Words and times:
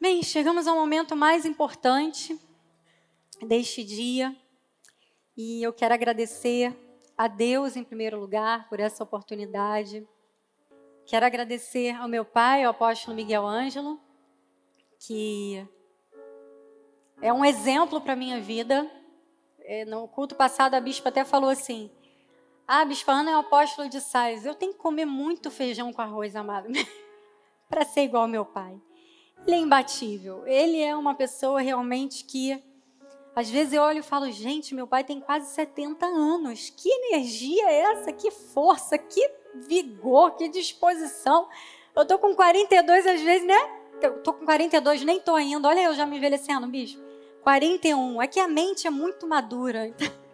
Bem, 0.00 0.22
chegamos 0.22 0.68
ao 0.68 0.76
momento 0.76 1.16
mais 1.16 1.44
importante 1.44 2.40
deste 3.42 3.82
dia 3.82 4.32
e 5.36 5.60
eu 5.60 5.72
quero 5.72 5.92
agradecer 5.92 6.72
a 7.16 7.26
Deus 7.26 7.74
em 7.74 7.82
primeiro 7.82 8.16
lugar 8.16 8.68
por 8.68 8.78
essa 8.78 9.02
oportunidade. 9.02 10.06
Quero 11.04 11.26
agradecer 11.26 11.96
ao 11.96 12.06
meu 12.06 12.24
pai, 12.24 12.62
ao 12.62 12.70
apóstolo 12.70 13.16
Miguel 13.16 13.44
Ângelo, 13.44 14.00
que 15.00 15.66
é 17.20 17.32
um 17.32 17.44
exemplo 17.44 18.00
para 18.00 18.14
minha 18.14 18.40
vida. 18.40 18.88
É, 19.58 19.84
no 19.84 20.06
culto 20.06 20.36
passado, 20.36 20.74
a 20.74 20.80
bispa 20.80 21.08
até 21.08 21.24
falou 21.24 21.50
assim: 21.50 21.90
Ah, 22.68 22.82
a 22.82 22.84
bispa 22.84 23.10
Ana 23.10 23.32
é 23.32 23.36
o 23.36 23.40
apóstolo 23.40 23.88
de 23.88 24.00
sais. 24.00 24.46
Eu 24.46 24.54
tenho 24.54 24.74
que 24.74 24.78
comer 24.78 25.06
muito 25.06 25.50
feijão 25.50 25.92
com 25.92 26.00
arroz, 26.00 26.36
amado, 26.36 26.68
para 27.68 27.84
ser 27.84 28.02
igual 28.02 28.22
ao 28.22 28.28
meu 28.28 28.44
pai. 28.44 28.80
Ele 29.46 29.56
é 29.56 29.58
imbatível. 29.58 30.46
Ele 30.46 30.80
é 30.80 30.94
uma 30.94 31.14
pessoa 31.14 31.60
realmente 31.60 32.24
que, 32.24 32.62
às 33.34 33.48
vezes 33.48 33.72
eu 33.72 33.82
olho 33.82 34.00
e 34.00 34.02
falo: 34.02 34.30
Gente, 34.30 34.74
meu 34.74 34.86
pai 34.86 35.04
tem 35.04 35.20
quase 35.20 35.50
70 35.52 36.06
anos. 36.06 36.70
Que 36.76 36.88
energia 36.88 37.70
é 37.70 37.80
essa? 37.92 38.12
Que 38.12 38.30
força, 38.30 38.98
que 38.98 39.30
vigor, 39.54 40.36
que 40.36 40.48
disposição. 40.48 41.48
Eu 41.94 42.06
tô 42.06 42.18
com 42.18 42.34
42 42.34 43.06
às 43.06 43.20
vezes, 43.20 43.46
né? 43.46 43.78
Eu 44.00 44.22
tô 44.22 44.32
com 44.32 44.44
42, 44.44 45.02
nem 45.02 45.20
tô 45.20 45.34
ainda. 45.34 45.68
Olha 45.68 45.84
eu 45.84 45.94
já 45.94 46.06
me 46.06 46.16
envelhecendo, 46.16 46.66
bicho. 46.66 46.98
41. 47.42 48.22
É 48.22 48.26
que 48.26 48.38
a 48.38 48.46
mente 48.46 48.86
é 48.86 48.90
muito 48.90 49.26
madura. 49.26 49.92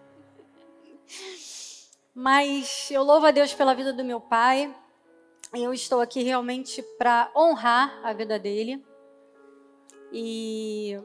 Mas 2.15 2.91
eu 2.91 3.03
louvo 3.03 3.27
a 3.27 3.31
Deus 3.31 3.53
pela 3.55 3.75
vida 3.75 3.93
do 3.93 4.05
meu 4.05 4.21
pai. 4.21 4.75
Eu 5.53 5.73
estou 5.73 6.01
aqui 6.01 6.23
realmente 6.23 6.83
para 6.98 7.31
honrar 7.34 8.01
a 8.03 8.12
vida 8.12 8.39
dele. 8.39 8.84
E 10.17 10.97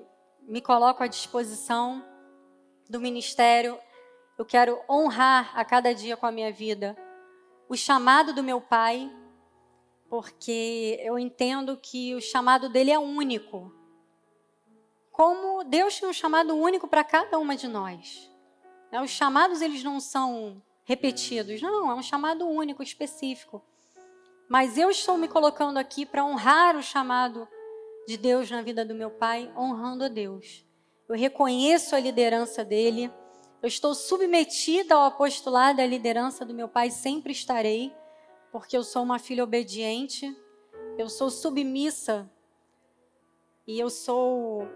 me 0.44 0.62
coloco 0.62 1.02
à 1.02 1.08
disposição 1.08 2.06
do 2.88 3.00
ministério. 3.00 3.78
Eu 4.38 4.46
quero 4.46 4.80
honrar 4.88 5.52
a 5.58 5.66
cada 5.66 5.94
dia 5.94 6.16
com 6.16 6.28
a 6.28 6.32
minha 6.32 6.52
vida 6.52 6.96
o 7.68 7.76
chamado 7.76 8.34
do 8.34 8.44
meu 8.44 8.62
pai, 8.62 9.12
porque 10.08 11.00
eu 11.02 11.18
entendo 11.18 11.76
que 11.76 12.14
o 12.14 12.22
chamado 12.22 12.70
dele 12.70 12.92
é 12.92 13.00
único 13.00 13.74
como 15.20 15.66
Deus 15.66 16.00
tem 16.00 16.08
um 16.08 16.14
chamado 16.14 16.56
único 16.56 16.88
para 16.88 17.04
cada 17.04 17.38
uma 17.38 17.54
de 17.54 17.68
nós. 17.68 18.32
Né, 18.90 19.02
os 19.02 19.10
chamados 19.10 19.62
eles 19.62 19.84
não 19.84 20.00
são 20.00 20.64
repetidos, 20.86 21.62
não, 21.62 21.92
é 21.92 21.94
um 21.94 22.02
chamado 22.02 22.48
único, 22.48 22.82
específico. 22.82 23.62
Mas 24.48 24.78
eu 24.78 24.90
estou 24.90 25.18
me 25.18 25.28
colocando 25.28 25.78
aqui 25.78 26.06
para 26.06 26.24
honrar 26.24 26.78
o 26.78 26.82
chamado 26.82 27.46
de 28.08 28.18
Deus 28.18 28.50
na 28.50 28.62
vida 28.62 28.84
do 28.84 28.96
meu 28.96 29.12
pai, 29.12 29.52
honrando 29.58 30.04
a 30.04 30.08
Deus. 30.08 30.66
Eu 31.08 31.16
reconheço 31.16 31.96
a 31.96 32.00
liderança 32.00 32.64
dele, 32.64 33.12
eu 33.62 33.68
estou 33.68 33.94
submetida 33.94 34.96
ao 34.96 35.06
apostolado 35.06 35.82
e 35.82 35.84
à 35.84 35.88
liderança 35.88 36.46
do 36.46 36.54
meu 36.54 36.68
pai, 36.68 36.92
sempre 36.92 37.32
estarei, 37.32 37.94
porque 38.52 38.78
eu 38.78 38.84
sou 38.84 39.04
uma 39.04 39.20
filha 39.20 39.44
obediente, 39.44 40.36
eu 40.98 41.10
sou 41.10 41.30
submissa 41.30 42.30
e 43.68 43.80
eu 43.80 43.90
sou 43.90 44.68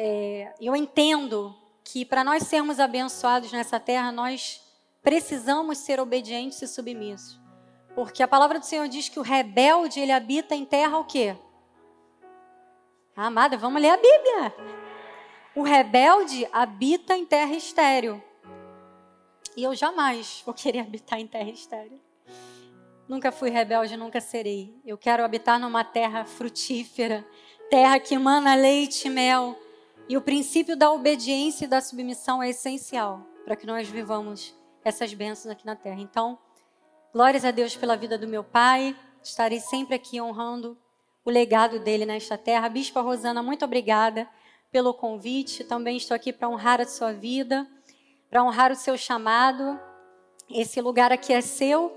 é, 0.00 0.54
eu 0.60 0.76
entendo 0.76 1.52
que 1.82 2.04
para 2.04 2.22
nós 2.22 2.44
sermos 2.44 2.78
abençoados 2.78 3.50
nessa 3.50 3.80
terra, 3.80 4.12
nós 4.12 4.60
precisamos 5.02 5.78
ser 5.78 5.98
obedientes 5.98 6.62
e 6.62 6.68
submissos. 6.68 7.40
Porque 7.96 8.22
a 8.22 8.28
palavra 8.28 8.60
do 8.60 8.64
Senhor 8.64 8.86
diz 8.86 9.08
que 9.08 9.18
o 9.18 9.22
rebelde, 9.22 9.98
ele 9.98 10.12
habita 10.12 10.54
em 10.54 10.64
terra 10.64 10.98
o 10.98 11.04
quê? 11.04 11.36
Amada, 13.20 13.56
vamos 13.56 13.82
ler 13.82 13.90
a 13.90 13.96
Bíblia. 13.96 14.54
O 15.52 15.62
rebelde 15.62 16.48
habita 16.52 17.16
em 17.16 17.26
terra 17.26 17.52
estéril. 17.52 18.22
E 19.56 19.64
eu 19.64 19.74
jamais 19.74 20.40
vou 20.46 20.54
querer 20.54 20.78
habitar 20.78 21.18
em 21.18 21.26
terra 21.26 21.50
estéril. 21.50 22.00
Nunca 23.08 23.32
fui 23.32 23.50
rebelde, 23.50 23.96
nunca 23.96 24.20
serei. 24.20 24.80
Eu 24.86 24.96
quero 24.96 25.24
habitar 25.24 25.58
numa 25.58 25.82
terra 25.82 26.24
frutífera, 26.24 27.26
terra 27.68 27.98
que 27.98 28.14
emana 28.14 28.54
leite 28.54 29.08
e 29.08 29.10
mel, 29.10 29.58
e 30.08 30.16
o 30.16 30.22
princípio 30.22 30.76
da 30.76 30.92
obediência 30.92 31.64
e 31.64 31.68
da 31.68 31.80
submissão 31.80 32.40
é 32.40 32.50
essencial 32.50 33.26
para 33.44 33.56
que 33.56 33.66
nós 33.66 33.88
vivamos 33.88 34.54
essas 34.84 35.12
bênçãos 35.12 35.50
aqui 35.50 35.66
na 35.66 35.74
terra. 35.74 36.00
Então, 36.00 36.38
glórias 37.12 37.44
a 37.44 37.50
Deus 37.50 37.74
pela 37.74 37.96
vida 37.96 38.16
do 38.16 38.28
meu 38.28 38.44
pai. 38.44 38.96
Estarei 39.20 39.58
sempre 39.58 39.96
aqui 39.96 40.20
honrando 40.20 40.78
o 41.28 41.30
legado 41.30 41.78
dele 41.78 42.06
nesta 42.06 42.38
terra. 42.38 42.70
Bispa 42.70 43.02
Rosana, 43.02 43.42
muito 43.42 43.62
obrigada 43.62 44.26
pelo 44.72 44.94
convite. 44.94 45.62
Também 45.62 45.98
estou 45.98 46.14
aqui 46.14 46.32
para 46.32 46.48
honrar 46.48 46.80
a 46.80 46.86
sua 46.86 47.12
vida, 47.12 47.68
para 48.30 48.42
honrar 48.42 48.72
o 48.72 48.74
seu 48.74 48.96
chamado. 48.96 49.78
Esse 50.48 50.80
lugar 50.80 51.12
aqui 51.12 51.34
é 51.34 51.42
seu, 51.42 51.92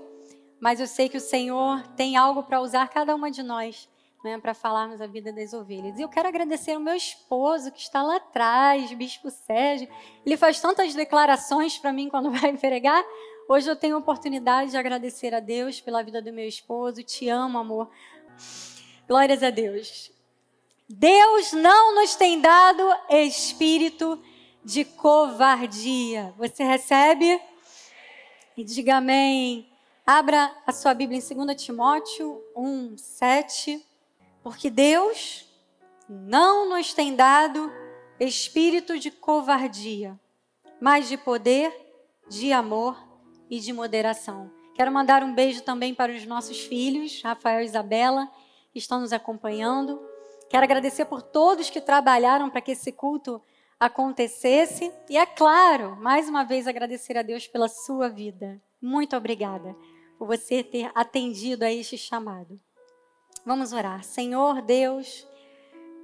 mas 0.60 0.80
eu 0.80 0.86
sei 0.86 1.08
que 1.08 1.16
o 1.16 1.20
Senhor 1.20 1.82
tem 1.96 2.14
algo 2.14 2.42
para 2.42 2.60
usar 2.60 2.86
cada 2.88 3.14
uma 3.14 3.30
de 3.30 3.42
nós 3.42 3.88
né, 4.22 4.36
para 4.36 4.52
falarmos 4.52 5.00
a 5.00 5.06
vida 5.06 5.32
das 5.32 5.54
ovelhas. 5.54 5.98
E 5.98 6.02
eu 6.02 6.10
quero 6.10 6.28
agradecer 6.28 6.76
o 6.76 6.80
meu 6.80 6.94
esposo 6.94 7.72
que 7.72 7.80
está 7.80 8.02
lá 8.02 8.16
atrás, 8.16 8.92
Bispo 8.92 9.30
Sérgio. 9.30 9.88
Ele 10.26 10.36
faz 10.36 10.60
tantas 10.60 10.94
declarações 10.94 11.78
para 11.78 11.90
mim 11.90 12.10
quando 12.10 12.30
vai 12.38 12.54
pregar. 12.54 13.02
Hoje 13.48 13.70
eu 13.70 13.76
tenho 13.76 13.96
a 13.96 13.98
oportunidade 13.98 14.72
de 14.72 14.76
agradecer 14.76 15.34
a 15.34 15.40
Deus 15.40 15.80
pela 15.80 16.02
vida 16.02 16.20
do 16.20 16.30
meu 16.34 16.46
esposo. 16.46 17.02
Te 17.02 17.30
amo, 17.30 17.58
amor. 17.58 17.88
Glórias 19.12 19.42
a 19.42 19.50
Deus. 19.50 20.10
Deus 20.88 21.52
não 21.52 21.96
nos 21.96 22.16
tem 22.16 22.40
dado 22.40 22.82
espírito 23.10 24.18
de 24.64 24.86
covardia. 24.86 26.32
Você 26.38 26.64
recebe? 26.64 27.38
E 28.56 28.64
diga 28.64 28.96
amém. 28.96 29.70
Abra 30.06 30.50
a 30.66 30.72
sua 30.72 30.94
Bíblia 30.94 31.20
em 31.20 31.44
2 31.44 31.62
Timóteo 31.62 32.42
1, 32.56 32.96
7. 32.96 33.86
Porque 34.42 34.70
Deus 34.70 35.44
não 36.08 36.70
nos 36.70 36.94
tem 36.94 37.14
dado 37.14 37.70
espírito 38.18 38.98
de 38.98 39.10
covardia, 39.10 40.18
mas 40.80 41.06
de 41.06 41.18
poder, 41.18 41.70
de 42.30 42.50
amor 42.50 42.96
e 43.50 43.60
de 43.60 43.74
moderação. 43.74 44.50
Quero 44.74 44.90
mandar 44.90 45.22
um 45.22 45.34
beijo 45.34 45.60
também 45.60 45.94
para 45.94 46.10
os 46.10 46.24
nossos 46.24 46.60
filhos, 46.60 47.20
Rafael 47.22 47.60
e 47.60 47.66
Isabela, 47.66 48.26
que 48.72 48.78
estão 48.78 49.00
nos 49.00 49.12
acompanhando. 49.12 50.00
Quero 50.48 50.64
agradecer 50.64 51.04
por 51.04 51.22
todos 51.22 51.70
que 51.70 51.80
trabalharam 51.80 52.50
para 52.50 52.60
que 52.60 52.72
esse 52.72 52.90
culto 52.90 53.40
acontecesse. 53.78 54.92
E 55.08 55.16
é 55.16 55.26
claro, 55.26 55.96
mais 55.96 56.28
uma 56.28 56.44
vez 56.44 56.66
agradecer 56.66 57.16
a 57.16 57.22
Deus 57.22 57.46
pela 57.46 57.68
sua 57.68 58.08
vida. 58.08 58.60
Muito 58.80 59.16
obrigada 59.16 59.76
por 60.18 60.26
você 60.26 60.62
ter 60.62 60.90
atendido 60.94 61.64
a 61.64 61.72
este 61.72 61.98
chamado. 61.98 62.60
Vamos 63.44 63.72
orar. 63.72 64.04
Senhor 64.04 64.62
Deus, 64.62 65.26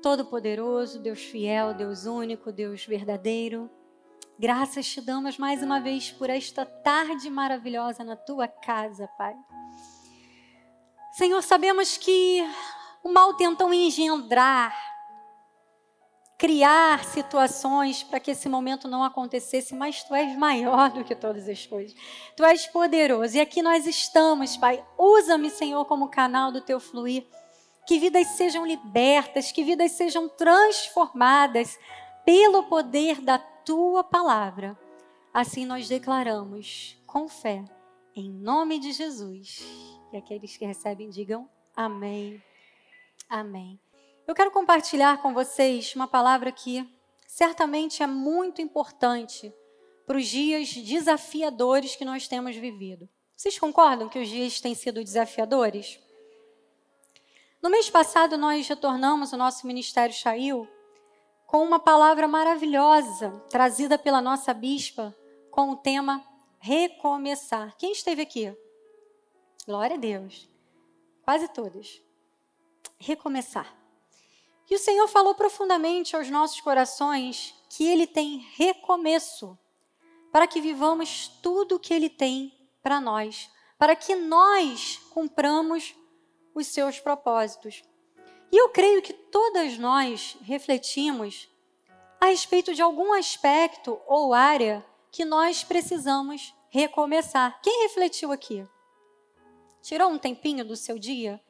Todo-Poderoso, 0.03 0.99
Deus 0.99 1.21
fiel, 1.21 1.75
Deus 1.75 2.05
único, 2.05 2.53
Deus 2.53 2.85
verdadeiro, 2.85 3.71
graças 4.39 4.87
te 4.87 5.01
damos 5.01 5.39
mais 5.39 5.63
uma 5.63 5.81
vez 5.81 6.11
por 6.11 6.31
esta 6.31 6.65
tarde 6.65 7.29
maravilhosa 7.31 8.03
na 8.05 8.17
tua 8.17 8.49
casa, 8.49 9.09
Pai. 9.19 9.37
Senhor, 11.19 11.43
sabemos 11.43 11.97
que 11.97 12.49
o 13.03 13.13
mal 13.13 13.35
tentou 13.35 13.75
engendrar 13.75 14.73
criar 16.39 17.03
situações 17.03 18.05
para 18.05 18.21
que 18.21 18.31
esse 18.31 18.49
momento 18.49 18.87
não 18.87 19.03
acontecesse, 19.03 19.75
mas 19.75 20.05
tu 20.05 20.15
és 20.15 20.39
maior 20.39 20.91
do 20.93 21.03
que 21.03 21.17
todas 21.17 21.49
as 21.49 21.67
coisas. 21.67 21.93
Tu 22.37 22.45
és 22.45 22.69
poderoso. 22.69 23.37
E 23.37 23.41
aqui 23.41 23.61
nós 23.61 23.85
estamos, 23.85 24.57
Pai. 24.57 24.87
Usa-me, 24.97 25.51
Senhor, 25.51 25.85
como 25.87 26.09
canal 26.09 26.53
do 26.53 26.61
teu 26.61 26.79
fluir. 26.79 27.27
Que 27.85 27.99
vidas 27.99 28.29
sejam 28.37 28.65
libertas, 28.65 29.51
que 29.51 29.65
vidas 29.65 29.91
sejam 29.91 30.29
transformadas 30.29 31.77
pelo 32.25 32.63
poder 32.63 33.21
da 33.21 33.41
tua 33.41 34.05
palavra. 34.05 34.79
Assim 35.35 35.67
nós 35.67 35.89
declaramos 35.89 36.97
com 37.09 37.27
fé, 37.27 37.65
em 38.15 38.31
nome 38.31 38.79
de 38.79 38.93
Jesus. 38.93 39.98
E 40.13 40.17
aqueles 40.17 40.57
que 40.57 40.65
recebem 40.65 41.11
digam 41.11 41.49
amém. 41.77 42.43
Amém. 43.29 43.79
Eu 44.27 44.35
quero 44.35 44.51
compartilhar 44.51 45.21
com 45.23 45.33
vocês 45.33 45.95
uma 45.95 46.07
palavra 46.07 46.51
que 46.53 46.87
certamente 47.27 48.03
é 48.03 48.07
muito 48.07 48.61
importante 48.61 49.53
para 50.07 50.17
os 50.17 50.27
dias 50.27 50.73
desafiadores 50.75 51.95
que 51.95 52.05
nós 52.05 52.27
temos 52.27 52.57
vivido. 52.57 53.09
Vocês 53.37 53.59
concordam 53.59 54.09
que 54.09 54.19
os 54.19 54.29
dias 54.29 54.61
têm 54.61 54.75
sido 54.75 55.05
desafiadores? 55.05 56.01
No 57.63 57.71
mês 57.71 57.91
passado, 57.91 58.37
nós 58.37 58.67
retornamos 58.67 59.33
o 59.33 59.37
nosso 59.37 59.67
Ministério 59.67 60.15
Chail 60.15 60.67
com 61.47 61.63
uma 61.63 61.79
palavra 61.79 62.29
maravilhosa 62.29 63.31
trazida 63.51 63.99
pela 63.99 64.21
nossa 64.21 64.53
bispa 64.53 65.17
com 65.51 65.71
o 65.71 65.77
tema 65.77 66.25
recomeçar. 66.59 67.77
Quem 67.77 67.93
esteve 67.93 68.23
aqui? 68.23 68.55
Glória 69.69 69.97
a 69.97 69.99
Deus. 69.99 70.49
Quase 71.23 71.47
todos. 71.49 72.01
Recomeçar. 72.97 73.71
E 74.71 74.75
o 74.75 74.79
Senhor 74.79 75.07
falou 75.09 75.35
profundamente 75.35 76.17
aos 76.17 76.31
nossos 76.31 76.59
corações 76.63 77.55
que 77.69 77.87
Ele 77.87 78.07
tem 78.07 78.39
recomeço 78.57 79.59
para 80.33 80.47
que 80.47 80.59
vivamos 80.59 81.29
tudo 81.43 81.75
o 81.75 81.79
que 81.79 81.93
Ele 81.93 82.09
tem 82.09 82.51
para 82.83 82.99
nós, 82.99 83.51
para 83.79 83.95
que 83.95 84.15
nós 84.15 85.03
cumpramos 85.11 85.95
os 86.55 86.69
seus 86.69 86.99
propósitos. 86.99 87.85
E 88.51 88.57
eu 88.57 88.71
creio 88.71 89.03
que 89.03 89.13
todas 89.13 89.77
nós 89.77 90.39
refletimos 90.45 91.47
a 92.19 92.29
respeito 92.29 92.73
de 92.73 92.81
algum 92.81 93.13
aspecto 93.13 94.01
ou 94.07 94.33
área 94.33 94.83
que 95.13 95.27
nós 95.27 95.63
precisamos 95.63 96.55
recomeçar. 96.71 97.61
Quem 97.61 97.83
refletiu 97.83 98.33
aqui? 98.33 98.67
Tirou 99.83 100.11
um 100.11 100.19
tempinho 100.19 100.65
do 100.65 100.77
seu 100.77 100.99
dia? 100.99 101.41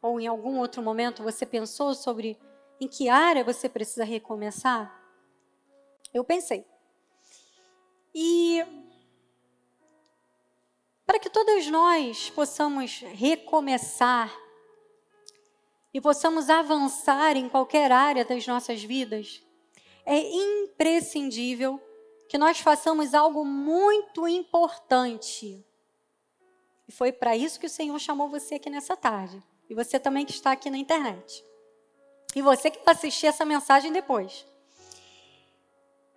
Ou 0.00 0.20
em 0.20 0.26
algum 0.26 0.58
outro 0.58 0.82
momento 0.82 1.22
você 1.22 1.44
pensou 1.44 1.94
sobre 1.94 2.38
em 2.80 2.86
que 2.86 3.08
área 3.08 3.44
você 3.44 3.68
precisa 3.68 4.04
recomeçar? 4.04 4.94
Eu 6.12 6.24
pensei. 6.24 6.64
E 8.14 8.64
para 11.04 11.18
que 11.18 11.30
todos 11.30 11.66
nós 11.68 12.30
possamos 12.30 13.00
recomeçar 13.00 14.32
e 15.92 16.00
possamos 16.00 16.50
avançar 16.50 17.36
em 17.36 17.48
qualquer 17.48 17.90
área 17.90 18.24
das 18.24 18.46
nossas 18.46 18.82
vidas, 18.82 19.42
é 20.04 20.18
imprescindível 20.18 21.80
que 22.28 22.38
nós 22.38 22.60
façamos 22.60 23.14
algo 23.14 23.44
muito 23.44 24.28
importante. 24.28 25.64
E 26.88 26.92
foi 26.92 27.12
para 27.12 27.36
isso 27.36 27.60
que 27.60 27.66
o 27.66 27.70
Senhor 27.70 27.98
chamou 27.98 28.28
você 28.28 28.54
aqui 28.54 28.70
nessa 28.70 28.96
tarde. 28.96 29.42
E 29.68 29.74
você 29.74 30.00
também 30.00 30.24
que 30.24 30.32
está 30.32 30.52
aqui 30.52 30.70
na 30.70 30.78
internet. 30.78 31.44
E 32.34 32.40
você 32.40 32.70
que 32.70 32.82
vai 32.82 32.94
assistir 32.94 33.26
essa 33.26 33.44
mensagem 33.44 33.92
depois. 33.92 34.46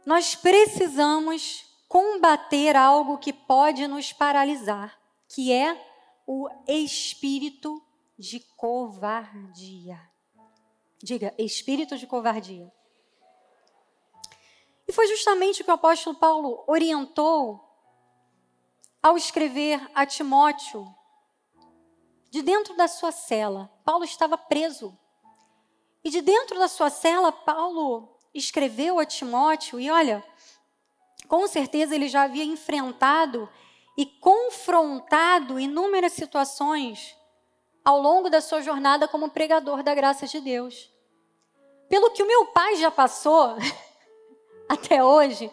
Nós 0.06 0.34
precisamos 0.34 1.66
combater 1.88 2.76
algo 2.76 3.18
que 3.18 3.34
pode 3.34 3.86
nos 3.86 4.14
paralisar, 4.14 4.98
que 5.28 5.52
é 5.52 5.78
o 6.26 6.48
espírito 6.68 7.82
de 8.18 8.40
covardia. 8.56 10.00
Diga, 11.04 11.34
espírito 11.38 11.98
de 11.98 12.08
covardia. 12.08 12.72
E 14.88 14.94
foi 14.94 15.08
justamente 15.08 15.62
o 15.62 15.66
que 15.66 15.72
o 15.72 15.74
apóstolo 15.74 16.16
Paulo 16.16 16.64
orientou 16.68 17.71
ao 19.02 19.18
escrever 19.18 19.82
a 19.96 20.06
Timóteo, 20.06 20.88
de 22.30 22.42
dentro 22.42 22.76
da 22.76 22.88
sua 22.88 23.12
cela. 23.12 23.70
Paulo 23.84 24.06
estava 24.06 24.38
preso. 24.38 24.98
E 26.04 26.10
de 26.10 26.22
dentro 26.22 26.58
da 26.58 26.68
sua 26.68 26.90
cela, 26.90 27.32
Paulo 27.32 28.18
escreveu 28.34 29.00
a 29.00 29.06
Timóteo, 29.06 29.80
e 29.80 29.92
olha, 29.92 30.24
com 31.28 31.48
certeza 31.48 31.94
ele 31.94 32.08
já 32.08 32.24
havia 32.24 32.44
enfrentado 32.44 33.50
e 33.98 34.06
confrontado 34.06 35.60
inúmeras 35.60 36.14
situações 36.14 37.16
ao 37.84 38.00
longo 38.00 38.30
da 38.30 38.42
sua 38.42 38.62
jornada 38.62 39.08
como 39.08 39.30
pregador 39.30 39.84
da 39.84 39.94
graça 39.94 40.28
de 40.28 40.40
Deus. 40.40 40.92
Pelo 41.90 42.12
que 42.12 42.24
o 42.24 42.28
meu 42.28 42.48
pai 42.48 42.78
já 42.78 42.90
passou 42.90 43.58
até 44.70 45.04
hoje, 45.04 45.52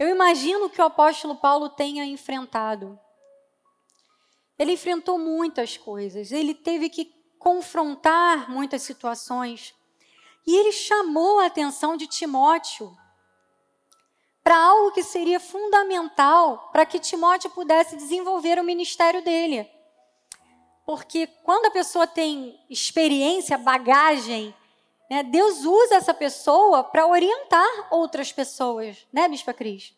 eu 0.00 0.08
imagino 0.08 0.70
que 0.70 0.80
o 0.80 0.86
apóstolo 0.86 1.36
Paulo 1.36 1.68
tenha 1.68 2.06
enfrentado. 2.06 2.98
Ele 4.58 4.72
enfrentou 4.72 5.18
muitas 5.18 5.76
coisas, 5.76 6.32
ele 6.32 6.54
teve 6.54 6.88
que 6.88 7.14
confrontar 7.38 8.50
muitas 8.50 8.80
situações. 8.80 9.74
E 10.46 10.56
ele 10.56 10.72
chamou 10.72 11.38
a 11.38 11.46
atenção 11.46 11.98
de 11.98 12.06
Timóteo 12.06 12.96
para 14.42 14.56
algo 14.56 14.90
que 14.92 15.02
seria 15.02 15.38
fundamental 15.38 16.70
para 16.72 16.86
que 16.86 16.98
Timóteo 16.98 17.50
pudesse 17.50 17.94
desenvolver 17.94 18.58
o 18.58 18.64
ministério 18.64 19.22
dele. 19.22 19.70
Porque 20.86 21.26
quando 21.44 21.66
a 21.66 21.70
pessoa 21.70 22.06
tem 22.06 22.58
experiência, 22.70 23.58
bagagem, 23.58 24.54
né, 25.10 25.24
Deus 25.24 25.64
usa 25.64 25.96
essa 25.96 26.14
pessoa 26.14 26.84
para 26.84 27.04
orientar 27.04 27.88
outras 27.90 28.32
pessoas, 28.32 29.04
né, 29.12 29.28
Bispa 29.28 29.52
Cris? 29.52 29.92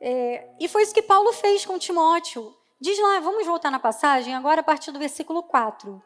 É, 0.00 0.48
e 0.58 0.66
foi 0.66 0.82
isso 0.82 0.94
que 0.94 1.02
Paulo 1.02 1.30
fez 1.34 1.66
com 1.66 1.78
Timóteo. 1.78 2.56
Diz 2.80 2.98
lá, 2.98 3.20
vamos 3.20 3.46
voltar 3.46 3.70
na 3.70 3.78
passagem, 3.78 4.34
agora 4.34 4.62
a 4.62 4.64
partir 4.64 4.90
do 4.90 4.98
versículo 4.98 5.42
4. 5.42 6.02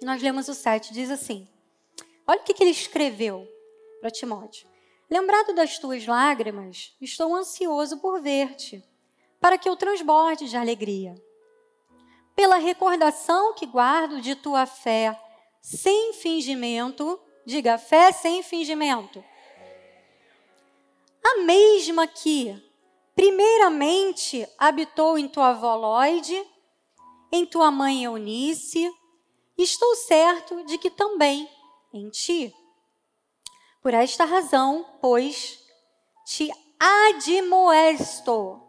Nós 0.00 0.22
lemos 0.22 0.46
o 0.46 0.54
7, 0.54 0.92
diz 0.92 1.10
assim: 1.10 1.48
Olha 2.24 2.40
o 2.40 2.44
que, 2.44 2.54
que 2.54 2.62
ele 2.62 2.70
escreveu 2.70 3.44
para 4.00 4.12
Timóteo. 4.12 4.68
Lembrado 5.10 5.52
das 5.52 5.76
tuas 5.76 6.06
lágrimas, 6.06 6.94
estou 7.00 7.34
ansioso 7.34 7.98
por 7.98 8.20
ver-te, 8.20 8.84
para 9.40 9.58
que 9.58 9.68
eu 9.68 9.74
transborde 9.74 10.48
de 10.48 10.56
alegria. 10.56 11.16
Pela 12.36 12.58
recordação 12.58 13.54
que 13.54 13.66
guardo 13.66 14.20
de 14.20 14.36
tua 14.36 14.66
fé 14.66 15.18
sem 15.60 16.12
fingimento, 16.12 17.20
diga 17.44 17.78
fé 17.78 18.12
sem 18.12 18.42
fingimento. 18.42 19.24
A 21.24 21.38
mesma 21.42 22.06
que, 22.06 22.56
primeiramente, 23.14 24.48
habitou 24.56 25.18
em 25.18 25.28
tua 25.28 25.48
avó 25.50 25.74
Lloyd, 25.76 26.46
em 27.30 27.44
tua 27.44 27.70
mãe 27.70 28.04
Eunice, 28.04 28.90
estou 29.56 29.94
certo 29.96 30.64
de 30.64 30.78
que 30.78 30.90
também 30.90 31.48
em 31.92 32.08
ti. 32.10 32.54
Por 33.82 33.94
esta 33.94 34.24
razão, 34.24 34.86
pois, 35.00 35.58
te 36.26 36.50
admoesto 36.78 38.62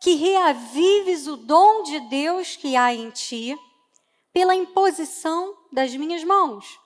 que 0.00 0.14
reavives 0.14 1.26
o 1.26 1.36
dom 1.36 1.82
de 1.82 2.00
Deus 2.00 2.54
que 2.54 2.76
há 2.76 2.94
em 2.94 3.10
ti 3.10 3.58
pela 4.36 4.54
imposição 4.54 5.56
das 5.72 5.96
minhas 5.96 6.22
mãos. 6.22 6.78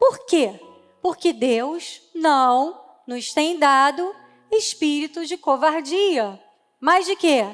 Por 0.00 0.26
quê? 0.26 0.58
Porque 1.00 1.32
Deus 1.32 2.02
não 2.12 2.84
nos 3.06 3.28
tem 3.28 3.56
dado 3.56 4.12
espírito 4.50 5.24
de 5.24 5.36
covardia, 5.38 6.42
mas 6.80 7.06
de 7.06 7.14
quê? 7.14 7.44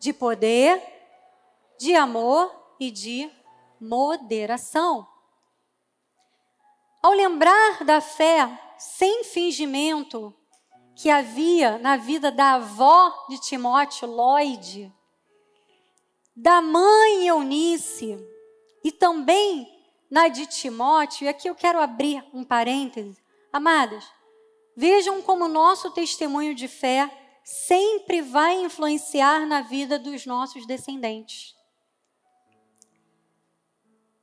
De 0.00 0.10
poder, 0.14 0.82
de 1.78 1.94
amor 1.94 2.50
e 2.80 2.90
de 2.90 3.30
moderação. 3.78 5.06
Ao 7.02 7.12
lembrar 7.12 7.84
da 7.84 8.00
fé 8.00 8.48
sem 8.78 9.22
fingimento 9.22 10.34
que 10.96 11.10
havia 11.10 11.76
na 11.76 11.98
vida 11.98 12.32
da 12.32 12.54
avó 12.54 13.26
de 13.28 13.38
Timóteo, 13.38 14.08
Lloyd, 14.08 14.90
da 16.34 16.62
mãe 16.62 17.28
Eunice 17.28 18.37
e 18.82 18.92
também 18.92 19.68
na 20.10 20.28
de 20.28 20.46
Timóteo, 20.46 21.24
e 21.24 21.28
aqui 21.28 21.48
eu 21.48 21.54
quero 21.54 21.80
abrir 21.80 22.24
um 22.32 22.44
parêntese. 22.44 23.22
Amadas, 23.52 24.04
vejam 24.76 25.20
como 25.22 25.44
o 25.44 25.48
nosso 25.48 25.90
testemunho 25.90 26.54
de 26.54 26.68
fé 26.68 27.10
sempre 27.44 28.22
vai 28.22 28.54
influenciar 28.60 29.46
na 29.46 29.62
vida 29.62 29.98
dos 29.98 30.26
nossos 30.26 30.66
descendentes 30.66 31.58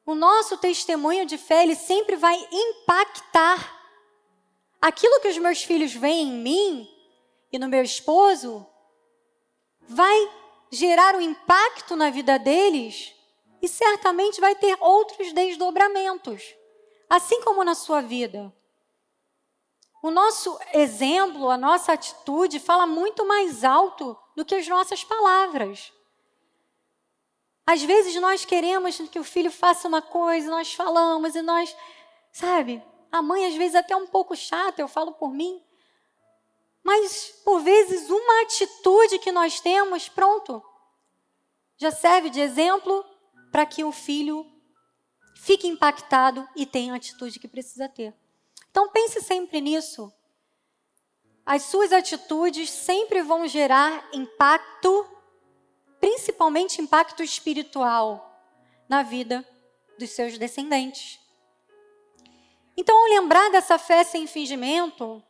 o 0.06 0.14
nosso 0.14 0.58
testemunho 0.58 1.26
de 1.26 1.38
fé, 1.38 1.64
ele 1.64 1.76
sempre 1.76 2.16
vai 2.16 2.38
impactar. 2.52 3.74
Aquilo 4.80 5.20
que 5.20 5.28
os 5.28 5.38
meus 5.40 5.64
filhos 5.64 5.94
veem 5.94 6.28
em 6.28 6.32
mim 6.32 6.90
e 7.52 7.58
no 7.58 7.68
meu 7.68 7.82
esposo 7.82 8.66
vai 9.82 10.32
gerar 10.72 11.16
um 11.16 11.22
impacto 11.22 11.96
na 11.96 12.12
vida 12.12 12.38
deles 12.38 13.15
e 13.66 13.68
certamente 13.68 14.40
vai 14.40 14.54
ter 14.54 14.78
outros 14.80 15.34
desdobramentos, 15.34 16.56
assim 17.10 17.42
como 17.42 17.64
na 17.64 17.74
sua 17.74 18.00
vida. 18.00 18.54
O 20.04 20.12
nosso 20.12 20.56
exemplo, 20.72 21.50
a 21.50 21.58
nossa 21.58 21.94
atitude 21.94 22.60
fala 22.60 22.86
muito 22.86 23.26
mais 23.26 23.64
alto 23.64 24.16
do 24.36 24.46
que 24.46 24.54
as 24.54 24.68
nossas 24.68 25.04
palavras. 25.04 25.92
Às 27.66 27.82
vezes 27.82 28.16
nós 28.22 28.46
queremos 28.46 28.98
que 29.10 29.18
o 29.18 29.24
filho 29.24 29.50
faça 29.50 29.88
uma 29.88 30.00
coisa, 30.00 30.52
nós 30.52 30.72
falamos 30.72 31.34
e 31.34 31.42
nós, 31.42 31.76
sabe, 32.32 32.84
a 33.12 33.20
mãe 33.20 33.48
às 33.48 33.56
vezes 33.56 33.74
é 33.74 33.80
até 33.80 33.96
um 33.96 34.06
pouco 34.06 34.36
chata, 34.36 34.80
eu 34.80 34.88
falo 34.88 35.14
por 35.14 35.34
mim. 35.34 35.60
Mas 36.84 37.34
por 37.44 37.62
vezes 37.62 38.12
uma 38.12 38.44
atitude 38.44 39.18
que 39.18 39.32
nós 39.32 39.60
temos, 39.60 40.08
pronto, 40.08 40.64
já 41.78 41.90
serve 41.90 42.30
de 42.30 42.40
exemplo 42.40 43.04
para 43.56 43.66
que 43.66 43.86
o 43.86 43.92
filho 43.94 44.46
fique 45.38 45.66
impactado 45.66 46.46
e 46.58 46.66
tenha 46.66 46.92
a 46.92 46.98
atitude 46.98 47.40
que 47.40 47.48
precisa 47.48 47.88
ter. 47.88 48.14
Então 48.70 48.90
pense 48.90 49.22
sempre 49.22 49.62
nisso. 49.62 50.12
As 51.46 51.62
suas 51.62 51.94
atitudes 51.94 52.70
sempre 52.70 53.22
vão 53.22 53.48
gerar 53.48 54.10
impacto 54.12 55.08
principalmente 56.02 56.82
impacto 56.82 57.24
espiritual 57.24 58.30
na 58.90 59.04
vida 59.04 59.48
dos 59.98 60.10
seus 60.10 60.38
descendentes. 60.38 61.18
Então, 62.76 62.98
ao 62.98 63.06
lembrar 63.06 63.52
dessa 63.52 63.78
fé 63.78 64.04
sem 64.04 64.28
fingimento 64.28 65.24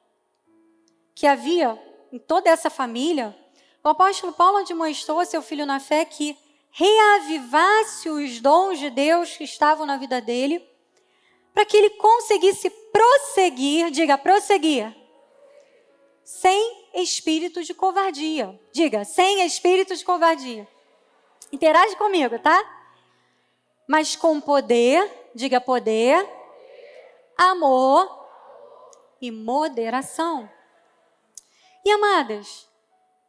que 1.13 1.27
havia 1.27 1.79
em 2.11 2.17
toda 2.17 2.49
essa 2.49 2.71
família, 2.71 3.37
o 3.83 3.89
apóstolo 3.89 4.33
Paulo 4.33 4.65
demonstrou 4.65 5.19
a 5.19 5.25
seu 5.25 5.43
filho 5.43 5.67
na 5.67 5.79
fé 5.79 6.03
que 6.05 6.35
reavivasse 6.77 8.09
os 8.09 8.41
dons 8.41 8.77
de 8.77 8.89
Deus 8.89 9.37
que 9.37 9.45
estavam 9.45 9.85
na 9.85 9.95
vida 9.95 10.19
dele, 10.19 10.61
para 11.53 11.65
que 11.65 11.77
ele 11.77 11.91
conseguisse 11.91 12.69
prosseguir, 12.69 13.89
diga, 13.91 14.17
prosseguir, 14.17 14.93
sem 16.21 16.89
espírito 16.95 17.63
de 17.63 17.73
covardia. 17.73 18.59
Diga, 18.73 19.05
sem 19.05 19.45
espírito 19.45 19.95
de 19.95 20.03
covardia. 20.03 20.67
Interage 21.49 21.95
comigo, 21.95 22.37
tá? 22.39 22.61
Mas 23.87 24.17
com 24.17 24.41
poder, 24.41 25.29
diga 25.33 25.61
poder, 25.61 26.29
amor 27.37 28.27
e 29.21 29.31
moderação. 29.31 30.49
E 31.85 31.91
amadas, 31.91 32.67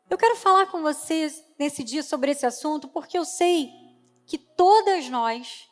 eu 0.08 0.16
quero 0.16 0.36
falar 0.36 0.66
com 0.66 0.82
vocês 0.82 1.44
nesse 1.58 1.82
dia 1.82 2.02
sobre 2.02 2.30
esse 2.30 2.46
assunto 2.46 2.88
porque 2.88 3.18
eu 3.18 3.24
sei 3.24 3.72
que 4.24 4.38
todas 4.38 5.08
nós, 5.08 5.68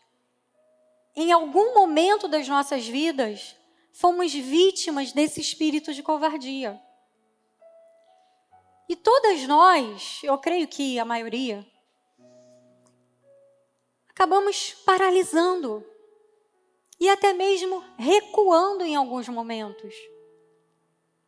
em 1.14 1.32
algum 1.32 1.74
momento 1.74 2.26
das 2.26 2.48
nossas 2.48 2.86
vidas, 2.86 3.56
fomos 3.92 4.32
vítimas 4.32 5.12
desse 5.12 5.40
espírito 5.40 5.94
de 5.94 6.02
covardia. 6.02 6.80
E 8.88 8.96
todas 8.96 9.46
nós, 9.46 10.20
eu 10.22 10.36
creio 10.36 10.68
que 10.68 10.98
a 10.98 11.04
maioria, 11.04 11.66
acabamos 14.08 14.74
paralisando 14.84 15.84
e 17.00 17.08
até 17.08 17.32
mesmo 17.32 17.82
recuando 17.96 18.84
em 18.84 18.94
alguns 18.94 19.28
momentos. 19.28 19.94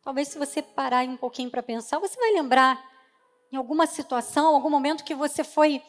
Talvez 0.01 0.27
se 0.29 0.37
você 0.37 0.61
parar 0.61 1.05
um 1.07 1.17
pouquinho 1.17 1.49
para 1.49 1.63
pensar, 1.63 1.99
você 1.99 2.17
vai 2.17 2.31
lembrar 2.31 2.96
em 3.51 3.55
alguma 3.57 3.87
situação, 3.87 4.53
algum 4.53 4.69
momento 4.69 5.03
que 5.03 5.15
você 5.15 5.43
foi 5.43 5.81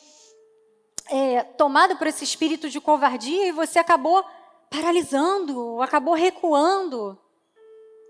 é, 1.08 1.42
tomado 1.42 1.96
por 1.96 2.06
esse 2.06 2.24
espírito 2.24 2.68
de 2.68 2.80
covardia 2.80 3.46
e 3.46 3.52
você 3.52 3.78
acabou 3.78 4.24
paralisando, 4.70 5.80
acabou 5.80 6.14
recuando. 6.14 7.18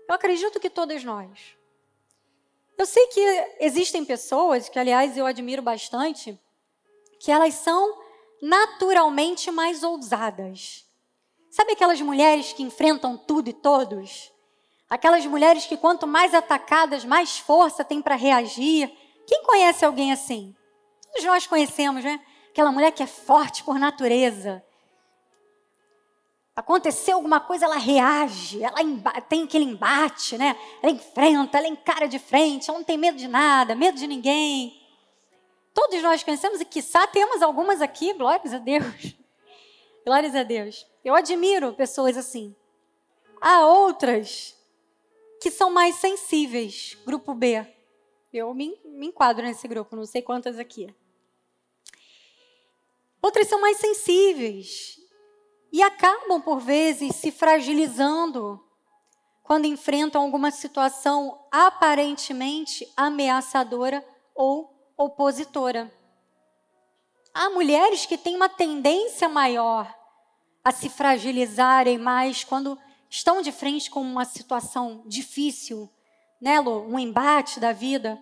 Eu 0.07 0.15
acredito 0.15 0.59
que 0.59 0.69
todas 0.69 1.03
nós. 1.03 1.55
Eu 2.77 2.85
sei 2.85 3.07
que 3.07 3.19
existem 3.59 4.05
pessoas, 4.05 4.69
que 4.69 4.79
aliás 4.79 5.17
eu 5.17 5.25
admiro 5.25 5.61
bastante, 5.61 6.39
que 7.19 7.31
elas 7.31 7.53
são 7.55 7.97
naturalmente 8.41 9.51
mais 9.51 9.83
ousadas. 9.83 10.85
Sabe 11.49 11.73
aquelas 11.73 11.99
mulheres 11.99 12.53
que 12.53 12.63
enfrentam 12.63 13.17
tudo 13.17 13.49
e 13.49 13.53
todos? 13.53 14.31
Aquelas 14.89 15.25
mulheres 15.25 15.65
que 15.65 15.77
quanto 15.77 16.07
mais 16.07 16.33
atacadas, 16.33 17.03
mais 17.03 17.37
força 17.37 17.83
tem 17.83 18.01
para 18.01 18.15
reagir. 18.15 18.91
Quem 19.29 19.43
conhece 19.43 19.85
alguém 19.85 20.11
assim? 20.11 20.55
Todos 21.03 21.23
nós 21.23 21.45
conhecemos, 21.45 22.03
né? 22.03 22.19
Aquela 22.49 22.71
mulher 22.71 22.91
que 22.91 23.03
é 23.03 23.05
forte 23.05 23.63
por 23.63 23.77
natureza. 23.77 24.65
Aconteceu 26.55 27.17
alguma 27.17 27.39
coisa, 27.39 27.65
ela 27.65 27.77
reage, 27.77 28.63
ela 28.63 28.81
tem 29.21 29.43
aquele 29.43 29.65
embate, 29.65 30.35
né? 30.35 30.57
Ela 30.81 30.91
enfrenta, 30.91 31.59
ela 31.59 31.67
encara 31.67 32.07
de 32.07 32.17
frente, 32.17 32.71
ela 32.71 32.79
não 32.79 32.83
tem 32.83 32.97
medo 32.97 33.19
de 33.19 33.27
nada, 33.27 33.75
medo 33.75 33.99
de 33.99 34.07
ninguém. 34.07 34.81
Todos 35.75 36.01
nós 36.01 36.23
conhecemos 36.23 36.59
e, 36.59 36.65
quiçá, 36.65 37.05
temos 37.05 37.43
algumas 37.43 37.83
aqui, 37.83 38.13
glórias 38.13 38.51
a 38.51 38.57
Deus. 38.57 39.15
Glórias 40.03 40.33
a 40.33 40.41
Deus. 40.41 40.87
Eu 41.05 41.13
admiro 41.13 41.73
pessoas 41.73 42.17
assim. 42.17 42.55
Há 43.39 43.63
outras 43.67 44.57
que 45.39 45.51
são 45.51 45.69
mais 45.69 45.97
sensíveis, 45.97 46.97
grupo 47.05 47.35
B. 47.35 47.78
Eu 48.31 48.53
me, 48.53 48.79
me 48.85 49.07
enquadro 49.07 49.43
nesse 49.43 49.67
grupo, 49.67 49.95
não 49.95 50.05
sei 50.05 50.21
quantas 50.21 50.59
aqui. 50.59 50.93
Outras 53.21 53.47
são 53.47 53.59
mais 53.59 53.77
sensíveis 53.77 54.99
e 55.71 55.81
acabam, 55.81 56.41
por 56.41 56.59
vezes, 56.59 57.15
se 57.15 57.31
fragilizando 57.31 58.63
quando 59.43 59.65
enfrentam 59.65 60.21
alguma 60.21 60.51
situação 60.51 61.43
aparentemente 61.51 62.87
ameaçadora 62.95 64.05
ou 64.35 64.71
opositora. 64.95 65.91
Há 67.33 67.49
mulheres 67.49 68.05
que 68.05 68.17
têm 68.17 68.35
uma 68.35 68.49
tendência 68.49 69.27
maior 69.27 69.91
a 70.63 70.71
se 70.71 70.87
fragilizarem 70.87 71.97
mais 71.97 72.43
quando 72.43 72.77
estão 73.09 73.41
de 73.41 73.51
frente 73.51 73.89
com 73.89 74.01
uma 74.01 74.25
situação 74.25 75.01
difícil, 75.05 75.89
né, 76.39 76.59
Lu? 76.59 76.87
Um 76.87 76.97
embate 76.97 77.59
da 77.59 77.71
vida. 77.71 78.21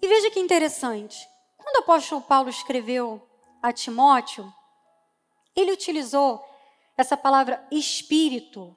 E 0.00 0.08
veja 0.08 0.30
que 0.30 0.40
interessante. 0.40 1.28
Quando 1.56 1.76
o 1.76 1.80
apóstolo 1.80 2.20
Paulo 2.22 2.50
escreveu 2.50 3.26
a 3.62 3.72
Timóteo, 3.72 4.52
ele 5.56 5.72
utilizou 5.72 6.44
essa 6.96 7.16
palavra 7.16 7.66
espírito 7.70 8.76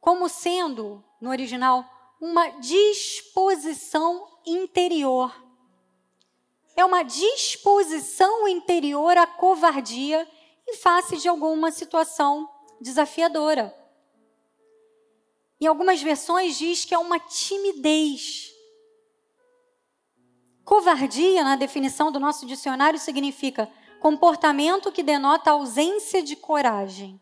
como 0.00 0.28
sendo, 0.28 1.02
no 1.20 1.30
original, 1.30 1.84
uma 2.20 2.48
disposição 2.60 4.28
interior. 4.44 5.34
É 6.76 6.84
uma 6.84 7.02
disposição 7.02 8.46
interior 8.46 9.16
à 9.16 9.26
covardia 9.26 10.28
em 10.68 10.76
face 10.76 11.16
de 11.16 11.28
alguma 11.28 11.70
situação 11.70 12.48
desafiadora. 12.80 13.74
Em 15.64 15.66
algumas 15.66 16.02
versões 16.02 16.58
diz 16.58 16.84
que 16.84 16.94
é 16.94 16.98
uma 16.98 17.18
timidez. 17.18 18.52
Covardia, 20.62 21.42
na 21.42 21.56
definição 21.56 22.12
do 22.12 22.20
nosso 22.20 22.44
dicionário, 22.44 22.98
significa 22.98 23.72
comportamento 23.98 24.92
que 24.92 25.02
denota 25.02 25.52
ausência 25.52 26.22
de 26.22 26.36
coragem. 26.36 27.18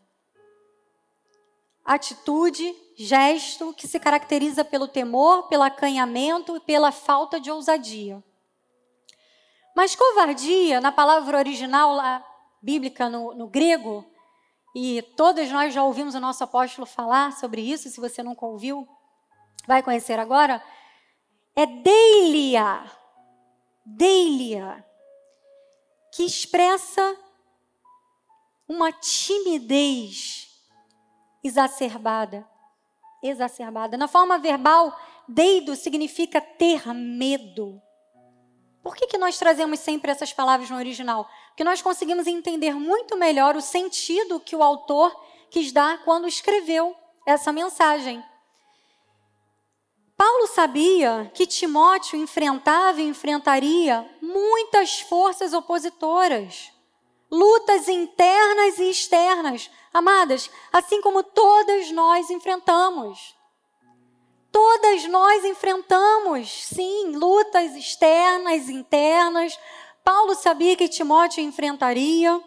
Atitude, 1.84 2.74
gesto 2.96 3.72
que 3.74 3.86
se 3.86 4.00
caracteriza 4.00 4.64
pelo 4.64 4.88
temor, 4.88 5.44
pelo 5.44 5.62
acanhamento 5.62 6.56
e 6.56 6.60
pela 6.60 6.90
falta 6.90 7.38
de 7.38 7.48
ousadia. 7.48 8.24
Mas 9.76 9.94
covardia, 9.94 10.80
na 10.80 10.90
palavra 10.90 11.38
original 11.38 11.94
lá, 11.94 12.26
bíblica 12.60 13.08
no, 13.08 13.34
no 13.34 13.46
grego, 13.46 14.04
e 14.74 15.02
todos 15.16 15.50
nós 15.50 15.74
já 15.74 15.82
ouvimos 15.82 16.14
o 16.14 16.20
nosso 16.20 16.42
apóstolo 16.42 16.86
falar 16.86 17.32
sobre 17.32 17.60
isso, 17.60 17.90
se 17.90 18.00
você 18.00 18.22
nunca 18.22 18.46
ouviu, 18.46 18.88
vai 19.66 19.82
conhecer 19.82 20.18
agora, 20.18 20.62
é 21.54 21.66
deilia. 21.66 22.90
Deilia. 23.84 24.84
Que 26.14 26.24
expressa 26.24 27.16
uma 28.68 28.92
timidez 28.92 30.48
exacerbada. 31.44 32.48
Exacerbada. 33.22 33.96
Na 33.96 34.08
forma 34.08 34.38
verbal, 34.38 34.98
deido 35.28 35.76
significa 35.76 36.40
ter 36.40 36.86
medo. 36.94 37.80
Por 38.82 38.96
que, 38.96 39.06
que 39.06 39.18
nós 39.18 39.38
trazemos 39.38 39.78
sempre 39.78 40.10
essas 40.10 40.32
palavras 40.32 40.68
no 40.68 40.76
original? 40.76 41.28
Porque 41.52 41.64
nós 41.64 41.82
conseguimos 41.82 42.26
entender 42.26 42.74
muito 42.74 43.14
melhor 43.14 43.56
o 43.56 43.60
sentido 43.60 44.40
que 44.40 44.56
o 44.56 44.62
autor 44.62 45.14
quis 45.50 45.70
dar 45.70 46.02
quando 46.02 46.26
escreveu 46.26 46.96
essa 47.26 47.52
mensagem. 47.52 48.24
Paulo 50.16 50.46
sabia 50.46 51.30
que 51.34 51.46
Timóteo 51.46 52.18
enfrentava 52.18 53.02
e 53.02 53.06
enfrentaria 53.06 54.08
muitas 54.22 55.00
forças 55.00 55.52
opositoras, 55.52 56.72
lutas 57.30 57.86
internas 57.86 58.78
e 58.78 58.88
externas, 58.88 59.70
amadas, 59.92 60.50
assim 60.72 61.02
como 61.02 61.22
todas 61.22 61.90
nós 61.90 62.30
enfrentamos. 62.30 63.36
Todas 64.50 65.04
nós 65.04 65.44
enfrentamos, 65.44 66.66
sim, 66.66 67.16
lutas 67.16 67.74
externas, 67.74 68.68
internas. 68.68 69.58
Paulo 70.04 70.34
sabia 70.34 70.76
que 70.76 70.88
Timóteo 70.88 71.42
enfrentaria. 71.42 72.42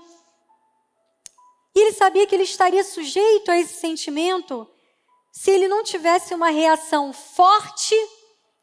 E 1.76 1.80
ele 1.80 1.92
sabia 1.94 2.26
que 2.26 2.36
ele 2.36 2.44
estaria 2.44 2.84
sujeito 2.84 3.52
a 3.52 3.58
esse 3.58 3.80
sentimento 3.80 4.70
se 5.32 5.52
ele 5.52 5.68
não 5.68 5.84
tivesse 5.84 6.34
uma 6.34 6.50
reação 6.50 7.12
forte 7.12 7.96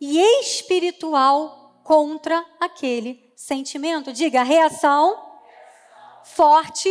e 0.01 0.19
espiritual 0.41 1.83
contra 1.85 2.45
aquele 2.59 3.33
sentimento. 3.37 4.13
Diga, 4.13 4.43
reação 4.43 5.31
forte 6.25 6.89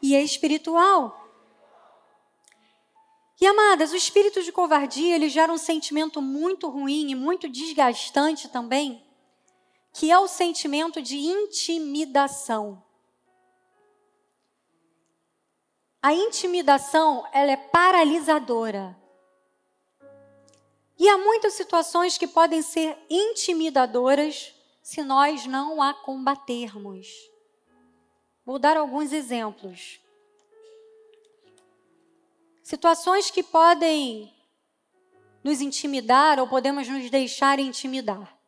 e 0.00 0.14
espiritual. 0.14 1.18
E 3.40 3.46
amadas, 3.46 3.90
o 3.90 3.96
espírito 3.96 4.40
de 4.40 4.52
covardia, 4.52 5.16
ele 5.16 5.28
gera 5.28 5.52
um 5.52 5.58
sentimento 5.58 6.22
muito 6.22 6.68
ruim 6.68 7.10
e 7.10 7.14
muito 7.16 7.48
desgastante 7.48 8.48
também, 8.48 9.04
que 9.92 10.10
é 10.10 10.18
o 10.18 10.28
sentimento 10.28 11.02
de 11.02 11.18
intimidação. 11.18 12.82
a 16.02 16.12
intimidação, 16.12 17.24
ela 17.32 17.52
é 17.52 17.56
paralisadora. 17.56 18.98
E 20.98 21.08
há 21.08 21.16
muitas 21.16 21.54
situações 21.54 22.18
que 22.18 22.26
podem 22.26 22.60
ser 22.60 22.98
intimidadoras 23.08 24.52
se 24.82 25.02
nós 25.02 25.46
não 25.46 25.80
a 25.80 25.94
combatermos. 25.94 27.08
Vou 28.44 28.58
dar 28.58 28.76
alguns 28.76 29.12
exemplos. 29.12 30.00
Situações 32.64 33.30
que 33.30 33.42
podem 33.42 34.34
nos 35.44 35.60
intimidar 35.60 36.40
ou 36.40 36.48
podemos 36.48 36.88
nos 36.88 37.08
deixar 37.10 37.60
intimidar. 37.60 38.41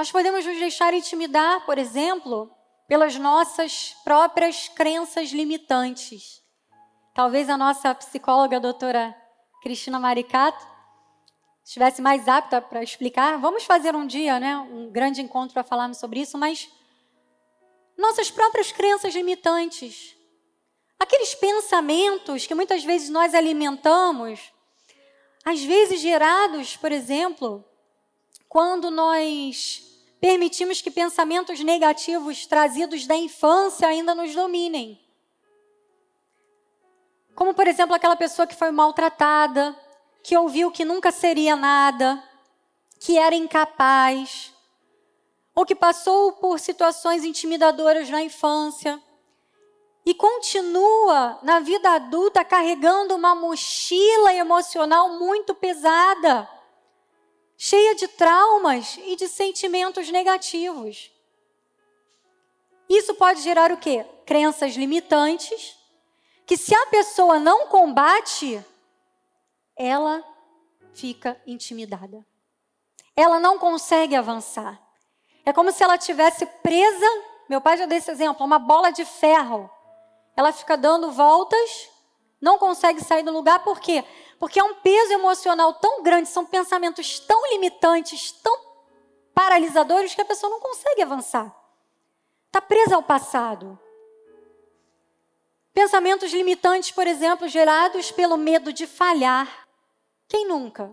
Nós 0.00 0.10
podemos 0.10 0.46
nos 0.46 0.58
deixar 0.58 0.94
intimidar, 0.94 1.66
por 1.66 1.76
exemplo, 1.76 2.50
pelas 2.88 3.16
nossas 3.16 3.94
próprias 4.02 4.66
crenças 4.66 5.28
limitantes. 5.28 6.42
Talvez 7.12 7.50
a 7.50 7.56
nossa 7.58 7.94
psicóloga, 7.94 8.56
a 8.56 8.60
doutora 8.60 9.14
Cristina 9.62 10.00
Maricato, 10.00 10.66
estivesse 11.62 12.00
mais 12.00 12.26
apta 12.28 12.62
para 12.62 12.82
explicar. 12.82 13.38
Vamos 13.40 13.64
fazer 13.64 13.94
um 13.94 14.06
dia, 14.06 14.40
né, 14.40 14.56
um 14.56 14.90
grande 14.90 15.20
encontro 15.20 15.52
para 15.52 15.62
falarmos 15.62 15.98
sobre 15.98 16.20
isso, 16.20 16.38
mas 16.38 16.66
nossas 17.94 18.30
próprias 18.30 18.72
crenças 18.72 19.14
limitantes, 19.14 20.16
aqueles 20.98 21.34
pensamentos 21.34 22.46
que 22.46 22.54
muitas 22.54 22.82
vezes 22.82 23.10
nós 23.10 23.34
alimentamos, 23.34 24.50
às 25.44 25.62
vezes 25.62 26.00
gerados, 26.00 26.74
por 26.74 26.90
exemplo, 26.90 27.62
quando 28.48 28.90
nós 28.90 29.89
permitimos 30.20 30.82
que 30.82 30.90
pensamentos 30.90 31.60
negativos 31.60 32.46
trazidos 32.46 33.06
da 33.06 33.16
infância 33.16 33.88
ainda 33.88 34.14
nos 34.14 34.34
dominem. 34.34 35.00
Como, 37.34 37.54
por 37.54 37.66
exemplo, 37.66 37.94
aquela 37.94 38.16
pessoa 38.16 38.46
que 38.46 38.54
foi 38.54 38.70
maltratada, 38.70 39.74
que 40.22 40.36
ouviu 40.36 40.70
que 40.70 40.84
nunca 40.84 41.10
seria 41.10 41.56
nada, 41.56 42.22
que 42.98 43.16
era 43.16 43.34
incapaz, 43.34 44.52
ou 45.54 45.64
que 45.64 45.74
passou 45.74 46.32
por 46.32 46.60
situações 46.60 47.24
intimidadoras 47.24 48.10
na 48.10 48.22
infância 48.22 49.02
e 50.04 50.14
continua 50.14 51.38
na 51.42 51.60
vida 51.60 51.90
adulta 51.90 52.44
carregando 52.44 53.14
uma 53.14 53.34
mochila 53.34 54.34
emocional 54.34 55.18
muito 55.18 55.54
pesada, 55.54 56.48
cheia 57.62 57.94
de 57.94 58.08
traumas 58.08 58.98
e 59.04 59.14
de 59.16 59.28
sentimentos 59.28 60.08
negativos. 60.10 61.12
Isso 62.88 63.14
pode 63.16 63.42
gerar 63.42 63.70
o 63.70 63.76
quê? 63.76 64.06
Crenças 64.24 64.74
limitantes, 64.74 65.76
que 66.46 66.56
se 66.56 66.74
a 66.74 66.86
pessoa 66.86 67.38
não 67.38 67.66
combate, 67.66 68.64
ela 69.76 70.24
fica 70.94 71.38
intimidada. 71.46 72.24
Ela 73.14 73.38
não 73.38 73.58
consegue 73.58 74.16
avançar. 74.16 74.80
É 75.44 75.52
como 75.52 75.70
se 75.70 75.82
ela 75.82 75.98
tivesse 75.98 76.46
presa, 76.46 77.06
meu 77.46 77.60
pai 77.60 77.76
já 77.76 77.84
deu 77.84 77.98
esse 77.98 78.10
exemplo, 78.10 78.46
uma 78.46 78.58
bola 78.58 78.90
de 78.90 79.04
ferro. 79.04 79.70
Ela 80.34 80.50
fica 80.50 80.78
dando 80.78 81.12
voltas, 81.12 81.90
não 82.40 82.56
consegue 82.56 83.04
sair 83.04 83.22
do 83.22 83.30
lugar, 83.30 83.62
por 83.62 83.80
quê? 83.80 84.02
Porque 84.40 84.58
é 84.58 84.64
um 84.64 84.76
peso 84.76 85.12
emocional 85.12 85.74
tão 85.74 86.02
grande, 86.02 86.30
são 86.30 86.46
pensamentos 86.46 87.20
tão 87.20 87.52
limitantes, 87.52 88.32
tão 88.32 88.58
paralisadores, 89.34 90.14
que 90.14 90.22
a 90.22 90.24
pessoa 90.24 90.48
não 90.48 90.58
consegue 90.58 91.02
avançar. 91.02 91.54
Está 92.46 92.62
presa 92.62 92.96
ao 92.96 93.02
passado. 93.02 93.78
Pensamentos 95.74 96.32
limitantes, 96.32 96.90
por 96.90 97.06
exemplo, 97.06 97.46
gerados 97.48 98.10
pelo 98.10 98.38
medo 98.38 98.72
de 98.72 98.86
falhar, 98.86 99.68
quem 100.26 100.48
nunca? 100.48 100.90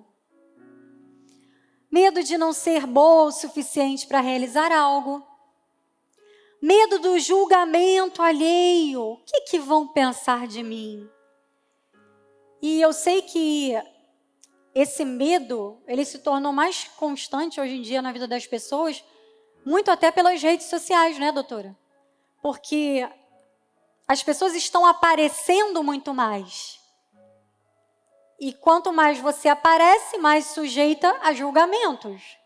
Medo 1.89 2.21
de 2.21 2.37
não 2.37 2.51
ser 2.51 2.85
boa 2.85 3.27
o 3.27 3.31
suficiente 3.31 4.05
para 4.07 4.19
realizar 4.19 4.73
algo. 4.73 5.25
Medo 6.61 6.99
do 6.99 7.17
julgamento 7.17 8.21
alheio. 8.21 9.01
O 9.01 9.17
que, 9.25 9.41
que 9.41 9.59
vão 9.59 9.87
pensar 9.87 10.47
de 10.47 10.61
mim? 10.61 11.09
E 12.61 12.81
eu 12.81 12.91
sei 12.91 13.21
que 13.21 13.73
esse 14.73 15.03
medo, 15.03 15.81
ele 15.87 16.05
se 16.05 16.19
tornou 16.19 16.53
mais 16.53 16.85
constante 16.97 17.59
hoje 17.59 17.75
em 17.75 17.81
dia 17.81 18.01
na 18.01 18.11
vida 18.11 18.27
das 18.27 18.45
pessoas, 18.45 19.03
muito 19.65 19.89
até 19.89 20.11
pelas 20.11 20.41
redes 20.41 20.67
sociais, 20.67 21.17
né, 21.19 21.31
doutora? 21.31 21.75
Porque 22.41 23.07
as 24.07 24.23
pessoas 24.23 24.53
estão 24.53 24.85
aparecendo 24.85 25.83
muito 25.83 26.13
mais. 26.13 26.79
E 28.39 28.53
quanto 28.53 28.93
mais 28.93 29.19
você 29.19 29.49
aparece, 29.49 30.17
mais 30.19 30.45
sujeita 30.45 31.17
a 31.21 31.33
julgamentos. 31.33 32.37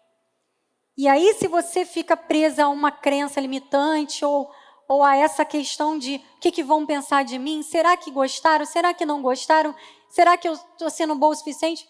E 0.98 1.08
aí, 1.08 1.34
se 1.34 1.48
você 1.48 1.86
fica 1.86 2.16
presa 2.16 2.66
a 2.66 2.70
uma 2.70 2.92
crença 2.92 3.40
limitante 3.40 4.24
ou, 4.24 4.50
ou 4.88 5.04
a 5.04 5.16
essa 5.16 5.44
questão 5.44 5.98
de 5.98 6.16
o 6.38 6.40
que, 6.40 6.52
que 6.52 6.64
vão 6.64 6.86
pensar 6.86 7.24
de 7.24 7.38
mim, 7.38 7.62
será 7.62 7.96
que 7.98 8.10
gostaram? 8.10 8.66
Será 8.66 8.94
que 8.94 9.06
não 9.06 9.22
gostaram? 9.22 9.76
Será 10.12 10.38
que 10.38 10.48
eu 10.48 10.54
estou 10.54 10.90
sendo 10.90 11.16
boa 11.16 11.32
o 11.32 11.36
suficiente? 11.36 11.90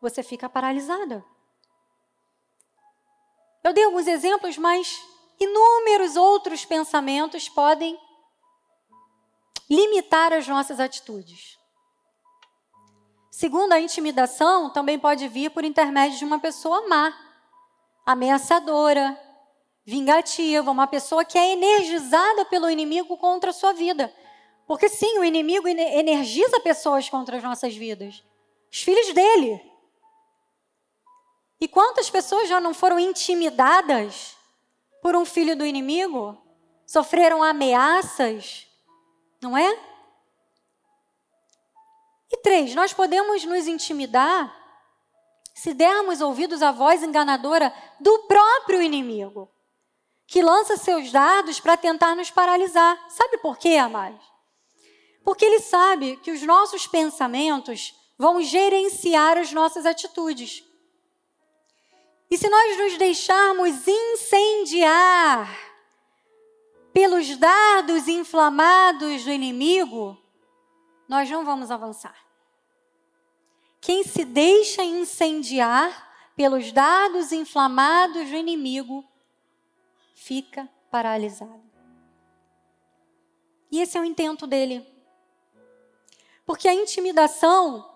Você 0.00 0.24
fica 0.24 0.48
paralisada. 0.48 1.24
Eu 3.62 3.72
dei 3.72 3.84
alguns 3.84 4.08
exemplos, 4.08 4.58
mas 4.58 5.00
inúmeros 5.38 6.16
outros 6.16 6.64
pensamentos 6.64 7.48
podem 7.48 7.96
limitar 9.70 10.32
as 10.32 10.48
nossas 10.48 10.80
atitudes. 10.80 11.56
Segundo, 13.30 13.72
a 13.72 13.78
intimidação 13.78 14.70
também 14.70 14.98
pode 14.98 15.28
vir 15.28 15.52
por 15.52 15.64
intermédio 15.64 16.18
de 16.18 16.24
uma 16.24 16.40
pessoa 16.40 16.88
má, 16.88 17.16
ameaçadora, 18.04 19.16
vingativa, 19.84 20.72
uma 20.72 20.88
pessoa 20.88 21.24
que 21.24 21.38
é 21.38 21.52
energizada 21.52 22.44
pelo 22.46 22.68
inimigo 22.68 23.16
contra 23.16 23.50
a 23.50 23.54
sua 23.54 23.72
vida. 23.72 24.12
Porque 24.68 24.90
sim, 24.90 25.18
o 25.18 25.24
inimigo 25.24 25.66
energiza 25.66 26.60
pessoas 26.60 27.08
contra 27.08 27.38
as 27.38 27.42
nossas 27.42 27.74
vidas. 27.74 28.22
Os 28.70 28.82
filhos 28.82 29.14
dele. 29.14 29.58
E 31.58 31.66
quantas 31.66 32.10
pessoas 32.10 32.50
já 32.50 32.60
não 32.60 32.74
foram 32.74 33.00
intimidadas 33.00 34.36
por 35.02 35.16
um 35.16 35.24
filho 35.24 35.56
do 35.56 35.64
inimigo? 35.64 36.36
Sofreram 36.86 37.42
ameaças, 37.42 38.66
não 39.40 39.56
é? 39.56 39.80
E 42.30 42.36
três, 42.36 42.74
nós 42.74 42.92
podemos 42.92 43.44
nos 43.46 43.66
intimidar 43.66 44.54
se 45.54 45.72
dermos 45.72 46.20
ouvidos 46.20 46.60
à 46.60 46.72
voz 46.72 47.02
enganadora 47.02 47.74
do 47.98 48.18
próprio 48.24 48.82
inimigo, 48.82 49.50
que 50.26 50.42
lança 50.42 50.76
seus 50.76 51.10
dardos 51.10 51.58
para 51.58 51.74
tentar 51.74 52.14
nos 52.14 52.30
paralisar. 52.30 53.02
Sabe 53.08 53.38
por 53.38 53.56
quê, 53.56 53.76
amados? 53.76 54.37
Porque 55.28 55.44
ele 55.44 55.60
sabe 55.60 56.16
que 56.16 56.30
os 56.30 56.40
nossos 56.40 56.86
pensamentos 56.86 57.94
vão 58.16 58.40
gerenciar 58.40 59.36
as 59.36 59.52
nossas 59.52 59.84
atitudes. 59.84 60.64
E 62.30 62.38
se 62.38 62.48
nós 62.48 62.78
nos 62.78 62.96
deixarmos 62.96 63.86
incendiar 63.86 65.54
pelos 66.94 67.36
dardos 67.36 68.08
inflamados 68.08 69.24
do 69.24 69.30
inimigo, 69.30 70.16
nós 71.06 71.28
não 71.28 71.44
vamos 71.44 71.70
avançar. 71.70 72.16
Quem 73.82 74.04
se 74.04 74.24
deixa 74.24 74.82
incendiar 74.82 76.32
pelos 76.36 76.72
dardos 76.72 77.32
inflamados 77.32 78.30
do 78.30 78.34
inimigo 78.34 79.04
fica 80.14 80.66
paralisado. 80.90 81.68
E 83.70 83.78
esse 83.78 83.98
é 83.98 84.00
o 84.00 84.04
intento 84.06 84.46
dele. 84.46 84.87
Porque 86.48 86.66
a 86.66 86.72
intimidação 86.72 87.86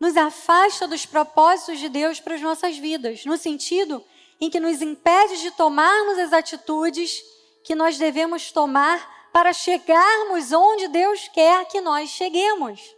nos 0.00 0.16
afasta 0.16 0.88
dos 0.88 1.06
propósitos 1.06 1.78
de 1.78 1.88
Deus 1.88 2.18
para 2.18 2.34
as 2.34 2.40
nossas 2.40 2.76
vidas, 2.76 3.24
no 3.24 3.36
sentido 3.36 4.04
em 4.40 4.50
que 4.50 4.58
nos 4.58 4.82
impede 4.82 5.40
de 5.40 5.52
tomarmos 5.52 6.18
as 6.18 6.32
atitudes 6.32 7.22
que 7.62 7.76
nós 7.76 7.96
devemos 7.96 8.50
tomar 8.50 9.30
para 9.32 9.52
chegarmos 9.52 10.50
onde 10.50 10.88
Deus 10.88 11.28
quer 11.28 11.64
que 11.68 11.80
nós 11.80 12.10
cheguemos. 12.10 12.92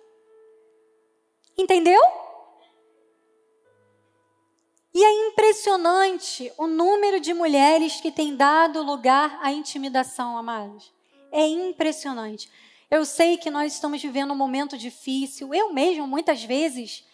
Entendeu? 1.54 2.00
E 4.94 5.04
é 5.04 5.28
impressionante 5.28 6.50
o 6.56 6.66
número 6.66 7.20
de 7.20 7.34
mulheres 7.34 8.00
que 8.00 8.10
têm 8.10 8.34
dado 8.34 8.82
lugar 8.82 9.38
à 9.42 9.52
intimidação, 9.52 10.38
amados. 10.38 10.90
É 11.30 11.46
impressionante. 11.46 12.50
Eu 12.90 13.04
sei 13.04 13.36
que 13.36 13.50
nós 13.50 13.74
estamos 13.74 14.00
vivendo 14.00 14.32
um 14.32 14.36
momento 14.36 14.78
difícil. 14.78 15.52
Eu 15.52 15.72
mesmo, 15.72 16.06
muitas 16.06 16.42
vezes, 16.42 17.04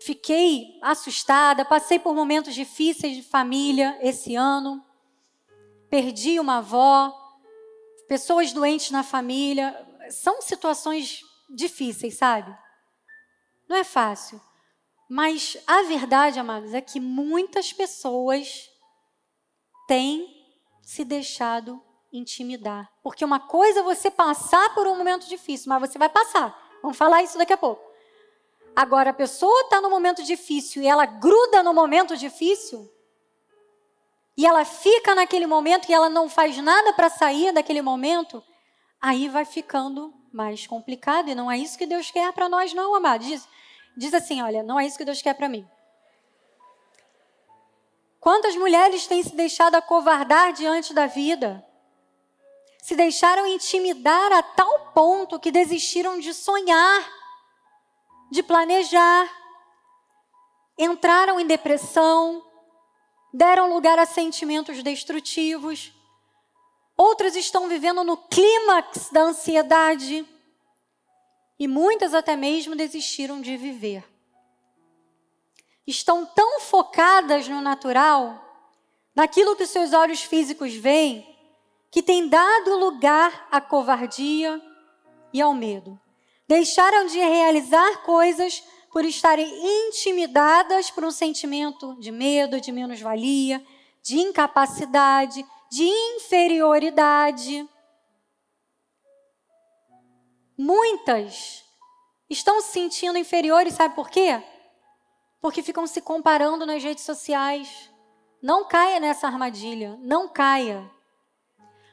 fiquei 0.00 0.78
assustada, 0.82 1.64
passei 1.64 1.98
por 1.98 2.14
momentos 2.14 2.54
difíceis 2.54 3.14
de 3.16 3.22
família 3.22 3.98
esse 4.00 4.34
ano. 4.34 4.82
Perdi 5.90 6.40
uma 6.40 6.58
avó, 6.58 7.12
pessoas 8.08 8.52
doentes 8.52 8.90
na 8.90 9.02
família. 9.02 9.86
são 10.10 10.40
situações 10.40 11.20
difíceis, 11.50 12.16
sabe? 12.16 12.56
Não 13.68 13.76
é 13.76 13.84
fácil. 13.84 14.40
Mas 15.10 15.58
a 15.66 15.82
verdade, 15.82 16.38
amados, 16.38 16.72
é 16.72 16.80
que 16.80 16.98
muitas 16.98 17.72
pessoas 17.72 18.70
têm 19.86 20.26
se 20.82 21.04
deixado 21.04 21.82
intimidar. 22.12 22.90
Porque 23.02 23.24
uma 23.24 23.40
coisa 23.40 23.80
é 23.80 23.82
você 23.82 24.10
passar 24.10 24.74
por 24.74 24.86
um 24.86 24.96
momento 24.96 25.28
difícil, 25.28 25.68
mas 25.68 25.80
você 25.80 25.98
vai 25.98 26.08
passar. 26.08 26.56
Vamos 26.82 26.96
falar 26.96 27.22
isso 27.22 27.38
daqui 27.38 27.52
a 27.52 27.56
pouco. 27.56 27.82
Agora, 28.74 29.10
a 29.10 29.14
pessoa 29.14 29.62
está 29.62 29.80
no 29.80 29.90
momento 29.90 30.22
difícil 30.22 30.82
e 30.82 30.86
ela 30.86 31.04
gruda 31.04 31.62
no 31.62 31.74
momento 31.74 32.16
difícil, 32.16 32.88
e 34.38 34.46
ela 34.46 34.64
fica 34.64 35.16
naquele 35.16 35.48
momento 35.48 35.90
e 35.90 35.92
ela 35.92 36.08
não 36.08 36.28
faz 36.28 36.56
nada 36.58 36.92
para 36.92 37.10
sair 37.10 37.50
daquele 37.50 37.82
momento, 37.82 38.40
aí 39.00 39.28
vai 39.28 39.44
ficando 39.44 40.14
mais 40.32 40.64
complicado. 40.64 41.28
E 41.28 41.34
não 41.34 41.50
é 41.50 41.58
isso 41.58 41.76
que 41.76 41.86
Deus 41.86 42.08
quer 42.12 42.32
para 42.32 42.48
nós, 42.48 42.72
não, 42.72 42.94
amado. 42.94 43.24
Diz, 43.24 43.48
diz 43.96 44.14
assim: 44.14 44.40
olha, 44.40 44.62
não 44.62 44.78
é 44.78 44.86
isso 44.86 44.96
que 44.96 45.04
Deus 45.04 45.20
quer 45.20 45.34
para 45.34 45.48
mim. 45.48 45.68
Quantas 48.20 48.54
mulheres 48.54 49.08
têm 49.08 49.24
se 49.24 49.34
deixado 49.34 49.74
acovardar 49.74 50.52
diante 50.52 50.94
da 50.94 51.06
vida? 51.06 51.66
Se 52.82 52.94
deixaram 52.94 53.46
intimidar 53.46 54.32
a 54.32 54.42
tal 54.42 54.92
ponto 54.92 55.38
que 55.38 55.50
desistiram 55.50 56.18
de 56.18 56.32
sonhar, 56.32 57.08
de 58.30 58.42
planejar, 58.42 59.28
entraram 60.78 61.40
em 61.40 61.46
depressão, 61.46 62.42
deram 63.32 63.72
lugar 63.72 63.98
a 63.98 64.06
sentimentos 64.06 64.82
destrutivos. 64.82 65.92
Outras 66.96 67.36
estão 67.36 67.68
vivendo 67.68 68.02
no 68.04 68.16
clímax 68.16 69.10
da 69.10 69.22
ansiedade. 69.22 70.26
E 71.58 71.66
muitas 71.66 72.14
até 72.14 72.36
mesmo 72.36 72.76
desistiram 72.76 73.40
de 73.40 73.56
viver. 73.56 74.04
Estão 75.86 76.24
tão 76.24 76.60
focadas 76.60 77.48
no 77.48 77.60
natural, 77.60 78.44
naquilo 79.14 79.56
que 79.56 79.66
seus 79.66 79.92
olhos 79.92 80.22
físicos 80.22 80.74
veem, 80.74 81.37
que 81.90 82.02
tem 82.02 82.28
dado 82.28 82.76
lugar 82.76 83.48
à 83.50 83.60
covardia 83.60 84.60
e 85.32 85.40
ao 85.40 85.54
medo. 85.54 85.98
Deixaram 86.46 87.06
de 87.06 87.18
realizar 87.18 88.02
coisas 88.02 88.62
por 88.92 89.04
estarem 89.04 89.48
intimidadas 89.88 90.90
por 90.90 91.04
um 91.04 91.10
sentimento 91.10 91.94
de 92.00 92.10
medo, 92.10 92.60
de 92.60 92.72
menos-valia, 92.72 93.64
de 94.02 94.18
incapacidade, 94.18 95.44
de 95.70 95.84
inferioridade. 95.84 97.68
Muitas 100.56 101.64
estão 102.28 102.60
se 102.60 102.72
sentindo 102.72 103.18
inferiores, 103.18 103.74
sabe 103.74 103.94
por 103.94 104.10
quê? 104.10 104.42
Porque 105.40 105.62
ficam 105.62 105.86
se 105.86 106.00
comparando 106.00 106.66
nas 106.66 106.82
redes 106.82 107.04
sociais. 107.04 107.90
Não 108.42 108.66
caia 108.66 108.98
nessa 108.98 109.26
armadilha, 109.26 109.98
não 110.00 110.28
caia. 110.28 110.90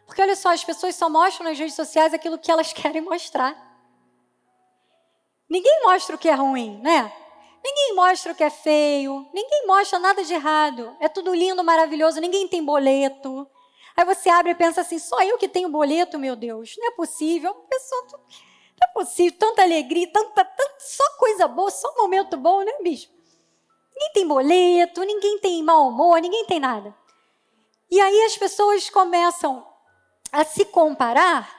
Porque 0.06 0.22
olha 0.22 0.36
só, 0.36 0.50
as 0.50 0.64
pessoas 0.64 0.96
só 0.96 1.10
mostram 1.10 1.48
nas 1.50 1.58
redes 1.58 1.76
sociais 1.76 2.14
aquilo 2.14 2.38
que 2.38 2.52
elas 2.52 2.72
querem 2.74 3.02
mostrar. 3.02 3.56
Ninguém 5.50 5.84
mostra 5.84 6.16
o 6.16 6.20
que 6.20 6.30
é 6.30 6.34
ruim, 6.34 6.80
né? 6.82 7.12
Ninguém 7.64 7.96
mostra 7.96 8.32
o 8.32 8.36
que 8.36 8.44
é 8.44 8.50
feio, 8.50 9.28
ninguém 9.34 9.66
mostra 9.66 9.98
nada 9.98 10.24
de 10.24 10.34
errado. 10.34 10.96
É 11.00 11.10
tudo 11.10 11.34
lindo, 11.34 11.64
maravilhoso, 11.64 12.22
ninguém 12.22 12.48
tem 12.48 12.64
boleto. 12.64 13.48
Aí 13.98 14.06
você 14.06 14.30
abre 14.30 14.52
e 14.52 14.56
pensa 14.56 14.82
assim: 14.82 15.00
só 15.00 15.22
eu 15.24 15.38
que 15.38 15.48
tenho 15.48 15.70
boleto, 15.70 16.20
meu 16.20 16.36
Deus, 16.36 16.76
não 16.78 16.88
é 16.88 16.92
possível. 16.92 17.54
Pessoa, 17.68 18.08
não 18.12 18.90
é 18.90 18.94
possível, 18.94 19.38
tanta 19.40 19.64
alegria, 19.64 20.12
tanta, 20.12 20.46
tanta, 20.46 20.76
só 20.80 21.04
coisa 21.18 21.48
boa, 21.48 21.72
só 21.72 21.92
momento 21.96 22.38
bom, 22.38 22.62
né, 22.62 22.72
bicho? 22.84 23.10
Ninguém 23.96 24.12
tem 24.14 24.28
boleto, 24.28 25.04
ninguém 25.04 25.40
tem 25.40 25.64
mau 25.64 25.88
humor, 25.88 26.20
ninguém 26.20 26.46
tem 26.46 26.60
nada. 26.60 26.96
E 27.90 28.00
aí 28.00 28.24
as 28.26 28.38
pessoas 28.38 28.90
começam 28.90 29.66
a 30.36 30.44
se 30.44 30.66
comparar 30.66 31.50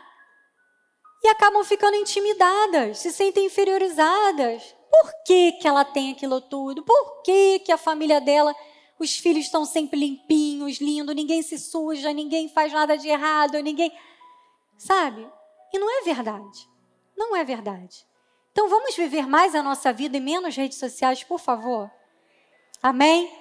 e 1.24 1.28
acabam 1.28 1.64
ficando 1.64 1.96
intimidadas, 1.96 2.98
se 2.98 3.10
sentem 3.10 3.46
inferiorizadas. 3.46 4.74
Por 4.90 5.24
que, 5.24 5.52
que 5.52 5.66
ela 5.66 5.82
tem 5.82 6.12
aquilo 6.12 6.42
tudo? 6.42 6.82
Por 6.82 7.22
que, 7.22 7.60
que 7.60 7.72
a 7.72 7.78
família 7.78 8.20
dela, 8.20 8.54
os 8.98 9.16
filhos 9.16 9.46
estão 9.46 9.64
sempre 9.64 9.98
limpinhos, 9.98 10.78
lindos, 10.78 11.14
ninguém 11.14 11.40
se 11.40 11.58
suja, 11.58 12.12
ninguém 12.12 12.50
faz 12.50 12.70
nada 12.70 12.98
de 12.98 13.08
errado, 13.08 13.58
ninguém. 13.62 13.90
Sabe? 14.76 15.26
E 15.72 15.78
não 15.78 16.00
é 16.00 16.04
verdade. 16.04 16.68
Não 17.16 17.34
é 17.34 17.42
verdade. 17.44 18.06
Então 18.52 18.68
vamos 18.68 18.94
viver 18.94 19.26
mais 19.26 19.54
a 19.54 19.62
nossa 19.62 19.90
vida 19.90 20.18
e 20.18 20.20
menos 20.20 20.54
redes 20.54 20.78
sociais, 20.78 21.24
por 21.24 21.40
favor. 21.40 21.90
Amém? 22.82 23.32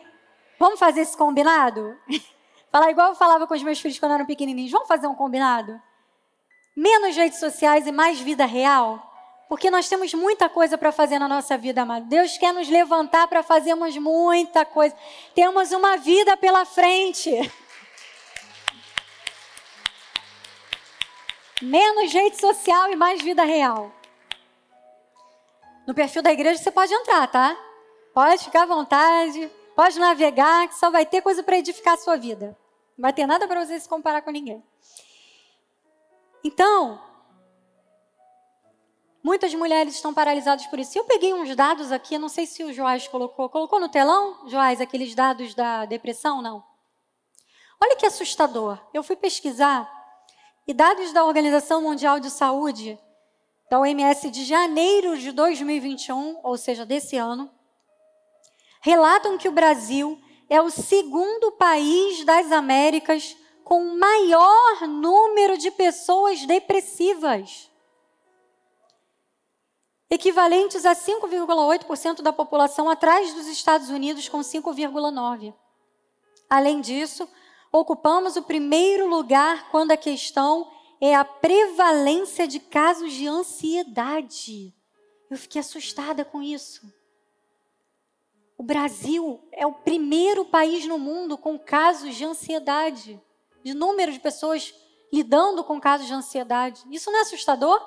Vamos 0.57 0.79
fazer 0.79 1.01
esse 1.01 1.17
combinado? 1.17 1.97
Falar 2.75 2.91
igual 2.91 3.07
eu 3.07 3.15
falava 3.15 3.47
com 3.47 3.53
os 3.53 3.63
meus 3.63 3.79
filhos 3.79 3.97
quando 3.97 4.15
eram 4.15 4.25
pequenininhos. 4.25 4.69
Vamos 4.69 4.89
fazer 4.89 5.07
um 5.07 5.15
combinado? 5.15 5.81
Menos 6.75 7.15
redes 7.15 7.39
sociais 7.39 7.87
e 7.87 7.91
mais 7.93 8.19
vida 8.19 8.45
real? 8.45 9.01
Porque 9.47 9.71
nós 9.71 9.87
temos 9.87 10.13
muita 10.13 10.49
coisa 10.49 10.77
para 10.77 10.91
fazer 10.91 11.17
na 11.17 11.25
nossa 11.25 11.57
vida, 11.57 11.83
amado. 11.83 12.05
Deus 12.07 12.37
quer 12.37 12.53
nos 12.53 12.67
levantar 12.67 13.29
para 13.29 13.41
fazermos 13.41 13.95
muita 13.95 14.65
coisa. 14.65 14.93
Temos 15.33 15.71
uma 15.71 15.95
vida 15.95 16.35
pela 16.35 16.65
frente. 16.65 17.31
Menos 21.61 22.11
rede 22.11 22.41
social 22.41 22.91
e 22.91 22.97
mais 22.97 23.21
vida 23.21 23.45
real. 23.45 23.89
No 25.87 25.93
perfil 25.93 26.21
da 26.21 26.33
igreja 26.33 26.61
você 26.61 26.71
pode 26.71 26.93
entrar, 26.93 27.25
tá? 27.27 27.55
Pode 28.13 28.43
ficar 28.43 28.63
à 28.63 28.65
vontade, 28.65 29.49
pode 29.77 29.97
navegar, 29.97 30.67
que 30.67 30.75
só 30.75 30.91
vai 30.91 31.05
ter 31.05 31.21
coisa 31.21 31.41
para 31.41 31.57
edificar 31.57 31.93
a 31.93 31.97
sua 31.97 32.17
vida. 32.17 32.64
Não 32.97 33.03
vai 33.03 33.13
ter 33.13 33.25
nada 33.25 33.47
para 33.47 33.65
você 33.65 33.79
se 33.79 33.89
comparar 33.89 34.21
com 34.21 34.31
ninguém. 34.31 34.63
Então, 36.43 37.01
muitas 39.23 39.53
mulheres 39.53 39.95
estão 39.95 40.13
paralisadas 40.13 40.65
por 40.67 40.79
isso. 40.79 40.97
Eu 40.97 41.03
peguei 41.03 41.33
uns 41.33 41.55
dados 41.55 41.91
aqui, 41.91 42.17
não 42.17 42.29
sei 42.29 42.45
se 42.45 42.63
o 42.63 42.71
Joás 42.71 43.07
colocou. 43.07 43.49
Colocou 43.49 43.79
no 43.79 43.89
telão, 43.89 44.47
Joás, 44.47 44.79
aqueles 44.79 45.13
dados 45.13 45.53
da 45.53 45.85
depressão? 45.85 46.41
Não. 46.41 46.63
Olha 47.81 47.95
que 47.95 48.05
assustador. 48.05 48.79
Eu 48.93 49.03
fui 49.03 49.15
pesquisar 49.15 49.91
e 50.67 50.73
dados 50.73 51.11
da 51.11 51.23
Organização 51.23 51.81
Mundial 51.81 52.19
de 52.19 52.29
Saúde, 52.31 52.97
da 53.69 53.79
OMS 53.79 54.29
de 54.31 54.45
janeiro 54.45 55.17
de 55.17 55.31
2021, 55.31 56.39
ou 56.43 56.57
seja, 56.57 56.85
desse 56.85 57.17
ano, 57.17 57.51
relatam 58.81 59.37
que 59.37 59.47
o 59.47 59.51
Brasil 59.51 60.19
é 60.49 60.61
o 60.61 60.69
segundo 60.69 61.51
país 61.53 62.23
das 62.23 62.51
Américas 62.51 63.35
com 63.63 63.97
maior 63.97 64.87
número 64.87 65.57
de 65.57 65.71
pessoas 65.71 66.45
depressivas, 66.45 67.71
equivalentes 70.09 70.85
a 70.85 70.95
5,8% 70.95 72.21
da 72.21 72.31
população, 72.31 72.89
atrás 72.89 73.33
dos 73.33 73.47
Estados 73.47 73.89
Unidos, 73.89 74.29
com 74.29 74.39
5,9%. 74.39 75.53
Além 76.47 76.79
disso, 76.79 77.27
ocupamos 77.71 78.35
o 78.35 78.43
primeiro 78.43 79.07
lugar 79.07 79.71
quando 79.71 79.91
a 79.91 79.97
questão 79.97 80.71
é 81.01 81.15
a 81.15 81.25
prevalência 81.25 82.47
de 82.47 82.59
casos 82.59 83.13
de 83.13 83.27
ansiedade. 83.27 84.73
Eu 85.29 85.37
fiquei 85.37 85.59
assustada 85.59 86.23
com 86.23 86.41
isso. 86.41 86.81
O 88.57 88.63
Brasil 88.63 89.45
é 89.51 89.65
o 89.65 89.73
primeiro 89.73 90.45
país 90.45 90.85
no 90.85 90.97
mundo 90.97 91.37
com 91.37 91.59
casos 91.59 92.15
de 92.15 92.23
ansiedade 92.23 93.21
de 93.63 93.73
número 93.73 94.11
de 94.11 94.19
pessoas 94.19 94.73
lidando 95.11 95.63
com 95.63 95.81
casos 95.81 96.05
de 96.05 96.13
ansiedade. 96.13 96.83
Isso 96.91 97.09
não 97.11 97.17
é 97.17 97.21
assustador? 97.23 97.81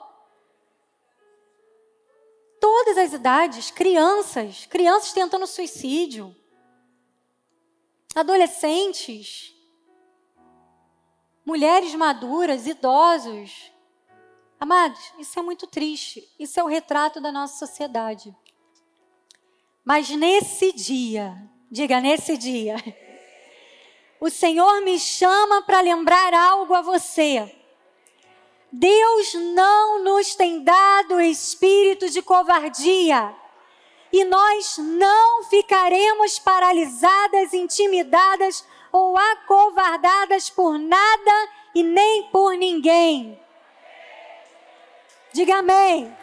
Todas 2.60 2.98
as 2.98 3.12
idades, 3.12 3.70
crianças, 3.70 4.66
crianças 4.66 5.12
tentando 5.12 5.46
suicídio, 5.46 6.34
adolescentes, 8.14 9.54
mulheres 11.46 11.94
maduras, 11.94 12.66
idosos. 12.66 13.72
Amados, 14.58 15.12
isso 15.18 15.38
é 15.38 15.42
muito 15.42 15.66
triste. 15.68 16.28
Isso 16.38 16.58
é 16.58 16.64
o 16.64 16.66
retrato 16.66 17.20
da 17.20 17.30
nossa 17.30 17.64
sociedade. 17.64 18.36
Mas 19.88 20.10
nesse 20.10 20.70
dia, 20.70 21.34
diga 21.70 21.98
nesse 21.98 22.36
dia, 22.36 22.76
o 24.20 24.28
Senhor 24.28 24.82
me 24.82 24.98
chama 24.98 25.62
para 25.62 25.80
lembrar 25.80 26.34
algo 26.34 26.74
a 26.74 26.82
você. 26.82 27.50
Deus 28.70 29.32
não 29.32 30.04
nos 30.04 30.34
tem 30.34 30.62
dado 30.62 31.18
espírito 31.22 32.10
de 32.10 32.20
covardia. 32.20 33.34
E 34.12 34.26
nós 34.26 34.76
não 34.76 35.44
ficaremos 35.44 36.38
paralisadas, 36.38 37.54
intimidadas 37.54 38.66
ou 38.92 39.16
acovardadas 39.16 40.50
por 40.50 40.78
nada 40.78 41.48
e 41.74 41.82
nem 41.82 42.24
por 42.24 42.52
ninguém. 42.58 43.40
Diga 45.32 45.60
amém. 45.60 46.14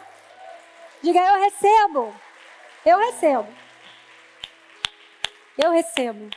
Diga 1.02 1.18
eu 1.18 1.40
recebo. 1.42 2.26
Eu 2.86 2.98
recebo. 2.98 3.48
Eu 5.58 5.72
recebo. 5.72 6.30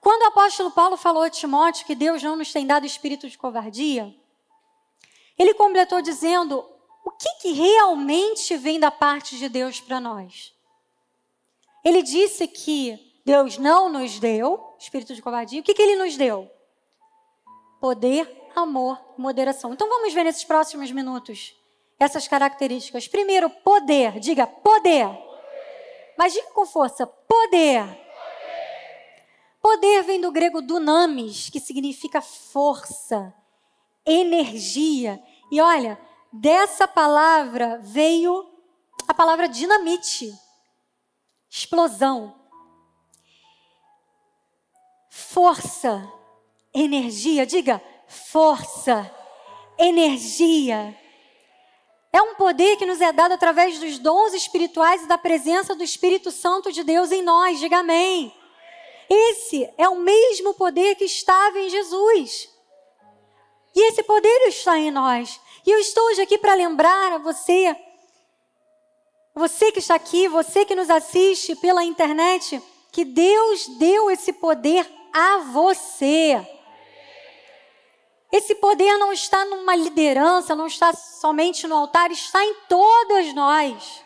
Quando 0.00 0.22
o 0.22 0.26
apóstolo 0.26 0.72
Paulo 0.72 0.96
falou 0.96 1.22
a 1.22 1.30
Timóteo 1.30 1.86
que 1.86 1.94
Deus 1.94 2.24
não 2.24 2.34
nos 2.34 2.52
tem 2.52 2.66
dado 2.66 2.84
espírito 2.84 3.28
de 3.28 3.38
covardia, 3.38 4.12
ele 5.38 5.54
completou 5.54 6.02
dizendo 6.02 6.68
o 7.04 7.10
que, 7.12 7.28
que 7.40 7.52
realmente 7.52 8.56
vem 8.56 8.80
da 8.80 8.90
parte 8.90 9.38
de 9.38 9.48
Deus 9.48 9.80
para 9.80 10.00
nós. 10.00 10.52
Ele 11.84 12.02
disse 12.02 12.48
que 12.48 13.20
Deus 13.24 13.58
não 13.58 13.88
nos 13.88 14.18
deu 14.18 14.74
espírito 14.76 15.14
de 15.14 15.22
covardia. 15.22 15.60
O 15.60 15.62
que, 15.62 15.72
que 15.74 15.82
ele 15.82 15.94
nos 15.94 16.16
deu? 16.16 16.50
Poder, 17.80 18.50
amor, 18.56 18.98
moderação. 19.16 19.72
Então 19.72 19.88
vamos 19.88 20.12
ver 20.12 20.24
nesses 20.24 20.42
próximos 20.42 20.90
minutos 20.90 21.54
essas 21.98 22.28
características. 22.28 23.08
Primeiro, 23.08 23.50
poder. 23.50 24.20
Diga 24.20 24.46
poder. 24.46 25.08
Mas 26.16 26.32
diga 26.32 26.50
com 26.50 26.66
força: 26.66 27.06
poder. 27.06 27.84
Poder 29.60 30.02
vem 30.02 30.20
do 30.20 30.30
grego 30.30 30.62
dunamis, 30.62 31.50
que 31.50 31.60
significa 31.60 32.20
força, 32.20 33.34
energia. 34.06 35.22
E 35.50 35.60
olha, 35.60 35.98
dessa 36.32 36.86
palavra 36.86 37.78
veio 37.82 38.48
a 39.06 39.14
palavra 39.14 39.48
dinamite, 39.48 40.32
explosão. 41.50 42.36
Força, 45.10 46.10
energia, 46.72 47.44
diga 47.44 47.82
força, 48.06 49.10
energia. 49.76 50.96
É 52.12 52.22
um 52.22 52.34
poder 52.34 52.76
que 52.76 52.86
nos 52.86 53.00
é 53.00 53.12
dado 53.12 53.32
através 53.32 53.78
dos 53.78 53.98
dons 53.98 54.32
espirituais 54.32 55.02
e 55.02 55.06
da 55.06 55.18
presença 55.18 55.74
do 55.74 55.84
Espírito 55.84 56.30
Santo 56.30 56.72
de 56.72 56.82
Deus 56.82 57.12
em 57.12 57.22
nós. 57.22 57.58
Diga 57.58 57.78
amém. 57.78 58.32
Esse 59.10 59.68
é 59.76 59.88
o 59.88 59.96
mesmo 59.96 60.54
poder 60.54 60.94
que 60.94 61.04
estava 61.04 61.58
em 61.58 61.68
Jesus. 61.68 62.48
E 63.74 63.88
esse 63.88 64.02
poder 64.02 64.48
está 64.48 64.78
em 64.78 64.90
nós. 64.90 65.40
E 65.66 65.70
eu 65.70 65.78
estou 65.78 66.04
hoje 66.06 66.22
aqui 66.22 66.38
para 66.38 66.54
lembrar 66.54 67.12
a 67.12 67.18
você, 67.18 67.76
você 69.34 69.70
que 69.70 69.78
está 69.78 69.94
aqui, 69.94 70.28
você 70.28 70.64
que 70.64 70.74
nos 70.74 70.90
assiste 70.90 71.54
pela 71.56 71.84
internet, 71.84 72.60
que 72.90 73.04
Deus 73.04 73.68
deu 73.78 74.10
esse 74.10 74.32
poder 74.32 74.90
a 75.12 75.38
você. 75.52 76.57
Esse 78.30 78.54
poder 78.56 78.98
não 78.98 79.12
está 79.12 79.44
numa 79.46 79.74
liderança, 79.74 80.54
não 80.54 80.66
está 80.66 80.92
somente 80.92 81.66
no 81.66 81.74
altar, 81.74 82.10
está 82.10 82.44
em 82.44 82.54
todas 82.68 83.32
nós. 83.34 84.04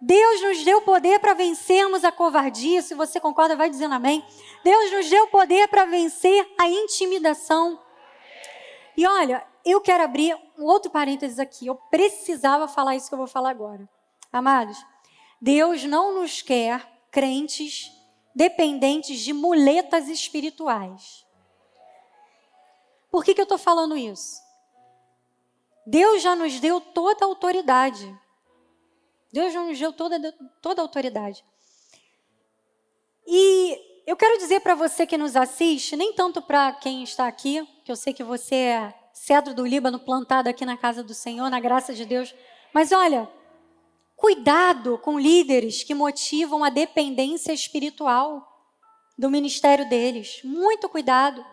Deus 0.00 0.40
nos 0.40 0.64
deu 0.64 0.80
poder 0.80 1.20
para 1.20 1.34
vencermos 1.34 2.04
a 2.04 2.10
covardia. 2.10 2.80
Se 2.80 2.94
você 2.94 3.20
concorda, 3.20 3.54
vai 3.54 3.68
dizendo 3.68 3.94
amém. 3.94 4.24
Deus 4.64 4.90
nos 4.92 5.10
deu 5.10 5.26
poder 5.28 5.68
para 5.68 5.84
vencer 5.84 6.48
a 6.58 6.66
intimidação. 6.66 7.78
E 8.96 9.06
olha, 9.06 9.46
eu 9.64 9.80
quero 9.80 10.02
abrir 10.02 10.34
um 10.58 10.64
outro 10.64 10.90
parênteses 10.90 11.38
aqui. 11.38 11.66
Eu 11.66 11.74
precisava 11.74 12.66
falar 12.66 12.96
isso 12.96 13.08
que 13.08 13.14
eu 13.14 13.18
vou 13.18 13.26
falar 13.26 13.50
agora. 13.50 13.88
Amados, 14.32 14.78
Deus 15.40 15.84
não 15.84 16.14
nos 16.20 16.40
quer 16.40 16.90
crentes 17.10 17.90
dependentes 18.34 19.20
de 19.20 19.32
muletas 19.32 20.08
espirituais. 20.08 21.26
Por 23.10 23.24
que, 23.24 23.34
que 23.34 23.40
eu 23.40 23.44
estou 23.44 23.58
falando 23.58 23.96
isso? 23.96 24.40
Deus 25.86 26.22
já 26.22 26.36
nos 26.36 26.60
deu 26.60 26.80
toda 26.80 27.24
a 27.24 27.28
autoridade. 27.28 28.16
Deus 29.32 29.54
nos 29.54 29.78
deu 29.78 29.92
toda, 29.92 30.32
toda 30.62 30.80
a 30.80 30.84
autoridade. 30.84 31.44
E 33.26 33.78
eu 34.06 34.16
quero 34.16 34.38
dizer 34.38 34.60
para 34.60 34.74
você 34.74 35.06
que 35.06 35.16
nos 35.16 35.36
assiste, 35.36 35.96
nem 35.96 36.12
tanto 36.12 36.42
para 36.42 36.72
quem 36.72 37.02
está 37.02 37.26
aqui, 37.26 37.66
que 37.84 37.90
eu 37.90 37.96
sei 37.96 38.12
que 38.12 38.24
você 38.24 38.54
é 38.54 38.94
cedro 39.12 39.54
do 39.54 39.66
Líbano 39.66 39.98
plantado 39.98 40.48
aqui 40.48 40.64
na 40.64 40.76
casa 40.76 41.02
do 41.02 41.14
Senhor, 41.14 41.50
na 41.50 41.60
graça 41.60 41.94
de 41.94 42.04
Deus, 42.04 42.34
mas 42.72 42.90
olha, 42.90 43.28
cuidado 44.16 44.98
com 44.98 45.18
líderes 45.18 45.82
que 45.82 45.94
motivam 45.94 46.64
a 46.64 46.70
dependência 46.70 47.52
espiritual 47.52 48.46
do 49.18 49.30
ministério 49.30 49.88
deles. 49.88 50.40
Muito 50.42 50.88
cuidado. 50.88 51.44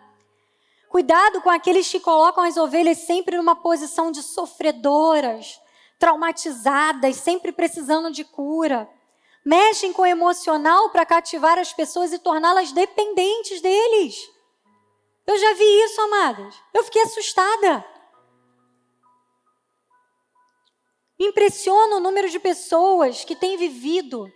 Cuidado 0.88 1.42
com 1.42 1.50
aqueles 1.50 1.90
que 1.90 2.00
colocam 2.00 2.44
as 2.44 2.56
ovelhas 2.56 2.98
sempre 2.98 3.36
numa 3.36 3.54
posição 3.54 4.10
de 4.10 4.22
sofredoras, 4.22 5.60
traumatizadas, 5.98 7.16
sempre 7.16 7.52
precisando 7.52 8.10
de 8.10 8.24
cura. 8.24 8.88
Mexem 9.44 9.92
com 9.92 10.02
o 10.02 10.06
emocional 10.06 10.90
para 10.90 11.04
cativar 11.04 11.58
as 11.58 11.72
pessoas 11.72 12.12
e 12.12 12.18
torná-las 12.18 12.72
dependentes 12.72 13.60
deles. 13.60 14.30
Eu 15.26 15.36
já 15.36 15.54
vi 15.54 15.84
isso, 15.84 16.00
amadas. 16.00 16.54
Eu 16.72 16.82
fiquei 16.84 17.02
assustada. 17.02 17.84
Me 21.18 21.26
impressiona 21.26 21.96
o 21.96 22.00
número 22.00 22.30
de 22.30 22.38
pessoas 22.38 23.24
que 23.24 23.36
têm 23.36 23.58
vivido 23.58 24.32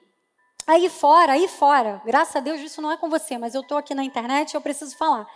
aí 0.66 0.90
fora, 0.90 1.32
aí 1.32 1.48
fora. 1.48 2.02
Graças 2.04 2.36
a 2.36 2.40
Deus 2.40 2.60
isso 2.60 2.82
não 2.82 2.92
é 2.92 2.96
com 2.96 3.08
você, 3.08 3.38
mas 3.38 3.54
eu 3.54 3.62
estou 3.62 3.78
aqui 3.78 3.94
na 3.94 4.04
internet 4.04 4.52
e 4.52 4.56
eu 4.56 4.60
preciso 4.60 4.96
falar. 4.96 5.26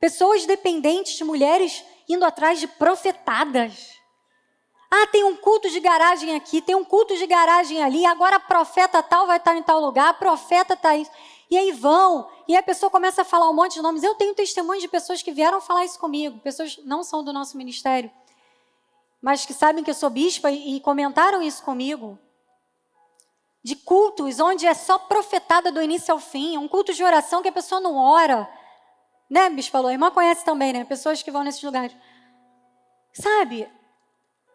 Pessoas 0.00 0.46
dependentes 0.46 1.16
de 1.16 1.24
mulheres 1.24 1.84
indo 2.08 2.24
atrás 2.24 2.60
de 2.60 2.66
profetadas. 2.66 3.96
Ah, 4.90 5.06
tem 5.08 5.24
um 5.24 5.36
culto 5.36 5.68
de 5.68 5.80
garagem 5.80 6.34
aqui, 6.34 6.62
tem 6.62 6.74
um 6.74 6.84
culto 6.84 7.16
de 7.16 7.26
garagem 7.26 7.82
ali, 7.82 8.06
agora 8.06 8.38
profeta 8.38 9.02
tal 9.02 9.26
vai 9.26 9.36
estar 9.36 9.56
em 9.56 9.62
tal 9.62 9.80
lugar, 9.80 10.18
profeta 10.18 10.74
está 10.74 10.96
isso. 10.96 11.10
E 11.50 11.56
aí 11.56 11.72
vão, 11.72 12.28
e 12.46 12.54
aí 12.54 12.60
a 12.60 12.62
pessoa 12.62 12.90
começa 12.90 13.22
a 13.22 13.24
falar 13.24 13.48
um 13.50 13.54
monte 13.54 13.74
de 13.74 13.82
nomes. 13.82 14.02
Eu 14.02 14.14
tenho 14.14 14.34
testemunhos 14.34 14.82
de 14.82 14.88
pessoas 14.88 15.22
que 15.22 15.32
vieram 15.32 15.60
falar 15.60 15.84
isso 15.84 15.98
comigo, 15.98 16.38
pessoas 16.40 16.78
não 16.84 17.02
são 17.02 17.22
do 17.22 17.32
nosso 17.32 17.56
ministério, 17.56 18.10
mas 19.20 19.44
que 19.44 19.52
sabem 19.52 19.82
que 19.82 19.90
eu 19.90 19.94
sou 19.94 20.10
bispa 20.10 20.50
e 20.50 20.80
comentaram 20.80 21.42
isso 21.42 21.62
comigo. 21.62 22.18
De 23.62 23.74
cultos 23.74 24.38
onde 24.38 24.64
é 24.64 24.74
só 24.74 24.96
profetada 24.96 25.72
do 25.72 25.82
início 25.82 26.12
ao 26.12 26.20
fim, 26.20 26.56
um 26.56 26.68
culto 26.68 26.94
de 26.94 27.02
oração 27.02 27.42
que 27.42 27.48
a 27.48 27.52
pessoa 27.52 27.80
não 27.80 27.96
ora. 27.96 28.48
Né, 29.28 29.50
bispa 29.50 29.80
Lô? 29.80 29.88
A 29.88 29.92
irmã 29.92 30.10
conhece 30.10 30.44
também, 30.44 30.72
né? 30.72 30.84
Pessoas 30.84 31.22
que 31.22 31.30
vão 31.30 31.42
nesses 31.42 31.62
lugares. 31.62 31.96
Sabe, 33.12 33.68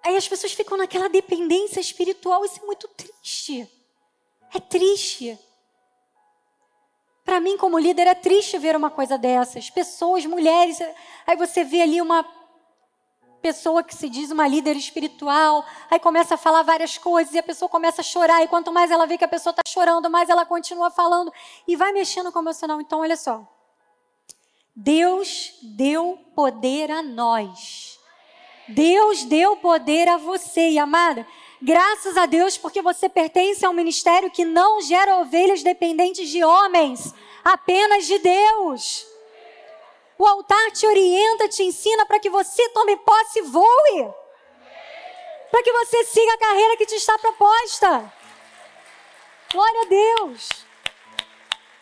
Aí 0.03 0.17
as 0.17 0.27
pessoas 0.27 0.53
ficam 0.53 0.77
naquela 0.77 1.07
dependência 1.07 1.79
espiritual. 1.79 2.43
Isso 2.43 2.59
é 2.61 2.65
muito 2.65 2.87
triste. 2.87 3.69
É 4.53 4.59
triste. 4.59 5.37
Para 7.23 7.39
mim, 7.39 7.55
como 7.55 7.77
líder, 7.77 8.07
é 8.07 8.15
triste 8.15 8.57
ver 8.57 8.75
uma 8.75 8.89
coisa 8.89 9.17
dessas. 9.17 9.69
Pessoas, 9.69 10.25
mulheres. 10.25 10.79
Aí 11.27 11.37
você 11.37 11.63
vê 11.63 11.81
ali 11.81 12.01
uma 12.01 12.25
pessoa 13.41 13.83
que 13.83 13.95
se 13.95 14.09
diz 14.09 14.29
uma 14.29 14.47
líder 14.47 14.75
espiritual, 14.75 15.65
aí 15.89 15.99
começa 15.99 16.35
a 16.35 16.37
falar 16.37 16.61
várias 16.61 16.95
coisas 16.99 17.33
e 17.33 17.39
a 17.39 17.43
pessoa 17.43 17.67
começa 17.67 18.01
a 18.01 18.03
chorar. 18.03 18.43
E 18.43 18.47
quanto 18.47 18.71
mais 18.71 18.89
ela 18.91 19.05
vê 19.05 19.17
que 19.17 19.23
a 19.23 19.27
pessoa 19.27 19.51
está 19.51 19.61
chorando, 19.67 20.09
mais 20.09 20.29
ela 20.29 20.45
continua 20.45 20.89
falando 20.89 21.31
e 21.67 21.75
vai 21.75 21.91
mexendo 21.91 22.31
com 22.31 22.39
o 22.39 22.41
emocional. 22.41 22.81
Então, 22.81 22.99
olha 22.99 23.15
só. 23.15 23.47
Deus 24.83 25.53
deu 25.61 26.17
poder 26.35 26.89
a 26.89 27.03
nós 27.03 27.91
Deus 28.67 29.23
deu 29.23 29.57
poder 29.57 30.07
a 30.07 30.17
você, 30.17 30.69
e 30.69 30.79
amada, 30.79 31.27
graças 31.61 32.15
a 32.17 32.25
Deus, 32.25 32.57
porque 32.57 32.81
você 32.81 33.09
pertence 33.09 33.65
a 33.65 33.69
um 33.69 33.73
ministério 33.73 34.31
que 34.31 34.45
não 34.45 34.81
gera 34.81 35.17
ovelhas 35.17 35.61
dependentes 35.61 36.29
de 36.29 36.43
homens, 36.43 37.13
apenas 37.43 38.05
de 38.05 38.17
Deus. 38.19 39.05
O 40.17 40.25
altar 40.25 40.71
te 40.71 40.85
orienta, 40.85 41.49
te 41.49 41.63
ensina 41.63 42.05
para 42.05 42.19
que 42.19 42.29
você 42.29 42.69
tome 42.69 42.95
posse 42.97 43.39
e 43.39 43.43
voe. 43.43 44.13
Para 45.49 45.63
que 45.63 45.71
você 45.71 46.03
siga 46.05 46.33
a 46.33 46.37
carreira 46.37 46.77
que 46.77 46.85
te 46.85 46.95
está 46.95 47.17
proposta. 47.17 48.13
Glória 49.51 49.81
a 49.81 49.85
Deus. 49.85 50.70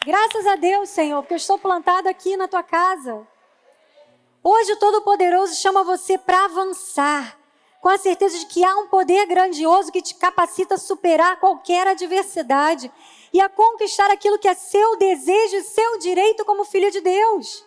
Graças 0.09 0.47
a 0.47 0.55
Deus, 0.55 0.89
Senhor, 0.89 1.21
porque 1.21 1.35
eu 1.35 1.37
estou 1.37 1.59
plantado 1.59 2.09
aqui 2.09 2.35
na 2.35 2.47
tua 2.47 2.63
casa. 2.63 3.27
Hoje 4.43 4.71
o 4.71 4.77
Todo-Poderoso 4.77 5.53
chama 5.53 5.83
você 5.83 6.17
para 6.17 6.45
avançar, 6.45 7.37
com 7.79 7.89
a 7.89 7.97
certeza 7.99 8.39
de 8.39 8.47
que 8.47 8.63
há 8.63 8.75
um 8.75 8.87
poder 8.87 9.27
grandioso 9.27 9.91
que 9.91 10.01
te 10.01 10.15
capacita 10.15 10.73
a 10.73 10.79
superar 10.79 11.39
qualquer 11.39 11.85
adversidade 11.85 12.91
e 13.31 13.39
a 13.39 13.47
conquistar 13.47 14.09
aquilo 14.09 14.39
que 14.39 14.47
é 14.47 14.55
seu 14.55 14.97
desejo 14.97 15.57
e 15.57 15.63
seu 15.63 15.99
direito 15.99 16.43
como 16.43 16.65
filho 16.65 16.89
de 16.89 17.01
Deus. 17.01 17.63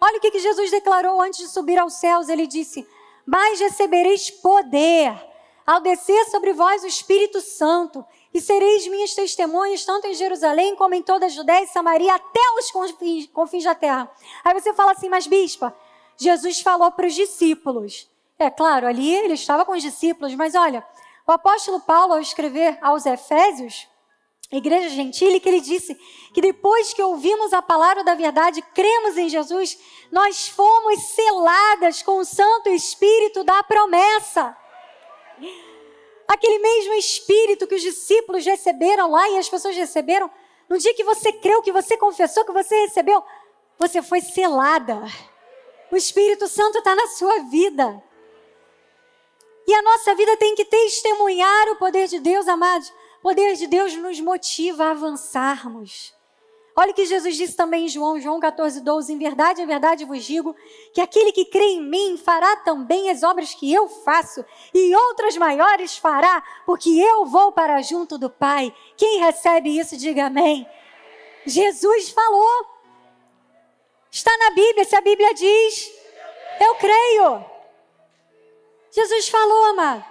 Olha 0.00 0.16
o 0.16 0.20
que, 0.22 0.30
que 0.30 0.38
Jesus 0.38 0.70
declarou 0.70 1.20
antes 1.20 1.40
de 1.40 1.48
subir 1.48 1.78
aos 1.78 1.92
céus: 1.96 2.30
ele 2.30 2.46
disse: 2.46 2.88
Mas 3.26 3.60
recebereis 3.60 4.30
poder 4.30 5.14
ao 5.66 5.82
descer 5.82 6.24
sobre 6.30 6.54
vós 6.54 6.82
o 6.82 6.86
Espírito 6.86 7.42
Santo, 7.42 8.02
e 8.34 8.40
sereis 8.40 8.88
minhas 8.88 9.14
testemunhas, 9.14 9.84
tanto 9.84 10.08
em 10.08 10.14
Jerusalém 10.14 10.74
como 10.74 10.92
em 10.92 11.02
toda 11.02 11.26
a 11.26 11.28
Judéia 11.28 11.62
e 11.62 11.68
Samaria, 11.68 12.12
até 12.12 12.40
os 12.58 12.68
confins, 12.72 13.28
confins 13.28 13.62
da 13.62 13.76
terra. 13.76 14.10
Aí 14.44 14.52
você 14.52 14.74
fala 14.74 14.90
assim, 14.90 15.08
mas 15.08 15.28
bispa, 15.28 15.72
Jesus 16.16 16.60
falou 16.60 16.90
para 16.90 17.06
os 17.06 17.14
discípulos. 17.14 18.10
É 18.36 18.50
claro, 18.50 18.88
ali 18.88 19.14
ele 19.14 19.34
estava 19.34 19.64
com 19.64 19.70
os 19.70 19.82
discípulos, 19.82 20.34
mas 20.34 20.56
olha, 20.56 20.84
o 21.24 21.30
apóstolo 21.30 21.78
Paulo, 21.78 22.14
ao 22.14 22.20
escrever 22.20 22.76
aos 22.82 23.06
Efésios, 23.06 23.88
igreja 24.50 24.88
gentil, 24.88 25.40
que 25.40 25.48
ele 25.48 25.60
disse 25.60 25.94
que 26.32 26.40
depois 26.40 26.92
que 26.92 27.02
ouvimos 27.02 27.52
a 27.52 27.62
palavra 27.62 28.02
da 28.02 28.16
verdade, 28.16 28.62
cremos 28.74 29.16
em 29.16 29.28
Jesus, 29.28 29.78
nós 30.10 30.48
fomos 30.48 31.00
seladas 31.14 32.02
com 32.02 32.18
o 32.18 32.24
Santo 32.24 32.68
Espírito 32.68 33.44
da 33.44 33.62
promessa. 33.62 34.56
Aquele 36.26 36.58
mesmo 36.58 36.94
Espírito 36.94 37.66
que 37.66 37.74
os 37.74 37.82
discípulos 37.82 38.44
receberam 38.44 39.10
lá 39.10 39.28
e 39.30 39.38
as 39.38 39.48
pessoas 39.48 39.76
receberam, 39.76 40.30
no 40.68 40.78
dia 40.78 40.94
que 40.94 41.04
você 41.04 41.32
creu, 41.32 41.62
que 41.62 41.72
você 41.72 41.96
confessou, 41.96 42.44
que 42.44 42.52
você 42.52 42.74
recebeu, 42.82 43.22
você 43.78 44.02
foi 44.02 44.20
selada. 44.20 45.02
O 45.90 45.96
Espírito 45.96 46.48
Santo 46.48 46.78
está 46.78 46.94
na 46.94 47.06
sua 47.08 47.40
vida. 47.50 48.02
E 49.66 49.74
a 49.74 49.82
nossa 49.82 50.14
vida 50.14 50.36
tem 50.36 50.54
que 50.54 50.64
testemunhar 50.64 51.68
o 51.70 51.76
poder 51.76 52.08
de 52.08 52.18
Deus, 52.18 52.46
amados. 52.48 52.88
O 53.20 53.22
poder 53.22 53.54
de 53.54 53.66
Deus 53.66 53.94
nos 53.94 54.20
motiva 54.20 54.84
a 54.84 54.90
avançarmos. 54.90 56.12
Olha 56.76 56.90
o 56.90 56.94
que 56.94 57.06
Jesus 57.06 57.36
disse 57.36 57.56
também 57.56 57.84
em 57.84 57.88
João, 57.88 58.20
João 58.20 58.40
14, 58.40 58.80
12. 58.80 59.12
Em 59.12 59.18
verdade, 59.18 59.62
em 59.62 59.66
verdade 59.66 60.04
vos 60.04 60.24
digo 60.24 60.56
que 60.92 61.00
aquele 61.00 61.30
que 61.30 61.44
crê 61.44 61.64
em 61.64 61.82
mim 61.82 62.16
fará 62.16 62.56
também 62.56 63.10
as 63.10 63.22
obras 63.22 63.54
que 63.54 63.72
eu 63.72 63.88
faço, 63.88 64.44
e 64.72 64.94
outras 64.94 65.36
maiores 65.36 65.96
fará, 65.96 66.42
porque 66.66 66.90
eu 66.90 67.26
vou 67.26 67.52
para 67.52 67.80
junto 67.80 68.18
do 68.18 68.28
Pai. 68.28 68.74
Quem 68.96 69.20
recebe 69.20 69.78
isso, 69.78 69.96
diga 69.96 70.26
amém. 70.26 70.66
Jesus 71.46 72.10
falou. 72.10 72.74
Está 74.10 74.30
na 74.38 74.50
Bíblia, 74.50 74.84
se 74.84 74.94
a 74.94 75.00
Bíblia 75.00 75.34
diz, 75.34 75.92
eu 76.60 76.74
creio. 76.76 77.44
Jesus 78.90 79.28
falou, 79.28 79.64
amado. 79.66 80.04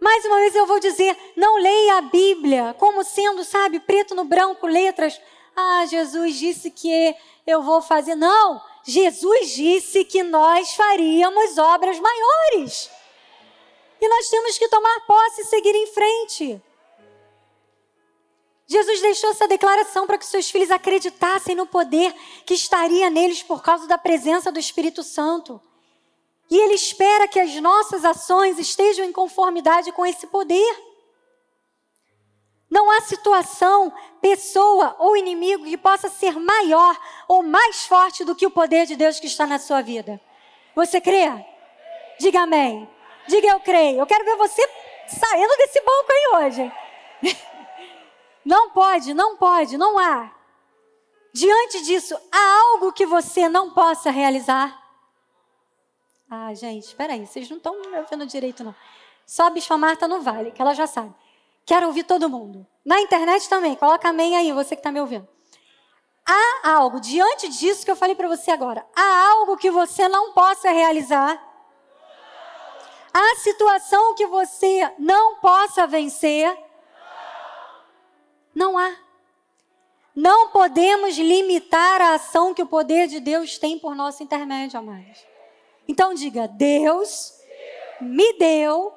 Mais 0.00 0.24
uma 0.24 0.36
vez 0.36 0.54
eu 0.54 0.66
vou 0.66 0.80
dizer, 0.80 1.16
não 1.36 1.56
leia 1.56 1.98
a 1.98 2.02
Bíblia 2.02 2.74
como 2.78 3.04
sendo, 3.04 3.44
sabe, 3.44 3.80
preto 3.80 4.14
no 4.14 4.24
branco, 4.24 4.66
letras. 4.66 5.20
Ah, 5.62 5.84
Jesus 5.84 6.36
disse 6.36 6.70
que 6.70 7.14
eu 7.46 7.60
vou 7.62 7.82
fazer. 7.82 8.14
Não, 8.14 8.62
Jesus 8.82 9.50
disse 9.50 10.06
que 10.06 10.22
nós 10.22 10.72
faríamos 10.72 11.58
obras 11.58 11.98
maiores. 12.00 12.90
E 14.00 14.08
nós 14.08 14.30
temos 14.30 14.56
que 14.56 14.68
tomar 14.68 15.00
posse 15.06 15.42
e 15.42 15.44
seguir 15.44 15.74
em 15.74 15.86
frente. 15.88 16.62
Jesus 18.66 19.02
deixou 19.02 19.30
essa 19.30 19.46
declaração 19.46 20.06
para 20.06 20.16
que 20.16 20.24
seus 20.24 20.50
filhos 20.50 20.70
acreditassem 20.70 21.54
no 21.54 21.66
poder 21.66 22.14
que 22.46 22.54
estaria 22.54 23.10
neles 23.10 23.42
por 23.42 23.62
causa 23.62 23.86
da 23.86 23.98
presença 23.98 24.50
do 24.50 24.58
Espírito 24.58 25.02
Santo. 25.02 25.60
E 26.48 26.56
Ele 26.56 26.74
espera 26.74 27.28
que 27.28 27.38
as 27.38 27.54
nossas 27.56 28.02
ações 28.02 28.58
estejam 28.58 29.04
em 29.04 29.12
conformidade 29.12 29.92
com 29.92 30.06
esse 30.06 30.26
poder. 30.26 30.89
Não 32.70 32.88
há 32.90 33.00
situação, 33.00 33.92
pessoa 34.20 34.94
ou 34.98 35.16
inimigo 35.16 35.64
que 35.64 35.76
possa 35.76 36.08
ser 36.08 36.38
maior 36.38 36.96
ou 37.26 37.42
mais 37.42 37.84
forte 37.84 38.24
do 38.24 38.36
que 38.36 38.46
o 38.46 38.50
poder 38.50 38.86
de 38.86 38.94
Deus 38.94 39.18
que 39.18 39.26
está 39.26 39.46
na 39.46 39.58
sua 39.58 39.82
vida. 39.82 40.20
Você 40.74 41.00
crê? 41.00 41.26
Diga 42.20 42.42
amém. 42.42 42.88
Diga 43.26 43.48
eu 43.48 43.60
creio. 43.60 43.98
Eu 43.98 44.06
quero 44.06 44.24
ver 44.24 44.36
você 44.36 44.62
saindo 45.08 45.56
desse 45.56 45.80
banco 45.80 46.12
aí 46.12 46.44
hoje. 46.44 46.72
Não 48.44 48.70
pode, 48.70 49.12
não 49.12 49.36
pode, 49.36 49.76
não 49.76 49.98
há. 49.98 50.32
Diante 51.30 51.82
disso, 51.82 52.18
há 52.32 52.60
algo 52.72 52.90
que 52.90 53.04
você 53.04 53.50
não 53.50 53.70
possa 53.70 54.10
realizar? 54.10 54.80
Ah, 56.28 56.52
gente, 56.54 56.84
espera 56.84 57.12
aí, 57.12 57.26
vocês 57.26 57.50
não 57.50 57.58
estão 57.58 57.78
me 57.78 57.98
ouvindo 57.98 58.26
direito, 58.26 58.64
não. 58.64 58.74
Só 59.26 59.46
a 59.46 59.50
Bispa 59.50 59.76
Marta 59.76 60.08
no 60.08 60.22
Vale, 60.22 60.52
que 60.52 60.62
ela 60.62 60.74
já 60.74 60.86
sabe. 60.86 61.14
Quero 61.64 61.86
ouvir 61.86 62.04
todo 62.04 62.28
mundo. 62.28 62.66
Na 62.84 63.00
internet 63.00 63.48
também, 63.48 63.76
coloca 63.76 64.08
amém 64.08 64.36
aí, 64.36 64.52
você 64.52 64.74
que 64.74 64.80
está 64.80 64.90
me 64.90 65.00
ouvindo. 65.00 65.28
Há 66.26 66.70
algo, 66.70 67.00
diante 67.00 67.48
disso 67.48 67.84
que 67.84 67.90
eu 67.90 67.96
falei 67.96 68.14
para 68.14 68.28
você 68.28 68.50
agora, 68.50 68.86
há 68.94 69.28
algo 69.30 69.56
que 69.56 69.70
você 69.70 70.08
não 70.08 70.32
possa 70.32 70.70
realizar? 70.70 71.40
Há 73.12 73.36
situação 73.36 74.14
que 74.14 74.26
você 74.26 74.92
não 74.98 75.36
possa 75.36 75.86
vencer? 75.86 76.56
Não 78.54 78.78
há. 78.78 78.94
Não 80.14 80.48
podemos 80.48 81.16
limitar 81.16 82.00
a 82.00 82.14
ação 82.14 82.52
que 82.52 82.62
o 82.62 82.66
poder 82.66 83.08
de 83.08 83.20
Deus 83.20 83.58
tem 83.58 83.78
por 83.78 83.94
nosso 83.94 84.22
intermédio, 84.22 84.78
amados. 84.78 85.24
Então 85.88 86.14
diga: 86.14 86.46
Deus 86.46 87.32
me 88.00 88.32
deu 88.34 88.92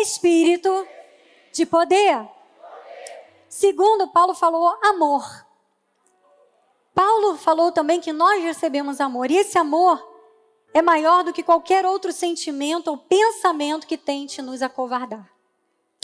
espírito 0.00 0.86
de 1.58 1.66
poder. 1.66 2.26
Segundo, 3.48 4.08
Paulo 4.08 4.34
falou 4.34 4.78
amor. 4.82 5.46
Paulo 6.94 7.36
falou 7.36 7.70
também 7.70 8.00
que 8.00 8.12
nós 8.12 8.42
recebemos 8.42 9.00
amor, 9.00 9.30
e 9.30 9.36
esse 9.36 9.58
amor 9.58 10.02
é 10.72 10.82
maior 10.82 11.22
do 11.24 11.32
que 11.32 11.42
qualquer 11.42 11.84
outro 11.84 12.12
sentimento 12.12 12.88
ou 12.88 12.96
pensamento 12.96 13.86
que 13.86 13.96
tente 13.96 14.40
nos 14.40 14.62
acovardar. 14.62 15.28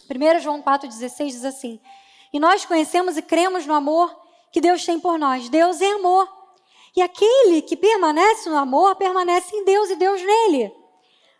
1 0.09 0.41
João 0.41 0.63
4,16 0.63 1.27
diz 1.27 1.45
assim: 1.45 1.81
E 2.33 2.39
nós 2.39 2.65
conhecemos 2.65 3.17
e 3.17 3.23
cremos 3.23 3.67
no 3.67 3.75
amor 3.75 4.15
que 4.53 4.61
Deus 4.61 4.85
tem 4.85 5.01
por 5.01 5.19
nós. 5.19 5.49
Deus 5.49 5.81
é 5.81 5.91
amor. 5.93 6.29
E 6.97 7.03
aquele 7.03 7.61
que 7.63 7.77
permanece 7.77 8.49
no 8.49 8.57
amor, 8.57 8.95
permanece 8.95 9.55
em 9.57 9.65
Deus 9.65 9.91
e 9.91 9.97
Deus 9.97 10.23
nele. 10.23 10.73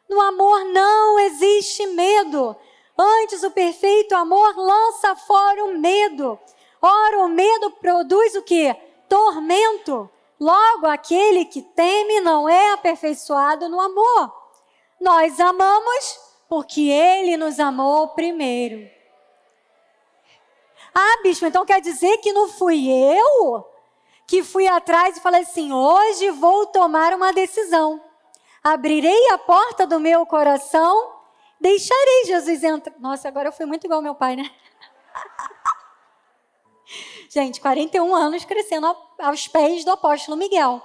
No 0.09 0.21
amor 0.21 0.65
não 0.65 1.19
existe 1.21 1.87
medo. 1.89 2.57
Antes, 2.97 3.43
o 3.43 3.51
perfeito 3.51 4.15
amor 4.15 4.57
lança 4.57 5.17
fora 5.17 5.65
o 5.65 5.79
medo. 5.79 6.39
Ora, 6.81 7.21
o 7.21 7.29
medo 7.29 7.71
produz 7.73 8.35
o 8.35 8.43
que? 8.43 8.75
Tormento. 9.09 10.09
Logo, 10.39 10.87
aquele 10.87 11.45
que 11.45 11.63
teme 11.63 12.21
não 12.21 12.49
é 12.49 12.73
aperfeiçoado 12.73 13.69
no 13.69 13.81
amor. 13.81 14.33
Nós 15.01 15.41
amamos 15.41 16.21
porque 16.49 16.89
ele 16.89 17.37
nos 17.37 17.59
amou 17.59 18.09
primeiro. 18.09 18.89
Ah, 20.95 21.21
bispo, 21.23 21.47
então 21.47 21.67
quer 21.67 21.81
dizer 21.81 22.19
que 22.19 22.33
não 22.33 22.49
fui 22.49 22.89
eu? 22.89 23.75
que 24.27 24.43
fui 24.43 24.67
atrás 24.67 25.17
e 25.17 25.21
falei 25.21 25.43
assim: 25.43 25.73
hoje 25.73 26.31
vou 26.31 26.67
tomar 26.67 27.13
uma 27.13 27.33
decisão. 27.33 28.01
Abrirei 28.63 29.31
a 29.31 29.39
porta 29.39 29.87
do 29.87 30.01
meu 30.01 30.25
coração, 30.25 31.13
deixarei 31.65 32.25
Jesus 32.27 32.63
entrar. 32.63 32.95
Nossa, 32.99 33.27
agora 33.27 33.49
eu 33.49 33.53
fui 33.53 33.65
muito 33.65 33.87
igual 33.87 34.03
meu 34.03 34.15
pai, 34.15 34.37
né? 34.37 34.51
Gente, 37.31 37.59
41 37.59 38.15
anos 38.15 38.45
crescendo 38.45 38.95
aos 39.19 39.49
pés 39.49 39.83
do 39.83 39.91
apóstolo 39.91 40.37
Miguel. 40.37 40.83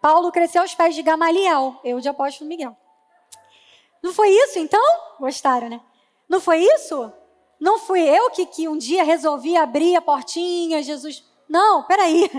Paulo 0.00 0.30
cresceu 0.30 0.62
aos 0.62 0.72
pés 0.72 0.94
de 0.94 1.02
Gamaliel, 1.02 1.80
eu 1.82 1.98
de 2.00 2.08
apóstolo 2.08 2.48
Miguel. 2.48 2.76
Não 4.00 4.14
foi 4.14 4.28
isso 4.28 4.60
então? 4.60 4.80
Gostaram, 5.18 5.68
né? 5.68 5.80
Não 6.28 6.40
foi 6.40 6.58
isso? 6.58 7.12
Não 7.58 7.80
fui 7.80 8.00
eu 8.00 8.30
que, 8.30 8.46
que 8.46 8.68
um 8.68 8.78
dia 8.78 9.02
resolvi 9.02 9.56
abrir 9.56 9.96
a 9.96 10.00
portinha, 10.00 10.80
Jesus. 10.80 11.24
Não, 11.48 11.82
peraí. 11.82 12.30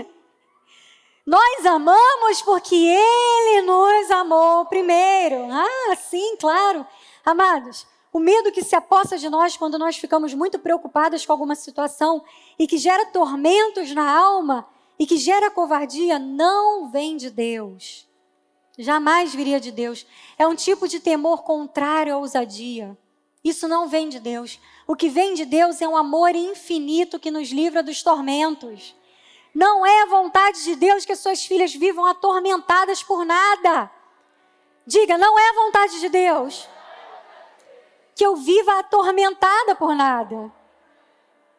Nós 1.24 1.66
amamos 1.66 2.42
porque 2.42 2.74
Ele 2.74 3.62
nos 3.62 4.10
amou 4.10 4.64
primeiro. 4.64 5.46
Ah, 5.52 5.94
sim, 5.94 6.36
claro. 6.38 6.84
Amados, 7.24 7.86
o 8.12 8.18
medo 8.18 8.50
que 8.50 8.64
se 8.64 8.74
aposta 8.74 9.16
de 9.16 9.28
nós 9.30 9.56
quando 9.56 9.78
nós 9.78 9.96
ficamos 9.96 10.34
muito 10.34 10.58
preocupados 10.58 11.24
com 11.24 11.32
alguma 11.32 11.54
situação 11.54 12.24
e 12.58 12.66
que 12.66 12.76
gera 12.76 13.06
tormentos 13.06 13.92
na 13.92 14.10
alma 14.10 14.68
e 14.98 15.06
que 15.06 15.16
gera 15.16 15.50
covardia 15.50 16.18
não 16.18 16.90
vem 16.90 17.16
de 17.16 17.30
Deus. 17.30 18.08
Jamais 18.76 19.34
viria 19.34 19.60
de 19.60 19.70
Deus. 19.70 20.04
É 20.36 20.46
um 20.46 20.54
tipo 20.54 20.88
de 20.88 20.98
temor 20.98 21.44
contrário 21.44 22.14
à 22.14 22.18
ousadia. 22.18 22.98
Isso 23.44 23.68
não 23.68 23.88
vem 23.88 24.08
de 24.08 24.18
Deus. 24.18 24.58
O 24.86 24.96
que 24.96 25.08
vem 25.08 25.34
de 25.34 25.44
Deus 25.44 25.80
é 25.80 25.86
um 25.86 25.96
amor 25.96 26.34
infinito 26.34 27.20
que 27.20 27.30
nos 27.30 27.50
livra 27.50 27.82
dos 27.82 28.02
tormentos. 28.02 28.96
Não 29.54 29.86
é 29.86 30.02
a 30.02 30.06
vontade 30.06 30.64
de 30.64 30.74
Deus 30.74 31.04
que 31.04 31.14
suas 31.14 31.44
filhas 31.44 31.74
vivam 31.74 32.04
atormentadas 32.04 33.02
por 33.02 33.24
nada. 33.24 33.90
Diga, 34.86 35.16
não 35.16 35.38
é 35.38 35.50
a 35.50 35.54
vontade 35.54 36.00
de 36.00 36.08
Deus 36.08 36.68
que 38.14 38.24
eu 38.24 38.36
viva 38.36 38.78
atormentada 38.78 39.74
por 39.74 39.94
nada. 39.94 40.52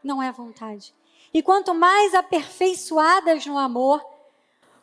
Não 0.03 0.21
é 0.21 0.31
vontade. 0.31 0.93
E 1.33 1.41
quanto 1.41 1.73
mais 1.73 2.13
aperfeiçoadas 2.13 3.45
no 3.45 3.57
amor, 3.57 4.03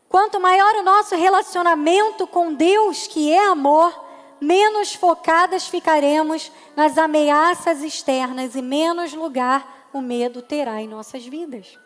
quanto 0.08 0.40
maior 0.40 0.74
o 0.76 0.82
nosso 0.82 1.14
relacionamento 1.14 2.26
com 2.26 2.52
Deus, 2.54 3.06
que 3.06 3.30
é 3.30 3.46
amor, 3.46 3.94
menos 4.40 4.94
focadas 4.94 5.68
ficaremos 5.68 6.50
nas 6.74 6.98
ameaças 6.98 7.82
externas 7.82 8.54
e 8.54 8.62
menos 8.62 9.12
lugar 9.12 9.88
o 9.92 10.00
medo 10.00 10.42
terá 10.42 10.80
em 10.80 10.88
nossas 10.88 11.24
vidas. 11.24 11.78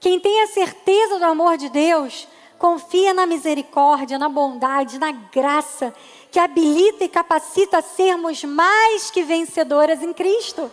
Quem 0.00 0.18
tem 0.18 0.42
a 0.42 0.46
certeza 0.48 1.18
do 1.18 1.24
amor 1.24 1.56
de 1.56 1.68
Deus 1.68 2.26
Confia 2.58 3.12
na 3.12 3.26
misericórdia, 3.26 4.18
na 4.18 4.28
bondade, 4.28 4.98
na 4.98 5.12
graça 5.12 5.94
que 6.34 6.40
habilita 6.40 7.04
e 7.04 7.08
capacita 7.08 7.78
a 7.78 7.82
sermos 7.82 8.42
mais 8.42 9.08
que 9.08 9.22
vencedoras 9.22 10.02
em 10.02 10.12
Cristo. 10.12 10.68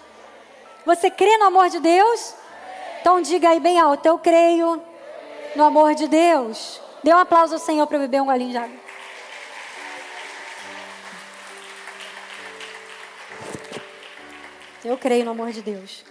Você 0.83 1.11
crê 1.11 1.37
no 1.37 1.45
amor 1.45 1.69
de 1.69 1.79
Deus? 1.79 2.33
Então 2.99 3.21
diga 3.21 3.49
aí 3.49 3.59
bem 3.59 3.79
alto: 3.79 4.03
Eu 4.03 4.17
creio 4.17 4.81
no 5.55 5.63
amor 5.63 5.93
de 5.93 6.07
Deus. 6.07 6.81
Dê 7.03 7.13
um 7.13 7.19
aplauso 7.19 7.53
ao 7.53 7.59
Senhor 7.59 7.85
para 7.85 7.99
beber 7.99 8.23
um 8.23 8.25
golinho 8.25 8.49
de 8.49 8.57
água. 8.57 8.75
Eu 14.83 14.97
creio 14.97 15.25
no 15.25 15.29
amor 15.29 15.51
de 15.51 15.61
Deus. 15.61 16.03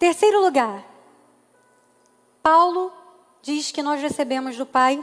Terceiro 0.00 0.40
lugar, 0.40 0.84
Paulo 2.42 2.92
diz 3.40 3.70
que 3.70 3.84
nós 3.84 4.02
recebemos 4.02 4.56
do 4.56 4.66
Pai 4.66 5.00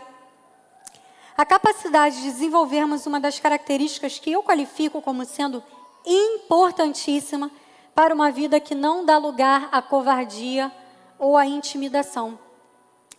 a 1.40 1.46
capacidade 1.46 2.18
de 2.18 2.24
desenvolvermos 2.24 3.06
uma 3.06 3.18
das 3.18 3.40
características 3.40 4.20
que 4.20 4.30
eu 4.30 4.44
qualifico 4.44 5.02
como 5.02 5.24
sendo 5.24 5.64
importantíssima 6.06 7.50
para 7.96 8.14
uma 8.14 8.30
vida 8.30 8.60
que 8.60 8.76
não 8.76 9.06
dá 9.06 9.18
lugar 9.18 9.70
à 9.72 9.82
covardia 9.82 10.70
ou 11.18 11.38
à 11.38 11.46
intimidação, 11.46 12.38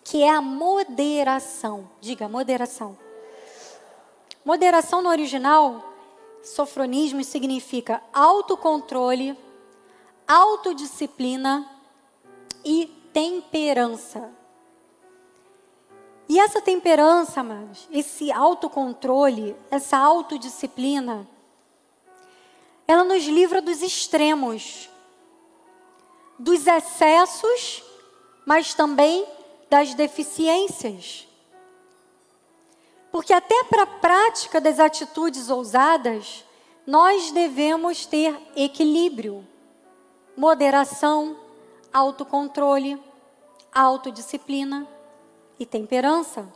que 0.05 0.23
é 0.23 0.29
a 0.29 0.43
moderação. 0.43 1.89
Diga, 1.99 2.29
moderação. 2.29 2.95
Moderação 4.45 5.01
no 5.01 5.09
original, 5.09 5.83
sofronismo 6.43 7.25
significa 7.25 8.03
autocontrole, 8.13 9.35
autodisciplina 10.29 11.67
e 12.63 12.85
temperança. 13.15 14.31
E 16.31 16.39
essa 16.39 16.63
temperança, 16.63 17.41
amados, 17.41 17.89
esse 17.91 18.31
autocontrole, 18.31 19.57
essa 19.69 19.99
autodisciplina, 19.99 21.27
ela 22.87 23.03
nos 23.03 23.25
livra 23.25 23.61
dos 23.61 23.83
extremos, 23.83 24.89
dos 26.39 26.69
excessos, 26.69 27.83
mas 28.47 28.75
também 28.75 29.27
das 29.69 29.93
deficiências. 29.95 31.27
Porque 33.11 33.33
até 33.33 33.65
para 33.65 33.83
a 33.83 33.87
prática 33.99 34.61
das 34.61 34.79
atitudes 34.79 35.51
ousadas, 35.51 36.45
nós 36.87 37.33
devemos 37.33 38.07
ter 38.07 38.41
equilíbrio, 38.55 39.45
moderação, 40.37 41.37
autocontrole, 41.93 43.03
autodisciplina 43.75 44.87
e 45.61 45.67
temperança. 45.67 46.51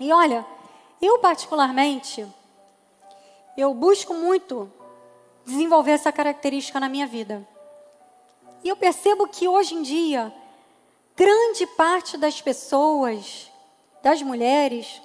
E 0.00 0.10
olha, 0.10 0.44
eu 1.00 1.18
particularmente, 1.18 2.26
eu 3.56 3.74
busco 3.74 4.14
muito 4.14 4.72
desenvolver 5.44 5.92
essa 5.92 6.10
característica 6.10 6.80
na 6.80 6.88
minha 6.88 7.06
vida. 7.06 7.46
E 8.64 8.68
eu 8.68 8.76
percebo 8.76 9.28
que 9.28 9.46
hoje 9.46 9.74
em 9.74 9.82
dia, 9.82 10.34
grande 11.14 11.66
parte 11.66 12.16
das 12.16 12.40
pessoas, 12.40 13.50
das 14.02 14.22
mulheres, 14.22 15.02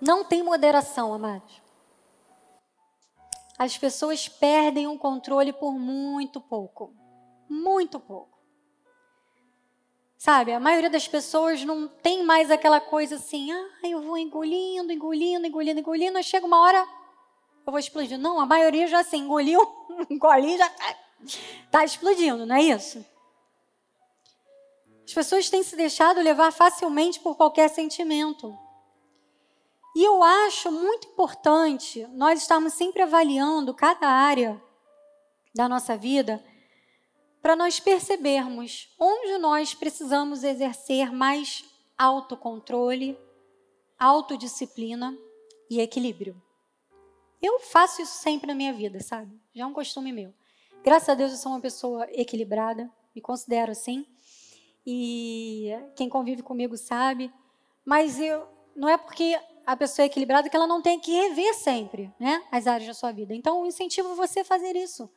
não 0.00 0.22
tem 0.22 0.42
moderação, 0.42 1.14
amados. 1.14 1.60
As 3.58 3.78
pessoas 3.78 4.28
perdem 4.28 4.86
o 4.86 4.98
controle 4.98 5.52
por 5.52 5.72
muito 5.72 6.40
pouco. 6.40 6.94
Muito 7.48 7.98
pouco. 8.00 8.39
Sabe, 10.20 10.52
a 10.52 10.60
maioria 10.60 10.90
das 10.90 11.08
pessoas 11.08 11.64
não 11.64 11.88
tem 11.88 12.22
mais 12.22 12.50
aquela 12.50 12.78
coisa 12.78 13.14
assim, 13.14 13.50
ah, 13.50 13.70
eu 13.84 14.02
vou 14.02 14.18
engolindo, 14.18 14.92
engolindo, 14.92 15.46
engolindo, 15.46 15.80
engolindo, 15.80 16.18
aí 16.18 16.22
chega 16.22 16.44
uma 16.44 16.60
hora, 16.60 16.86
eu 17.66 17.72
vou 17.72 17.78
explodir. 17.78 18.18
Não, 18.18 18.38
a 18.38 18.44
maioria 18.44 18.86
já 18.86 19.00
assim, 19.00 19.16
engoliu, 19.16 19.58
engoliu, 20.10 20.58
já 20.58 20.66
está 20.66 20.96
tá 21.70 21.84
explodindo, 21.86 22.44
não 22.44 22.54
é 22.54 22.62
isso? 22.64 23.02
As 25.06 25.14
pessoas 25.14 25.48
têm 25.48 25.62
se 25.62 25.74
deixado 25.74 26.20
levar 26.20 26.52
facilmente 26.52 27.18
por 27.18 27.34
qualquer 27.34 27.70
sentimento. 27.70 28.54
E 29.96 30.04
eu 30.04 30.22
acho 30.22 30.70
muito 30.70 31.08
importante 31.08 32.06
nós 32.08 32.42
estarmos 32.42 32.74
sempre 32.74 33.00
avaliando 33.00 33.72
cada 33.72 34.06
área 34.06 34.62
da 35.54 35.66
nossa 35.66 35.96
vida 35.96 36.44
para 37.42 37.56
nós 37.56 37.80
percebermos 37.80 38.94
onde 38.98 39.38
nós 39.38 39.74
precisamos 39.74 40.44
exercer 40.44 41.12
mais 41.12 41.64
autocontrole, 41.96 43.18
autodisciplina 43.98 45.16
e 45.68 45.80
equilíbrio. 45.80 46.40
Eu 47.40 47.60
faço 47.60 48.02
isso 48.02 48.14
sempre 48.14 48.46
na 48.46 48.54
minha 48.54 48.72
vida, 48.72 49.00
sabe? 49.00 49.40
Já 49.54 49.64
é 49.64 49.66
um 49.66 49.72
costume 49.72 50.12
meu. 50.12 50.34
Graças 50.82 51.08
a 51.08 51.14
Deus 51.14 51.32
eu 51.32 51.38
sou 51.38 51.52
uma 51.52 51.60
pessoa 51.60 52.06
equilibrada, 52.10 52.90
me 53.14 53.20
considero 53.20 53.72
assim. 53.72 54.06
E 54.86 55.70
quem 55.96 56.08
convive 56.08 56.42
comigo 56.42 56.76
sabe. 56.76 57.32
Mas 57.84 58.20
eu, 58.20 58.46
não 58.74 58.88
é 58.88 58.96
porque 58.96 59.38
a 59.66 59.76
pessoa 59.76 60.04
é 60.04 60.06
equilibrada 60.06 60.48
que 60.48 60.56
ela 60.56 60.66
não 60.66 60.82
tem 60.82 60.98
que 60.98 61.12
rever 61.12 61.54
sempre 61.54 62.12
né, 62.18 62.42
as 62.50 62.66
áreas 62.66 62.88
da 62.88 62.94
sua 62.94 63.12
vida. 63.12 63.34
Então, 63.34 63.60
eu 63.60 63.66
incentivo 63.66 64.14
você 64.14 64.40
a 64.40 64.44
fazer 64.44 64.74
isso. 64.76 65.10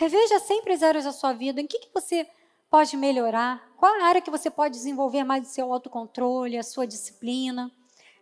Reveja 0.00 0.38
sempre 0.38 0.72
as 0.72 0.82
áreas 0.82 1.04
da 1.04 1.12
sua 1.12 1.34
vida. 1.34 1.60
Em 1.60 1.66
que, 1.66 1.78
que 1.78 1.90
você 1.92 2.26
pode 2.70 2.96
melhorar? 2.96 3.70
Qual 3.76 4.00
a 4.00 4.06
área 4.06 4.22
que 4.22 4.30
você 4.30 4.48
pode 4.48 4.74
desenvolver 4.74 5.24
mais 5.24 5.46
o 5.46 5.52
seu 5.52 5.70
autocontrole, 5.70 6.56
a 6.56 6.62
sua 6.62 6.86
disciplina? 6.86 7.70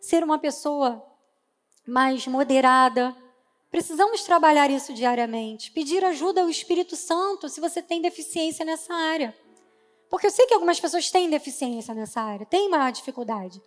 Ser 0.00 0.24
uma 0.24 0.40
pessoa 0.40 1.00
mais 1.86 2.26
moderada. 2.26 3.16
Precisamos 3.70 4.24
trabalhar 4.24 4.68
isso 4.68 4.92
diariamente. 4.92 5.70
Pedir 5.70 6.04
ajuda 6.04 6.40
ao 6.40 6.50
Espírito 6.50 6.96
Santo 6.96 7.48
se 7.48 7.60
você 7.60 7.80
tem 7.80 8.02
deficiência 8.02 8.64
nessa 8.64 8.92
área. 8.92 9.32
Porque 10.10 10.26
eu 10.26 10.32
sei 10.32 10.46
que 10.48 10.54
algumas 10.54 10.80
pessoas 10.80 11.12
têm 11.12 11.30
deficiência 11.30 11.94
nessa 11.94 12.20
área, 12.20 12.44
têm 12.44 12.68
maior 12.68 12.90
dificuldade. 12.90 13.62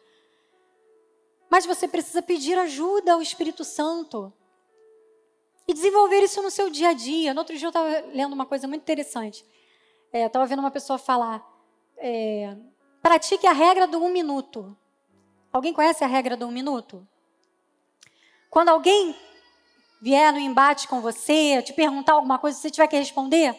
Mas 1.50 1.66
você 1.66 1.88
precisa 1.88 2.22
pedir 2.22 2.60
ajuda 2.60 3.14
ao 3.14 3.22
Espírito 3.22 3.64
Santo. 3.64 4.34
E 5.72 5.74
desenvolver 5.74 6.22
isso 6.22 6.42
no 6.42 6.52
seu 6.52 6.70
dia 6.70 6.90
a 6.90 6.94
dia. 6.94 7.34
No 7.34 7.40
outro 7.40 7.56
dia 7.58 7.66
eu 7.66 7.70
estava 7.70 7.88
lendo 8.14 8.34
uma 8.34 8.46
coisa 8.46 8.68
muito 8.68 8.82
interessante. 8.82 9.46
É, 10.12 10.26
estava 10.26 10.46
vendo 10.46 10.60
uma 10.60 10.70
pessoa 10.70 11.00
falar: 11.00 11.42
é, 11.96 12.58
pratique 13.02 13.48
a 13.48 13.54
regra 13.54 13.88
do 13.88 13.98
um 14.04 14.12
minuto. 14.12 14.78
Alguém 15.50 15.72
conhece 15.72 16.04
a 16.04 16.08
regra 16.08 16.36
do 16.36 16.46
um 16.46 16.52
minuto? 16.52 17.08
Quando 18.50 18.68
alguém 18.68 19.16
vier 20.02 20.34
no 20.34 20.40
embate 20.40 20.90
com 20.90 21.00
você, 21.00 21.62
te 21.62 21.72
perguntar 21.72 22.16
alguma 22.16 22.38
coisa, 22.38 22.60
você 22.60 22.70
tiver 22.70 22.88
que 22.88 22.98
responder, 22.98 23.58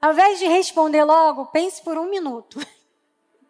ao 0.00 0.12
invés 0.12 0.38
de 0.38 0.46
responder 0.46 1.02
logo, 1.02 1.46
pense 1.46 1.82
por 1.82 1.98
um 1.98 2.08
minuto. 2.08 2.64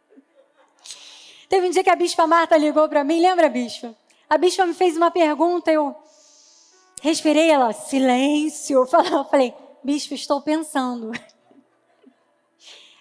Teve 1.51 1.66
um 1.66 1.70
dia 1.70 1.85
que 1.85 1.91
a 1.91 1.97
bispa 1.97 2.26
Marta 2.26 2.57
ligou 2.57 2.89
para 2.89 3.05
mim, 3.05 3.20
lembra, 3.20 3.51
bispa? 3.51 3.95
A 4.26 4.39
bispa 4.39 4.64
me 4.64 4.72
fez 4.72 4.97
uma 4.97 5.11
pergunta, 5.11 5.70
eu 5.70 5.95
respirei, 7.05 7.50
ela, 7.50 7.70
silêncio. 7.74 8.88
Eu 9.12 9.24
falei, 9.26 9.55
bispo, 9.82 10.14
estou 10.14 10.40
pensando. 10.40 11.12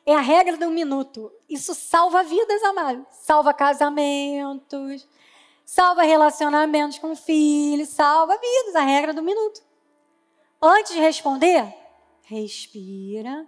É 0.05 0.13
a 0.13 0.19
regra 0.19 0.57
do 0.57 0.69
minuto. 0.69 1.31
Isso 1.49 1.73
salva 1.73 2.21
vidas, 2.21 2.61
amados. 2.63 3.05
Salva 3.11 3.53
casamentos, 3.53 5.07
salva 5.65 6.03
relacionamentos 6.03 6.99
com 6.99 7.15
filhos, 7.15 7.87
salva 7.89 8.37
vidas. 8.37 8.75
A 8.75 8.81
regra 8.81 9.13
do 9.13 9.23
minuto. 9.23 9.61
Antes 10.61 10.91
de 10.91 10.99
responder, 10.99 11.73
respira. 12.23 13.47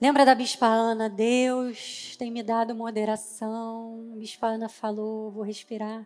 Lembra 0.00 0.24
da 0.26 0.34
Bispa 0.34 0.66
Ana? 0.66 1.08
Deus 1.08 2.16
tem 2.18 2.32
me 2.32 2.42
dado 2.42 2.74
moderação. 2.74 4.10
A 4.12 4.16
Bispa 4.16 4.48
Ana 4.48 4.68
falou, 4.68 5.30
vou 5.30 5.44
respirar. 5.44 6.04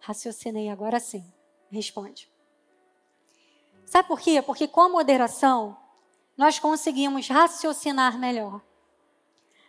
Raciocinei 0.00 0.68
agora 0.68 0.98
sim. 0.98 1.24
Responde. 1.70 2.30
Sabe 3.84 4.08
por 4.08 4.20
quê? 4.20 4.42
Porque 4.42 4.66
com 4.66 4.80
a 4.80 4.88
moderação, 4.88 5.76
nós 6.36 6.58
conseguimos 6.58 7.28
raciocinar 7.28 8.18
melhor, 8.18 8.60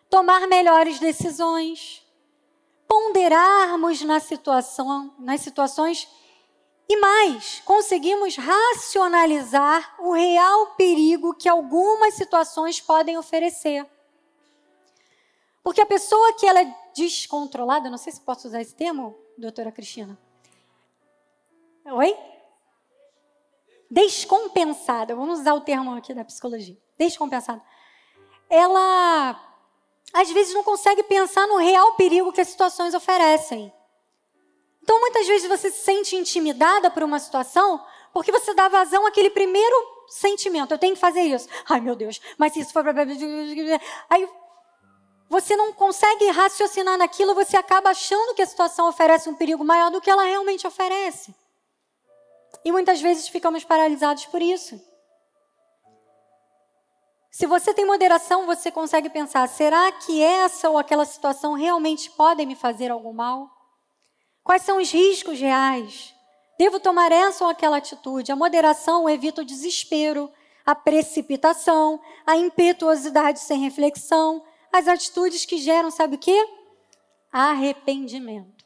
tomar 0.10 0.48
melhores 0.48 1.00
decisões, 1.00 2.06
ponderarmos 2.88 4.02
na 4.02 4.20
situação, 4.20 5.14
nas 5.20 5.42
situações 5.42 6.08
e 6.90 6.98
mais, 6.98 7.62
conseguimos 7.66 8.38
racionalizar 8.38 9.96
o 10.00 10.14
real 10.14 10.68
perigo 10.76 11.34
que 11.34 11.50
algumas 11.50 12.14
situações 12.14 12.80
podem 12.80 13.18
oferecer. 13.18 13.86
Porque 15.62 15.82
a 15.82 15.86
pessoa 15.86 16.34
que 16.34 16.48
ela 16.48 16.62
é 16.62 16.76
descontrolada, 16.96 17.90
não 17.90 17.98
sei 17.98 18.14
se 18.14 18.22
posso 18.22 18.48
usar 18.48 18.62
esse 18.62 18.74
termo, 18.74 19.18
doutora 19.38 19.70
Cristina, 19.70 20.18
Oi? 21.92 22.18
Descompensada. 23.90 25.16
Vamos 25.16 25.40
usar 25.40 25.54
o 25.54 25.62
termo 25.62 25.96
aqui 25.96 26.14
da 26.14 26.26
psicologia. 26.26 26.78
Descompensada. 26.98 27.62
Ela 28.50 29.42
às 30.14 30.30
vezes 30.32 30.54
não 30.54 30.64
consegue 30.64 31.04
pensar 31.04 31.48
no 31.48 31.58
real 31.58 31.94
perigo 31.96 32.32
que 32.32 32.42
as 32.42 32.48
situações 32.48 32.94
oferecem. 32.94 33.74
Então, 34.82 35.00
muitas 35.00 35.28
vezes 35.28 35.48
você 35.48 35.70
se 35.70 35.84
sente 35.84 36.16
intimidada 36.16 36.90
por 36.90 37.04
uma 37.04 37.20
situação 37.20 37.84
porque 38.14 38.32
você 38.32 38.54
dá 38.54 38.68
vazão 38.68 39.06
àquele 39.06 39.30
primeiro 39.30 39.76
sentimento. 40.08 40.74
Eu 40.74 40.80
tenho 40.80 40.96
que 40.96 41.00
fazer 41.00 41.22
isso. 41.22 41.48
Ai, 41.70 41.82
meu 41.82 41.96
Deus, 41.96 42.20
mas 42.38 42.54
se 42.54 42.62
isso 42.62 42.74
for. 42.74 42.86
Aí 44.10 44.30
você 45.30 45.56
não 45.56 45.74
consegue 45.74 46.30
raciocinar 46.32 46.98
naquilo, 46.98 47.36
você 47.36 47.58
acaba 47.58 47.90
achando 47.90 48.34
que 48.34 48.42
a 48.42 48.46
situação 48.46 48.88
oferece 48.88 49.30
um 49.30 49.36
perigo 49.36 49.64
maior 49.64 49.92
do 49.92 50.00
que 50.00 50.10
ela 50.10 50.24
realmente 50.24 50.66
oferece. 50.66 51.36
E 52.68 52.72
muitas 52.72 53.00
vezes 53.00 53.30
ficamos 53.30 53.64
paralisados 53.64 54.26
por 54.26 54.42
isso. 54.42 54.78
Se 57.32 57.48
você 57.48 57.74
tem 57.74 57.86
moderação, 57.86 58.46
você 58.46 58.70
consegue 58.70 59.10
pensar: 59.10 59.48
será 59.48 59.90
que 59.94 60.22
essa 60.22 60.70
ou 60.70 60.78
aquela 60.78 61.06
situação 61.06 61.54
realmente 61.54 62.12
podem 62.12 62.46
me 62.46 62.58
fazer 62.58 62.92
algum 62.92 63.14
mal? 63.14 63.50
Quais 64.44 64.64
são 64.64 64.80
os 64.80 64.92
riscos 64.92 65.40
reais? 65.40 66.14
Devo 66.60 66.78
tomar 66.78 67.10
essa 67.10 67.46
ou 67.46 67.50
aquela 67.50 67.78
atitude? 67.78 68.34
A 68.34 68.36
moderação 68.36 69.10
evita 69.10 69.44
o 69.44 69.46
desespero, 69.46 70.30
a 70.66 70.76
precipitação, 70.76 72.02
a 72.26 72.36
impetuosidade 72.36 73.40
sem 73.40 73.62
reflexão, 73.62 74.44
as 74.74 74.90
atitudes 74.90 75.46
que 75.46 75.58
geram, 75.58 75.90
sabe 75.90 76.18
o 76.18 76.20
quê? 76.20 76.46
Arrependimento. 77.32 78.57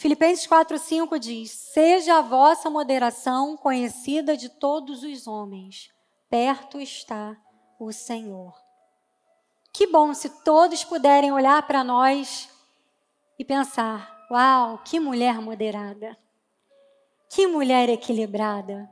Filipenses 0.00 0.46
4:5 0.46 1.18
diz: 1.18 1.50
"Seja 1.50 2.16
a 2.16 2.22
vossa 2.22 2.70
moderação 2.70 3.54
conhecida 3.54 4.34
de 4.34 4.48
todos 4.48 5.02
os 5.02 5.26
homens. 5.26 5.90
Perto 6.30 6.80
está 6.80 7.36
o 7.78 7.92
Senhor." 7.92 8.54
Que 9.70 9.86
bom 9.86 10.14
se 10.14 10.30
todos 10.42 10.82
puderem 10.84 11.32
olhar 11.32 11.66
para 11.66 11.84
nós 11.84 12.48
e 13.38 13.44
pensar: 13.44 14.26
"Uau, 14.30 14.78
que 14.82 14.98
mulher 14.98 15.38
moderada. 15.38 16.16
Que 17.28 17.46
mulher 17.46 17.90
equilibrada. 17.90 18.90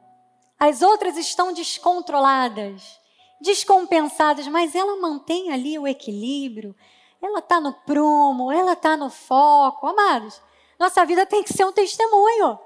As 0.61 0.83
outras 0.83 1.17
estão 1.17 1.55
descontroladas, 1.55 3.01
descompensadas, 3.41 4.47
mas 4.47 4.75
ela 4.75 5.01
mantém 5.01 5.55
ali 5.55 5.79
o 5.79 5.89
equilíbrio. 5.89 6.77
Ela 7.23 7.39
está 7.39 7.59
no 7.63 7.73
prumo, 7.73 8.53
ela 8.53 8.75
está 8.75 8.95
no 8.95 9.09
foco. 9.09 9.87
Amados, 9.87 10.39
nossa 10.79 11.05
vida 11.05 11.27
tem 11.27 11.43
que 11.43 11.53
ser 11.53 11.65
um 11.65 11.73
testemunho. 11.73 12.59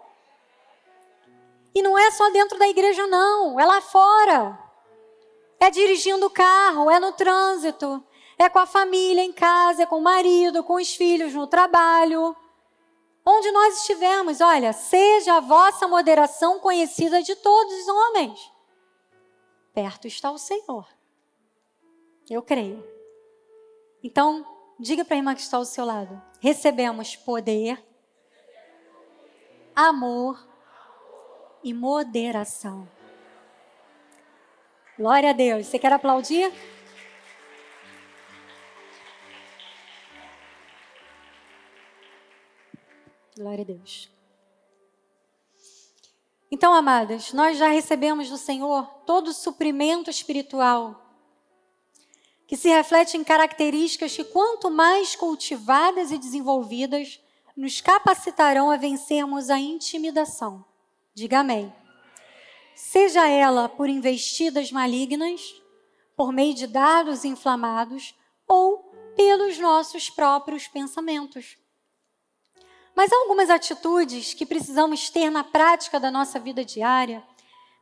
E 1.75 1.83
não 1.83 1.99
é 1.99 2.11
só 2.11 2.31
dentro 2.31 2.59
da 2.59 2.69
igreja, 2.69 3.07
não. 3.07 3.59
É 3.59 3.65
lá 3.65 3.81
fora. 3.81 4.59
É 5.59 5.71
dirigindo 5.71 6.27
o 6.27 6.31
carro, 6.31 6.91
é 6.91 6.99
no 6.99 7.13
trânsito, 7.13 8.05
é 8.37 8.49
com 8.49 8.59
a 8.59 8.67
família 8.67 9.23
em 9.23 9.33
casa, 9.33 9.85
é 9.85 9.87
com 9.87 9.99
o 9.99 10.03
marido, 10.03 10.65
com 10.65 10.75
os 10.75 10.95
filhos 10.95 11.33
no 11.33 11.47
trabalho. 11.47 12.37
Onde 13.25 13.51
nós 13.53 13.79
estivermos, 13.79 14.41
olha, 14.41 14.73
seja 14.73 15.37
a 15.37 15.41
vossa 15.41 15.87
moderação 15.87 16.59
conhecida 16.59 17.23
de 17.23 17.37
todos 17.37 17.73
os 17.73 17.89
homens. 17.89 18.53
Perto 19.73 20.09
está 20.09 20.31
o 20.33 20.39
Senhor. 20.39 20.87
Eu 22.29 22.43
creio. 22.43 22.85
Então, 24.03 24.45
diga 24.79 25.05
para 25.05 25.15
a 25.15 25.19
irmã 25.19 25.35
que 25.35 25.41
está 25.41 25.57
ao 25.57 25.65
seu 25.65 25.85
lado: 25.85 26.21
recebemos 26.41 27.15
poder 27.15 27.83
amor 29.75 30.47
e 31.63 31.73
moderação. 31.73 32.89
Glória 34.99 35.31
a 35.31 35.33
Deus. 35.33 35.67
Você 35.67 35.79
quer 35.79 35.93
aplaudir? 35.93 36.53
Glória 43.37 43.63
a 43.63 43.67
Deus. 43.67 44.11
Então, 46.51 46.75
amadas, 46.75 47.33
nós 47.33 47.57
já 47.57 47.69
recebemos 47.69 48.29
do 48.29 48.37
Senhor 48.37 48.85
todo 49.07 49.29
o 49.29 49.33
suprimento 49.33 50.11
espiritual 50.11 51.03
que 52.47 52.59
se 52.59 52.69
reflete 52.69 53.17
em 53.17 53.25
características 53.25 54.15
que, 54.15 54.25
quanto 54.25 54.71
mais 54.71 55.17
cultivadas 55.17 56.11
e 56.11 56.19
desenvolvidas, 56.19 57.19
nos 57.57 57.81
capacitarão 57.81 58.71
a 58.71 58.77
vencermos 58.77 59.51
a 59.51 59.59
intimidação. 59.59 60.65
Diga 61.15 61.41
amém. 61.41 61.73
Seja 62.75 63.29
ela 63.29 63.69
por 63.69 63.89
investidas 63.89 64.73
malignas, 64.73 65.55
por 66.17 66.33
meio 66.33 66.55
de 66.55 66.67
dados 66.67 67.25
inflamados 67.25 68.15
ou 68.49 68.79
pelos 69.17 69.59
nossos 69.59 70.09
próprios 70.09 70.67
pensamentos. 70.69 71.59
Mas 72.95 73.13
há 73.13 73.17
algumas 73.17 73.51
atitudes 73.51 74.35
que 74.35 74.45
precisamos 74.45 75.11
ter 75.11 75.31
na 75.31 75.45
prática 75.45 75.99
da 75.99 76.11
nossa 76.11 76.39
vida 76.39 76.65
diária 76.65 77.23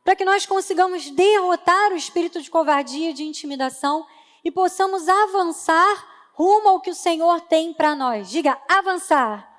para 0.03 0.15
que 0.15 0.25
nós 0.25 0.45
consigamos 0.45 1.09
derrotar 1.11 1.91
o 1.91 1.95
espírito 1.95 2.41
de 2.41 2.49
covardia 2.49 3.11
e 3.11 3.13
de 3.13 3.23
intimidação 3.23 4.05
e 4.43 4.49
possamos 4.49 5.07
avançar 5.07 6.31
rumo 6.33 6.69
ao 6.69 6.81
que 6.81 6.89
o 6.89 6.95
Senhor 6.95 7.41
tem 7.41 7.73
para 7.73 7.95
nós. 7.95 8.29
Diga, 8.29 8.59
avançar. 8.67 9.50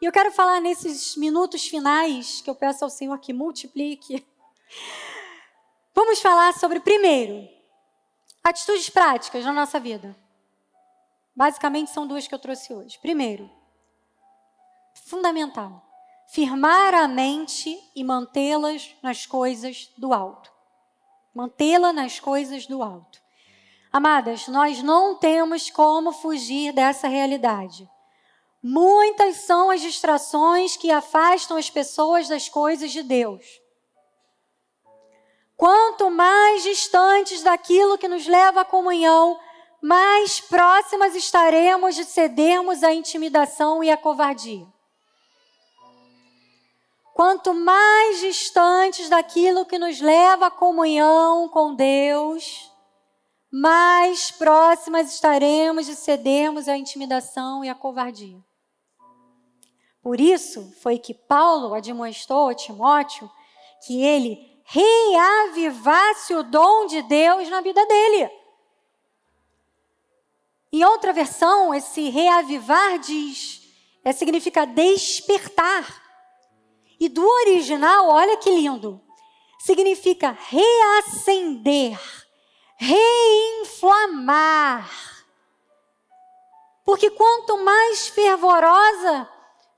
E 0.00 0.04
eu 0.04 0.12
quero 0.12 0.30
falar 0.30 0.60
nesses 0.60 1.16
minutos 1.16 1.66
finais, 1.66 2.40
que 2.40 2.48
eu 2.48 2.54
peço 2.54 2.84
ao 2.84 2.90
Senhor 2.90 3.18
que 3.18 3.32
multiplique. 3.32 4.24
Vamos 5.92 6.20
falar 6.20 6.54
sobre, 6.54 6.78
primeiro, 6.78 7.48
atitudes 8.44 8.88
práticas 8.88 9.44
na 9.44 9.52
nossa 9.52 9.80
vida. 9.80 10.16
Basicamente 11.34 11.90
são 11.90 12.06
duas 12.06 12.28
que 12.28 12.34
eu 12.34 12.38
trouxe 12.38 12.72
hoje. 12.72 12.98
Primeiro, 13.00 13.50
fundamental, 15.06 15.84
firmar 16.28 16.94
a 16.94 17.08
mente 17.08 17.76
e 17.94 18.04
mantê-las 18.04 18.94
nas 19.02 19.26
coisas 19.26 19.92
do 19.98 20.12
alto. 20.12 20.52
Mantê-la 21.34 21.92
nas 21.92 22.20
coisas 22.20 22.66
do 22.66 22.82
alto. 22.82 23.20
Amadas, 23.92 24.46
nós 24.46 24.82
não 24.82 25.16
temos 25.16 25.70
como 25.70 26.12
fugir 26.12 26.72
dessa 26.72 27.08
realidade. 27.08 27.88
Muitas 28.62 29.36
são 29.36 29.70
as 29.70 29.80
distrações 29.80 30.76
que 30.76 30.90
afastam 30.90 31.56
as 31.56 31.70
pessoas 31.70 32.28
das 32.28 32.48
coisas 32.48 32.90
de 32.90 33.02
Deus. 33.02 33.44
Quanto 35.56 36.10
mais 36.10 36.62
distantes 36.62 37.42
daquilo 37.42 37.98
que 37.98 38.08
nos 38.08 38.26
leva 38.26 38.60
à 38.60 38.64
comunhão, 38.64 39.38
mais 39.80 40.40
próximas 40.40 41.14
estaremos 41.14 41.94
de 41.94 42.04
cedermos 42.04 42.82
à 42.82 42.92
intimidação 42.92 43.82
e 43.82 43.90
à 43.90 43.96
covardia. 43.96 44.66
Quanto 47.14 47.52
mais 47.52 48.20
distantes 48.20 49.08
daquilo 49.08 49.66
que 49.66 49.78
nos 49.78 50.00
leva 50.00 50.46
à 50.46 50.50
comunhão 50.50 51.48
com 51.48 51.74
Deus, 51.74 52.72
mais 53.50 54.30
próximas 54.30 55.12
estaremos 55.12 55.86
de 55.86 55.96
cedermos 55.96 56.68
à 56.68 56.76
intimidação 56.76 57.64
e 57.64 57.68
à 57.68 57.74
covardia. 57.74 58.47
Por 60.08 60.20
isso 60.22 60.72
foi 60.80 60.98
que 60.98 61.12
Paulo 61.12 61.74
admoestou 61.74 62.48
a 62.48 62.54
Timóteo 62.54 63.30
que 63.84 64.02
ele 64.02 64.58
reavivasse 64.64 66.34
o 66.34 66.42
dom 66.42 66.86
de 66.86 67.02
Deus 67.02 67.46
na 67.50 67.60
vida 67.60 67.84
dele. 67.84 68.30
Em 70.72 70.82
outra 70.82 71.12
versão, 71.12 71.74
esse 71.74 72.08
reavivar 72.08 72.98
diz, 73.00 73.70
é, 74.02 74.10
significa 74.10 74.64
despertar. 74.64 75.84
E 76.98 77.06
do 77.06 77.22
original, 77.22 78.08
olha 78.08 78.38
que 78.38 78.48
lindo, 78.48 78.98
significa 79.58 80.30
reacender, 80.48 82.00
reinflamar. 82.78 84.90
Porque 86.82 87.10
quanto 87.10 87.58
mais 87.58 88.08
fervorosa 88.08 89.28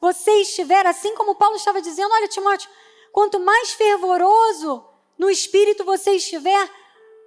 você 0.00 0.30
estiver, 0.40 0.86
assim 0.86 1.14
como 1.14 1.34
Paulo 1.34 1.56
estava 1.56 1.82
dizendo, 1.82 2.12
olha, 2.12 2.28
Timóteo, 2.28 2.70
quanto 3.12 3.38
mais 3.38 3.72
fervoroso 3.72 4.84
no 5.18 5.28
espírito 5.28 5.84
você 5.84 6.12
estiver, 6.12 6.70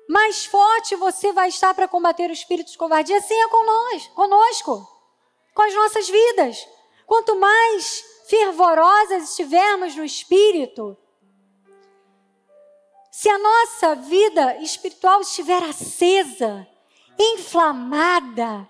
mais 0.09 0.45
forte 0.45 0.95
você 0.95 1.31
vai 1.31 1.49
estar 1.49 1.73
para 1.73 1.87
combater 1.87 2.29
o 2.29 2.33
espírito 2.33 2.71
de 2.71 2.77
covardia. 2.77 3.17
Assim 3.17 3.35
é 3.35 3.47
com 3.47 3.65
nós, 3.65 4.07
conosco, 4.07 4.87
com 5.53 5.61
as 5.61 5.73
nossas 5.75 6.09
vidas. 6.09 6.67
Quanto 7.05 7.35
mais 7.35 8.03
fervorosas 8.27 9.29
estivermos 9.29 9.95
no 9.95 10.03
espírito, 10.03 10.97
se 13.11 13.29
a 13.29 13.37
nossa 13.37 13.95
vida 13.95 14.57
espiritual 14.57 15.21
estiver 15.21 15.61
acesa, 15.63 16.67
inflamada, 17.19 18.67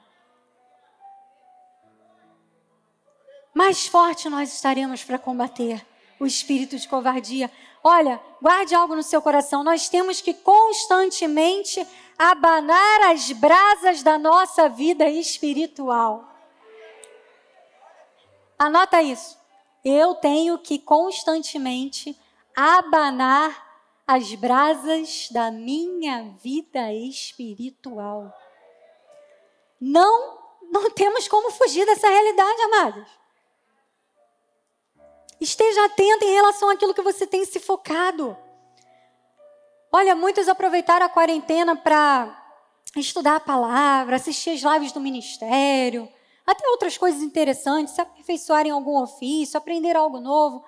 mais 3.54 3.86
forte 3.86 4.30
nós 4.30 4.52
estaremos 4.54 5.04
para 5.04 5.20
combater 5.20 5.86
o 6.20 6.26
espírito 6.26 6.78
de 6.78 6.88
covardia. 6.88 7.52
Olha, 7.84 8.20
guarde 8.42 8.74
algo 8.74 8.96
no 8.96 9.04
seu 9.04 9.22
coração. 9.22 9.64
Nós 9.64 9.90
temos 9.90 10.22
que 10.22 10.34
constantemente 10.34 11.86
abanar 12.18 13.12
as 13.12 13.32
brasas 13.32 14.02
da 14.02 14.18
nossa 14.18 14.70
vida 14.70 15.08
espiritual. 15.08 16.28
Anota 18.58 19.02
isso. 19.02 19.38
Eu 19.84 20.16
tenho 20.16 20.58
que 20.58 20.80
constantemente 20.80 22.18
abanar 22.56 23.74
as 24.08 24.34
brasas 24.36 25.28
da 25.32 25.52
minha 25.52 26.34
vida 26.42 26.94
espiritual. 26.94 28.34
Não, 29.80 30.40
não 30.72 30.90
temos 30.92 31.28
como 31.28 31.52
fugir 31.52 31.86
dessa 31.86 32.08
realidade, 32.08 32.62
amados. 32.62 33.23
Esteja 35.44 35.84
atento 35.84 36.24
em 36.24 36.36
relação 36.36 36.70
àquilo 36.70 36.94
que 36.94 37.02
você 37.02 37.28
tem 37.28 37.44
se 37.44 37.60
focado. 37.60 38.38
Olha, 39.92 40.16
muitos 40.16 40.48
aproveitaram 40.48 41.06
a 41.06 41.10
quarentena 41.10 41.76
para 41.76 42.34
estudar 42.96 43.36
a 43.36 43.40
palavra, 43.42 44.16
assistir 44.16 44.52
as 44.52 44.62
lives 44.62 44.94
do 44.94 45.02
ministério, 45.02 46.08
até 46.48 46.66
outras 46.70 46.98
coisas 46.98 47.22
interessantes, 47.22 47.94
se 47.94 48.00
aperfeiçoar 48.00 48.66
em 48.66 48.70
algum 48.70 48.98
ofício, 49.02 49.58
aprender 49.58 49.98
algo 49.98 50.22
novo. 50.22 50.64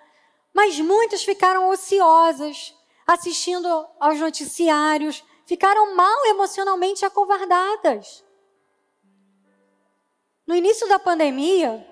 Mas 0.53 0.77
muitos 0.77 1.23
ficaram 1.23 1.69
ociosas, 1.69 2.75
assistindo 3.07 3.87
aos 3.97 4.19
noticiários, 4.19 5.23
ficaram 5.45 5.95
mal 5.95 6.25
emocionalmente 6.25 7.05
acovardadas. 7.05 8.25
No 10.45 10.53
início 10.53 10.85
da 10.89 10.99
pandemia, 10.99 11.87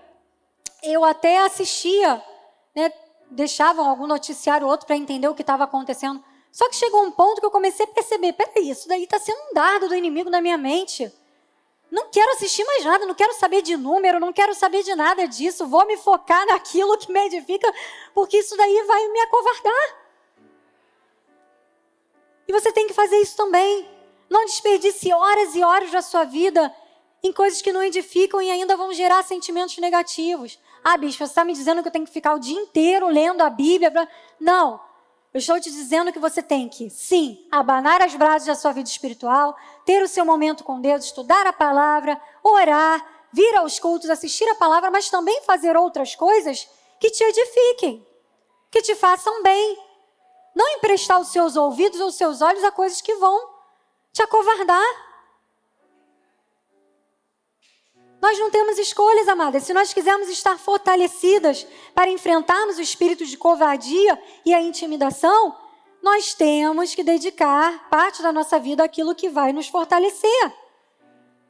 eu 0.84 1.06
até 1.06 1.38
assistia, 1.46 2.22
né, 2.76 2.92
deixavam 3.30 3.90
algum 3.90 4.08
noticiário 4.08 4.66
ou 4.66 4.72
outro 4.72 4.88
para 4.88 4.96
entender 4.96 5.28
o 5.28 5.36
que 5.36 5.42
estava 5.42 5.64
acontecendo. 5.64 6.24
Só 6.52 6.70
que 6.70 6.76
chegou 6.76 7.04
um 7.04 7.12
ponto 7.12 7.40
que 7.40 7.46
eu 7.46 7.52
comecei 7.52 7.86
a 7.86 7.90
perceber: 7.90 8.34
peraí, 8.34 8.70
isso 8.70 8.88
daí 8.88 9.04
está 9.04 9.20
sendo 9.20 9.40
um 9.50 9.54
dardo 9.54 9.88
do 9.88 9.96
inimigo 9.96 10.30
na 10.30 10.42
minha 10.42 10.58
mente. 10.58 11.12
Não 11.90 12.10
quero 12.10 12.32
assistir 12.32 12.64
mais 12.66 12.84
nada, 12.86 13.06
não 13.06 13.14
quero 13.14 13.34
saber 13.36 13.62
de 13.62 13.78
número, 13.78 14.20
não 14.20 14.34
quero 14.34 14.54
saber 14.56 14.82
de 14.84 14.96
nada 14.96 15.28
disso. 15.28 15.68
Vou 15.68 15.86
me 15.86 15.96
focar 15.98 16.44
naquilo 16.48 16.98
que 16.98 17.12
me 17.12 17.26
edifica, 17.28 17.72
porque 18.16 18.38
isso 18.38 18.58
daí 18.58 18.84
vai 18.84 19.08
me 19.10 19.20
acovardar. 19.20 20.04
E 22.48 22.52
você 22.52 22.72
tem 22.72 22.88
que 22.88 22.94
fazer 22.94 23.18
isso 23.18 23.36
também. 23.36 23.88
Não 24.30 24.46
desperdice 24.46 25.14
horas 25.14 25.56
e 25.56 25.64
horas 25.64 25.92
da 25.92 26.02
sua 26.02 26.24
vida 26.24 26.74
em 27.22 27.32
coisas 27.32 27.62
que 27.62 27.72
não 27.72 27.84
edificam 27.84 28.42
e 28.42 28.50
ainda 28.50 28.76
vão 28.76 28.92
gerar 28.94 29.24
sentimentos 29.24 29.78
negativos. 29.78 30.60
Ah, 30.84 30.98
bicho, 30.98 31.18
você 31.18 31.24
está 31.24 31.46
me 31.46 31.54
dizendo 31.54 31.82
que 31.82 31.88
eu 31.88 31.92
tenho 31.92 32.06
que 32.06 32.12
ficar 32.12 32.34
o 32.34 32.40
dia 32.40 32.60
inteiro 32.60 33.08
lendo 33.08 33.42
a 33.42 33.50
Bíblia? 33.50 33.92
Não. 34.40 34.80
Eu 35.34 35.40
estou 35.40 35.60
te 35.60 35.72
dizendo 35.72 36.12
que 36.12 36.20
você 36.20 36.44
tem 36.44 36.70
que, 36.70 36.90
sim, 36.92 37.48
abanar 37.52 38.02
as 38.02 38.14
brasas 38.14 38.48
da 38.48 38.56
sua 38.56 38.72
vida 38.72 38.88
espiritual, 38.88 39.56
ter 39.84 40.04
o 40.04 40.08
seu 40.08 40.24
momento 40.24 40.64
com 40.64 40.80
Deus, 40.80 41.06
estudar 41.06 41.48
a 41.48 41.54
palavra, 41.54 42.22
orar, 42.44 43.04
vir 43.32 43.56
aos 43.56 43.80
cultos, 43.80 44.12
assistir 44.12 44.48
a 44.50 44.56
palavra, 44.56 44.92
mas 44.92 45.10
também 45.10 45.42
fazer 45.42 45.76
outras 45.76 46.14
coisas 46.14 46.70
que 47.00 47.10
te 47.10 47.24
edifiquem, 47.24 48.06
que 48.70 48.84
te 48.84 48.94
façam 48.94 49.42
bem, 49.42 49.78
não 50.54 50.70
emprestar 50.78 51.20
os 51.20 51.30
seus 51.30 51.56
ouvidos 51.56 52.00
ou 52.00 52.10
os 52.10 52.16
seus 52.16 52.42
olhos 52.42 52.64
a 52.64 52.72
coisas 52.72 53.02
que 53.02 53.16
vão 53.16 53.50
te 54.12 54.22
acovardar. 54.22 55.13
Nós 58.24 58.40
não 58.40 58.50
temos 58.50 58.80
escolhas, 58.80 59.28
amadas. 59.28 59.64
Se 59.64 59.74
nós 59.74 59.94
quisermos 59.94 60.30
estar 60.30 60.58
fortalecidas 60.58 61.68
para 61.94 62.10
enfrentarmos 62.10 62.78
o 62.78 62.82
espírito 62.82 63.26
de 63.26 63.36
covardia 63.36 64.18
e 64.46 64.54
a 64.54 64.62
intimidação, 64.62 65.58
nós 66.02 66.34
temos 66.34 66.96
que 66.96 67.04
dedicar 67.04 67.90
parte 67.90 68.24
da 68.24 68.32
nossa 68.32 68.58
vida 68.58 68.82
àquilo 68.82 69.14
que 69.14 69.28
vai 69.28 69.52
nos 69.52 69.68
fortalecer. 69.68 70.54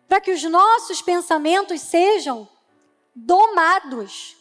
Para 0.08 0.20
que 0.20 0.32
os 0.32 0.42
nossos 0.46 1.00
pensamentos 1.00 1.80
sejam 1.80 2.50
domados. 3.14 4.36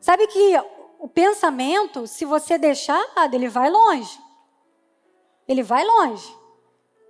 Sabe 0.00 0.26
que 0.26 0.60
o 0.98 1.06
pensamento, 1.06 2.04
se 2.08 2.24
você 2.24 2.58
deixar, 2.58 3.00
ele 3.32 3.48
vai 3.48 3.70
longe. 3.70 4.18
Ele 5.46 5.62
vai 5.62 5.84
longe. 5.84 6.36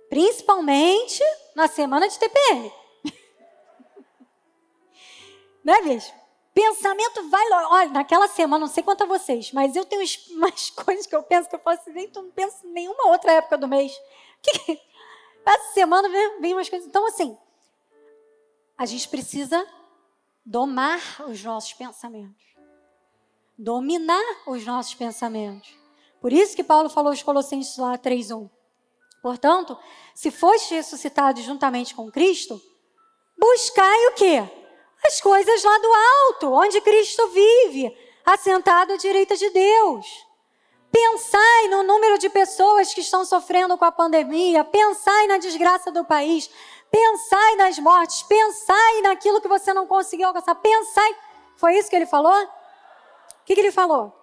Principalmente 0.07 1.23
na 1.55 1.67
semana 1.67 2.07
de 2.07 2.19
TPM. 2.19 2.78
Né? 5.69 6.13
Pensamento 6.53 7.29
vai 7.29 7.47
longe. 7.49 7.67
Olha, 7.71 7.89
naquela 7.89 8.27
semana, 8.27 8.65
não 8.65 8.73
sei 8.73 8.83
quanto 8.83 9.03
a 9.03 9.07
vocês, 9.07 9.51
mas 9.51 9.75
eu 9.75 9.85
tenho 9.85 10.03
umas 10.31 10.69
coisas 10.71 11.05
que 11.05 11.15
eu 11.15 11.23
penso 11.23 11.49
que 11.49 11.55
eu 11.55 11.59
posso 11.59 11.89
nem 11.91 12.09
não 12.13 12.31
penso 12.31 12.65
em 12.65 12.71
nenhuma 12.71 13.07
outra 13.07 13.33
época 13.33 13.57
do 13.57 13.67
mês. 13.67 13.91
Que, 14.41 14.79
essa 15.45 15.73
semana 15.73 16.07
vem, 16.07 16.39
vem 16.39 16.53
umas 16.53 16.69
coisas. 16.69 16.87
Então, 16.87 17.05
assim, 17.07 17.37
a 18.77 18.85
gente 18.85 19.09
precisa 19.09 19.67
domar 20.45 21.01
os 21.27 21.43
nossos 21.43 21.73
pensamentos 21.73 22.49
dominar 23.59 24.23
os 24.47 24.65
nossos 24.65 24.93
pensamentos. 24.93 25.69
Por 26.21 26.31
isso 26.31 26.55
que 26.55 26.63
Paulo 26.63 26.89
falou 26.89 27.11
aos 27.11 27.21
Colossenses 27.21 27.77
lá 27.77 27.97
3:1. 27.97 28.49
Portanto, 29.21 29.77
se 30.15 30.31
foste 30.31 30.75
ressuscitado 30.75 31.41
juntamente 31.41 31.93
com 31.93 32.09
Cristo, 32.09 32.59
buscai 33.37 34.07
o 34.07 34.13
quê? 34.13 34.49
As 35.05 35.21
coisas 35.21 35.63
lá 35.63 35.77
do 35.77 35.93
alto, 35.93 36.53
onde 36.53 36.81
Cristo 36.81 37.27
vive, 37.29 37.97
assentado 38.25 38.93
à 38.93 38.97
direita 38.97 39.35
de 39.35 39.49
Deus. 39.49 40.27
Pensai 40.91 41.67
no 41.69 41.83
número 41.83 42.17
de 42.17 42.29
pessoas 42.29 42.93
que 42.93 43.01
estão 43.01 43.23
sofrendo 43.23 43.77
com 43.77 43.85
a 43.85 43.91
pandemia, 43.91 44.63
pensai 44.63 45.27
na 45.27 45.37
desgraça 45.37 45.91
do 45.91 46.03
país, 46.03 46.49
pensai 46.89 47.55
nas 47.55 47.77
mortes, 47.79 48.23
pensai 48.23 49.01
naquilo 49.01 49.39
que 49.39 49.47
você 49.47 49.73
não 49.73 49.87
conseguiu 49.87 50.27
alcançar, 50.27 50.55
pensai. 50.55 51.15
Foi 51.55 51.77
isso 51.77 51.89
que 51.89 51.95
ele 51.95 52.05
falou? 52.05 52.47
que, 53.49 53.55
que 53.55 53.61
ele 53.61 53.71
falou? 53.71 54.13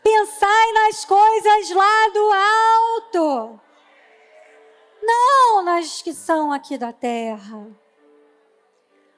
Pensai 0.00 0.72
nas 0.72 1.04
coisas 1.04 1.70
lá 1.70 2.08
do 2.10 2.32
alto, 2.32 3.60
não 5.02 5.62
nas 5.64 6.00
que 6.00 6.14
são 6.14 6.52
aqui 6.52 6.78
da 6.78 6.92
terra. 6.92 7.66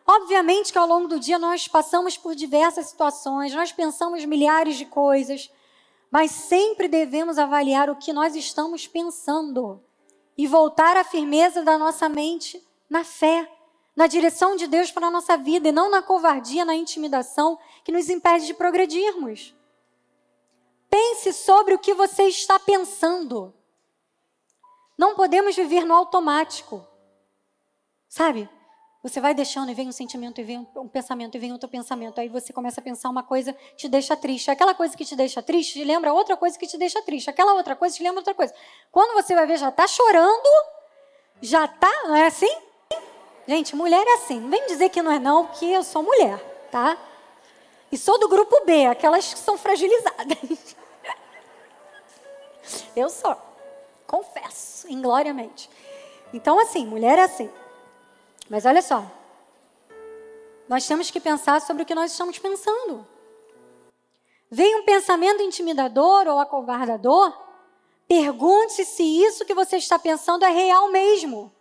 Obviamente 0.06 0.72
que 0.72 0.78
ao 0.78 0.86
longo 0.86 1.08
do 1.08 1.18
dia 1.18 1.38
nós 1.38 1.66
passamos 1.66 2.16
por 2.16 2.34
diversas 2.34 2.86
situações, 2.86 3.52
nós 3.52 3.72
pensamos 3.72 4.24
milhares 4.24 4.76
de 4.76 4.86
coisas, 4.86 5.50
mas 6.10 6.30
sempre 6.30 6.86
devemos 6.86 7.38
avaliar 7.38 7.90
o 7.90 7.96
que 7.96 8.12
nós 8.12 8.36
estamos 8.36 8.86
pensando 8.86 9.82
e 10.38 10.46
voltar 10.46 10.96
à 10.96 11.02
firmeza 11.02 11.62
da 11.62 11.76
nossa 11.76 12.08
mente 12.08 12.64
na 12.88 13.02
fé 13.02 13.50
na 13.96 14.06
direção 14.06 14.54
de 14.54 14.66
Deus 14.66 14.92
para 14.92 15.06
a 15.06 15.10
nossa 15.10 15.38
vida 15.38 15.68
e 15.68 15.72
não 15.72 15.90
na 15.90 16.02
covardia, 16.02 16.66
na 16.66 16.74
intimidação 16.74 17.58
que 17.82 17.90
nos 17.90 18.10
impede 18.10 18.44
de 18.44 18.52
progredirmos. 18.52 19.54
Pense 20.90 21.32
sobre 21.32 21.72
o 21.72 21.78
que 21.78 21.94
você 21.94 22.24
está 22.24 22.58
pensando. 22.58 23.54
Não 24.98 25.14
podemos 25.14 25.56
viver 25.56 25.86
no 25.86 25.94
automático. 25.94 26.86
Sabe? 28.06 28.48
Você 29.06 29.20
vai 29.20 29.32
deixando 29.32 29.70
e 29.70 29.74
vem 29.74 29.86
um 29.86 29.92
sentimento, 29.92 30.40
e 30.40 30.44
vem 30.44 30.66
um 30.74 30.88
pensamento, 30.88 31.36
e 31.36 31.38
vem 31.38 31.52
outro 31.52 31.68
pensamento. 31.68 32.20
Aí 32.20 32.28
você 32.28 32.52
começa 32.52 32.80
a 32.80 32.82
pensar 32.82 33.08
uma 33.08 33.22
coisa 33.22 33.56
te 33.76 33.88
deixa 33.88 34.16
triste. 34.16 34.50
Aquela 34.50 34.74
coisa 34.74 34.96
que 34.96 35.04
te 35.04 35.14
deixa 35.14 35.40
triste 35.40 35.74
te 35.74 35.84
lembra 35.84 36.12
outra 36.12 36.36
coisa 36.36 36.58
que 36.58 36.66
te 36.66 36.76
deixa 36.76 37.00
triste. 37.02 37.30
Aquela 37.30 37.54
outra 37.54 37.76
coisa 37.76 37.94
te 37.94 38.02
lembra 38.02 38.18
outra 38.18 38.34
coisa. 38.34 38.52
Quando 38.90 39.14
você 39.14 39.32
vai 39.32 39.46
ver, 39.46 39.58
já 39.58 39.68
está 39.68 39.86
chorando, 39.86 40.48
já 41.40 41.66
está, 41.66 41.88
não 42.02 42.16
é 42.16 42.26
assim? 42.26 42.52
Gente, 43.46 43.76
mulher 43.76 44.04
é 44.04 44.14
assim. 44.14 44.40
Não 44.40 44.50
vem 44.50 44.66
dizer 44.66 44.88
que 44.88 45.00
não 45.00 45.12
é 45.12 45.20
não, 45.20 45.46
porque 45.46 45.66
eu 45.66 45.84
sou 45.84 46.02
mulher, 46.02 46.40
tá? 46.72 46.98
E 47.92 47.96
sou 47.96 48.18
do 48.18 48.28
grupo 48.28 48.64
B, 48.66 48.86
aquelas 48.86 49.32
que 49.32 49.38
são 49.38 49.56
fragilizadas. 49.56 50.74
Eu 52.96 53.08
sou. 53.08 53.36
Confesso, 54.04 54.90
ingloriamente. 54.90 55.70
Então, 56.34 56.58
assim, 56.58 56.84
mulher 56.84 57.20
é 57.20 57.22
assim. 57.22 57.48
Mas 58.48 58.64
olha 58.64 58.82
só. 58.82 59.04
Nós 60.68 60.86
temos 60.86 61.10
que 61.10 61.20
pensar 61.20 61.60
sobre 61.60 61.82
o 61.82 61.86
que 61.86 61.94
nós 61.94 62.12
estamos 62.12 62.38
pensando. 62.38 63.06
Vem 64.50 64.76
um 64.76 64.84
pensamento 64.84 65.42
intimidador 65.42 66.26
ou 66.28 66.38
acovardador? 66.38 67.36
Pergunte 68.06 68.84
se 68.84 69.02
isso 69.02 69.44
que 69.44 69.54
você 69.54 69.76
está 69.76 69.98
pensando 69.98 70.44
é 70.44 70.50
real 70.50 70.88
mesmo 70.90 71.52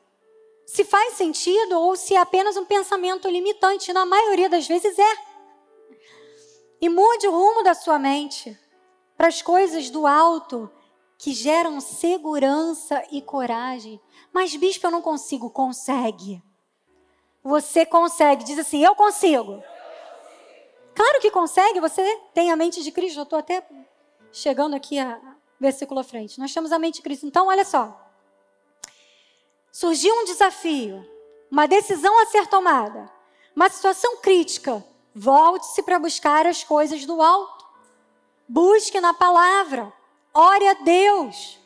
se 0.66 0.84
faz 0.84 1.14
sentido 1.14 1.80
ou 1.80 1.96
se 1.96 2.16
é 2.16 2.18
apenas 2.18 2.58
um 2.58 2.66
pensamento 2.66 3.30
limitante. 3.30 3.94
Na 3.94 4.06
maioria 4.06 4.50
das 4.50 4.68
vezes 4.68 4.98
é. 4.98 5.18
E 6.82 6.90
mude 6.90 7.28
o 7.28 7.32
rumo 7.32 7.64
da 7.64 7.74
sua 7.74 8.00
mente 8.00 8.58
para 9.16 9.28
as 9.28 9.42
coisas 9.42 9.90
do 9.90 10.06
alto 10.06 10.70
que 11.18 11.34
geram 11.34 11.80
segurança 11.80 13.02
e 13.12 13.22
coragem. 13.22 14.02
Mas, 14.34 14.56
bispo, 14.56 14.88
eu 14.88 14.92
não 14.92 15.02
consigo. 15.02 15.50
Consegue. 15.50 16.42
Você 17.46 17.86
consegue. 17.86 18.44
Diz 18.44 18.58
assim: 18.58 18.84
Eu 18.84 18.96
consigo. 18.96 19.64
Claro 20.96 21.22
que 21.22 21.30
consegue. 21.30 21.80
Você 21.80 22.04
tem 22.34 22.52
a 22.52 22.56
mente 22.56 22.82
de 22.82 22.92
Cristo. 22.92 23.20
Eu 23.20 23.24
estou 23.24 23.38
até 23.38 23.64
chegando 24.32 24.76
aqui 24.76 24.98
a 24.98 25.22
versículo 25.60 26.00
à 26.00 26.04
frente. 26.04 26.40
Nós 26.40 26.52
temos 26.52 26.72
a 26.72 26.80
mente 26.80 26.96
de 26.96 27.02
Cristo. 27.04 27.28
Então, 27.28 27.48
olha 27.48 27.64
só. 27.64 28.02
surgiu 29.72 30.14
um 30.16 30.26
desafio, 30.26 31.06
uma 31.52 31.68
decisão 31.68 32.20
a 32.22 32.26
ser 32.28 32.48
tomada, 32.48 33.12
uma 33.56 33.70
situação 33.70 34.18
crítica, 34.18 34.84
volte-se 35.14 35.84
para 35.84 36.00
buscar 36.00 36.48
as 36.48 36.64
coisas 36.64 37.06
do 37.06 37.22
alto. 37.22 37.66
Busque 38.48 39.00
na 39.00 39.14
palavra, 39.14 39.94
ore 40.34 40.68
a 40.68 40.74
Deus. 40.74 41.60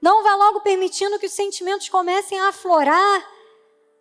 Não 0.00 0.22
vá 0.22 0.34
logo 0.36 0.60
permitindo 0.60 1.18
que 1.18 1.26
os 1.26 1.32
sentimentos 1.32 1.88
comecem 1.88 2.38
a 2.38 2.48
aflorar 2.48 3.33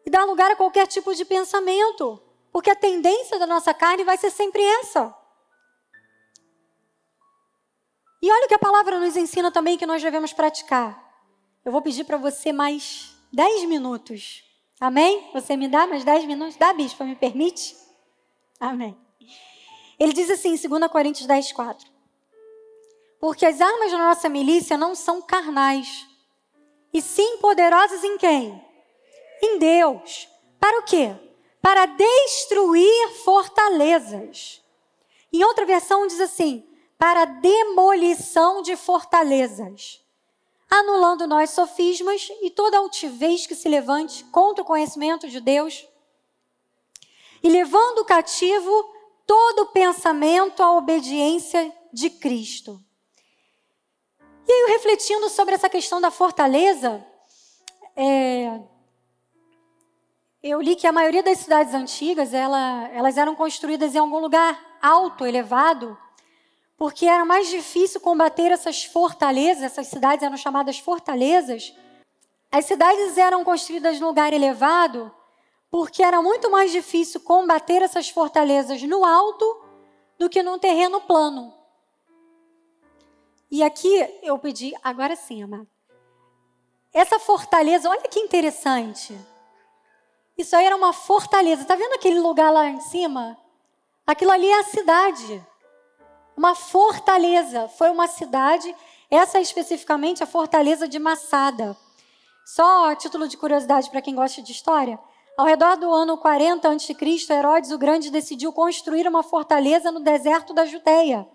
e 0.05 0.09
dar 0.09 0.25
lugar 0.25 0.51
a 0.51 0.55
qualquer 0.55 0.87
tipo 0.87 1.13
de 1.13 1.25
pensamento, 1.25 2.21
porque 2.51 2.69
a 2.69 2.75
tendência 2.75 3.39
da 3.39 3.47
nossa 3.47 3.73
carne 3.73 4.03
vai 4.03 4.17
ser 4.17 4.29
sempre 4.29 4.61
essa. 4.61 5.15
E 8.21 8.31
olha 8.31 8.45
o 8.45 8.47
que 8.47 8.55
a 8.55 8.59
palavra 8.59 8.99
nos 8.99 9.17
ensina 9.17 9.51
também 9.51 9.77
que 9.77 9.85
nós 9.85 10.01
devemos 10.01 10.31
praticar. 10.31 11.01
Eu 11.65 11.71
vou 11.71 11.81
pedir 11.81 12.05
para 12.05 12.17
você 12.17 12.53
mais 12.53 13.15
10 13.31 13.65
minutos. 13.65 14.43
Amém? 14.79 15.29
Você 15.33 15.57
me 15.57 15.67
dá 15.67 15.85
mais 15.87 16.03
10 16.03 16.25
minutos? 16.25 16.55
Dá, 16.55 16.73
bispo, 16.73 17.03
me 17.03 17.15
permite? 17.15 17.75
Amém. 18.59 18.97
Ele 19.99 20.13
diz 20.13 20.29
assim 20.29 20.55
em 20.55 20.67
2 20.69 20.91
Coríntios 20.91 21.27
10, 21.27 21.51
4. 21.51 21.91
Porque 23.19 23.45
as 23.45 23.61
armas 23.61 23.91
da 23.91 23.97
nossa 23.97 24.27
milícia 24.27 24.77
não 24.77 24.95
são 24.95 25.21
carnais, 25.21 26.07
e 26.93 27.01
sim 27.01 27.37
poderosas 27.39 28.03
em 28.03 28.17
quem? 28.17 28.72
Em 29.41 29.59
Deus. 29.59 30.27
Para 30.59 30.79
o 30.79 30.83
quê? 30.83 31.15
Para 31.61 31.85
destruir 31.85 33.09
fortalezas. 33.23 34.61
Em 35.31 35.43
outra 35.43 35.65
versão 35.65 36.05
diz 36.07 36.21
assim: 36.21 36.67
para 36.97 37.25
demolição 37.25 38.61
de 38.61 38.77
fortalezas, 38.77 40.01
anulando 40.69 41.27
nós 41.27 41.49
sofismas 41.49 42.29
e 42.41 42.49
toda 42.49 42.77
altivez 42.77 43.45
que 43.45 43.55
se 43.55 43.67
levante 43.67 44.23
contra 44.25 44.63
o 44.63 44.65
conhecimento 44.65 45.27
de 45.27 45.41
Deus, 45.41 45.85
e 47.41 47.49
levando 47.49 48.05
cativo 48.05 48.71
todo 49.27 49.67
pensamento 49.67 50.63
à 50.63 50.77
obediência 50.77 51.73
de 51.91 52.09
Cristo. 52.09 52.81
E 54.47 54.51
aí, 54.51 54.71
refletindo 54.71 55.29
sobre 55.29 55.55
essa 55.55 55.69
questão 55.69 55.99
da 55.99 56.11
fortaleza, 56.11 57.05
é, 57.95 58.61
eu 60.43 60.61
li 60.61 60.75
que 60.75 60.85
a 60.85 60.91
maioria 60.91 61.23
das 61.23 61.37
cidades 61.37 61.73
antigas, 61.73 62.33
ela, 62.33 62.89
elas 62.89 63.17
eram 63.17 63.33
construídas 63.33 63.95
em 63.95 63.97
algum 63.97 64.19
lugar 64.19 64.77
alto, 64.81 65.25
elevado, 65.25 65.97
porque 66.75 67.05
era 67.05 67.23
mais 67.23 67.47
difícil 67.49 68.01
combater 68.01 68.51
essas 68.51 68.83
fortalezas, 68.83 69.63
essas 69.63 69.87
cidades 69.87 70.21
eram 70.21 70.35
chamadas 70.35 70.77
fortalezas. 70.77 71.73
As 72.51 72.65
cidades 72.65 73.17
eram 73.17 73.45
construídas 73.45 73.95
em 73.95 74.03
lugar 74.03 74.33
elevado, 74.33 75.09
porque 75.71 76.03
era 76.03 76.21
muito 76.21 76.51
mais 76.51 76.73
difícil 76.73 77.21
combater 77.21 77.81
essas 77.81 78.09
fortalezas 78.09 78.83
no 78.83 79.05
alto 79.05 79.63
do 80.19 80.29
que 80.29 80.43
num 80.43 80.59
terreno 80.59 80.99
plano. 80.99 81.53
E 83.49 83.63
aqui 83.63 84.19
eu 84.21 84.37
pedi, 84.37 84.73
agora 84.83 85.15
sim, 85.15 85.41
amado. 85.41 85.67
Essa 86.93 87.17
fortaleza, 87.17 87.89
olha 87.89 88.09
que 88.09 88.19
interessante. 88.19 89.17
Isso 90.37 90.55
aí 90.55 90.65
era 90.65 90.75
uma 90.75 90.93
fortaleza. 90.93 91.65
Tá 91.65 91.75
vendo 91.75 91.93
aquele 91.93 92.19
lugar 92.19 92.51
lá 92.51 92.69
em 92.69 92.81
cima? 92.81 93.37
Aquilo 94.05 94.31
ali 94.31 94.47
é 94.47 94.59
a 94.59 94.63
cidade. 94.63 95.45
Uma 96.35 96.55
fortaleza. 96.55 97.67
Foi 97.67 97.89
uma 97.89 98.07
cidade, 98.07 98.75
essa 99.09 99.39
especificamente 99.39 100.23
a 100.23 100.27
fortaleza 100.27 100.87
de 100.87 100.97
Massada. 100.97 101.77
Só 102.45 102.89
a 102.89 102.95
título 102.95 103.27
de 103.27 103.37
curiosidade 103.37 103.89
para 103.89 104.01
quem 104.01 104.15
gosta 104.15 104.41
de 104.41 104.51
história. 104.51 104.99
Ao 105.37 105.45
redor 105.45 105.77
do 105.77 105.91
ano 105.91 106.17
40 106.17 106.67
a.C., 106.67 106.95
Herodes 107.29 107.71
o 107.71 107.77
Grande 107.77 108.11
decidiu 108.11 108.51
construir 108.51 109.07
uma 109.07 109.23
fortaleza 109.23 109.91
no 109.91 109.99
deserto 109.99 110.53
da 110.53 110.65
Judéia 110.65 111.27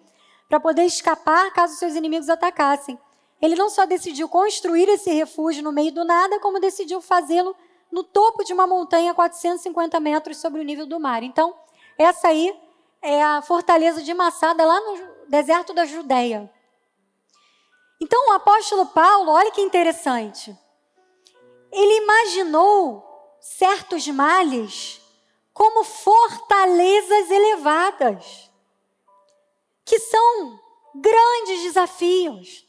para 0.49 0.61
poder 0.61 0.84
escapar 0.84 1.53
caso 1.53 1.76
seus 1.76 1.94
inimigos 1.94 2.28
atacassem. 2.28 2.99
Ele 3.40 3.55
não 3.55 3.68
só 3.70 3.86
decidiu 3.86 4.28
construir 4.28 4.88
esse 4.88 5.11
refúgio 5.11 5.62
no 5.62 5.72
meio 5.72 5.92
do 5.92 6.05
nada, 6.05 6.40
como 6.40 6.61
decidiu 6.61 7.01
fazê-lo 7.01 7.55
no 7.91 8.05
topo 8.05 8.45
de 8.45 8.53
uma 8.53 8.66
montanha 8.66 9.12
a 9.12 9.14
450 9.14 9.99
metros 10.01 10.39
sobre 10.39 10.61
o 10.61 10.64
nível 10.64 10.86
do 10.86 11.01
mar. 11.01 11.22
Então, 11.22 11.55
essa 11.97 12.28
aí 12.28 12.55
é 13.01 13.22
a 13.22 13.43
fortaleza 13.43 14.03
de 14.03 14.12
Massada, 14.14 14.64
lá 14.64 14.80
no 14.80 15.28
deserto 15.28 15.72
da 15.72 15.84
Judéia. 15.84 16.51
Então, 18.01 18.28
o 18.28 18.32
apóstolo 18.32 18.86
Paulo, 18.86 19.32
olha 19.32 19.51
que 19.51 19.61
interessante. 19.61 20.57
Ele 21.72 21.97
imaginou 22.03 23.36
certos 23.41 24.07
males 24.09 25.01
como 25.53 25.82
fortalezas 25.82 27.30
elevadas 27.30 28.51
que 29.84 29.99
são 29.99 30.61
grandes 30.95 31.62
desafios, 31.62 32.66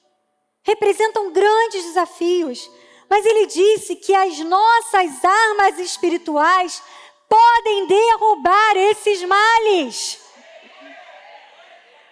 representam 0.63 1.31
grandes 1.31 1.83
desafios. 1.83 2.69
Mas 3.09 3.25
ele 3.25 3.47
disse 3.47 3.95
que 3.95 4.13
as 4.13 4.37
nossas 4.39 5.25
armas 5.25 5.79
espirituais 5.79 6.81
podem 7.27 7.87
derrubar 7.87 8.77
esses 8.77 9.23
males. 9.23 10.19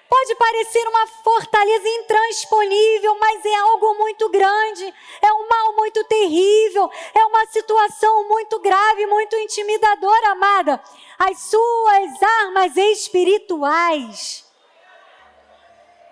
Pode 0.09 0.35
parecer 0.35 0.87
uma 0.87 1.05
fortaleza 1.07 1.87
intransponível, 1.87 3.17
mas 3.19 3.45
é 3.45 3.55
algo 3.55 3.93
muito 3.95 4.29
grande, 4.29 4.93
é 5.21 5.33
um 5.33 5.47
mal 5.47 5.75
muito 5.75 6.01
terrível, 6.05 6.89
é 7.13 7.25
uma 7.25 7.45
situação 7.47 8.27
muito 8.27 8.57
grave, 8.59 9.05
muito 9.05 9.35
intimidadora, 9.35 10.31
amada. 10.31 10.81
As 11.19 11.39
suas 11.41 12.23
armas 12.41 12.77
espirituais 12.77 14.45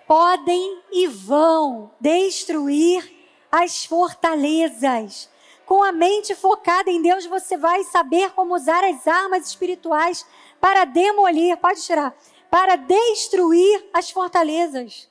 podem 0.06 0.82
e 0.92 1.06
vão 1.06 1.90
destruir 1.98 3.15
as 3.50 3.84
fortalezas. 3.84 5.28
Com 5.64 5.82
a 5.82 5.90
mente 5.90 6.34
focada 6.34 6.90
em 6.90 7.02
Deus, 7.02 7.26
você 7.26 7.56
vai 7.56 7.82
saber 7.84 8.30
como 8.30 8.54
usar 8.54 8.84
as 8.84 9.06
armas 9.06 9.48
espirituais 9.48 10.24
para 10.60 10.84
demolir, 10.84 11.56
pode 11.56 11.82
tirar, 11.82 12.14
para 12.50 12.76
destruir 12.76 13.88
as 13.92 14.10
fortalezas. 14.10 15.08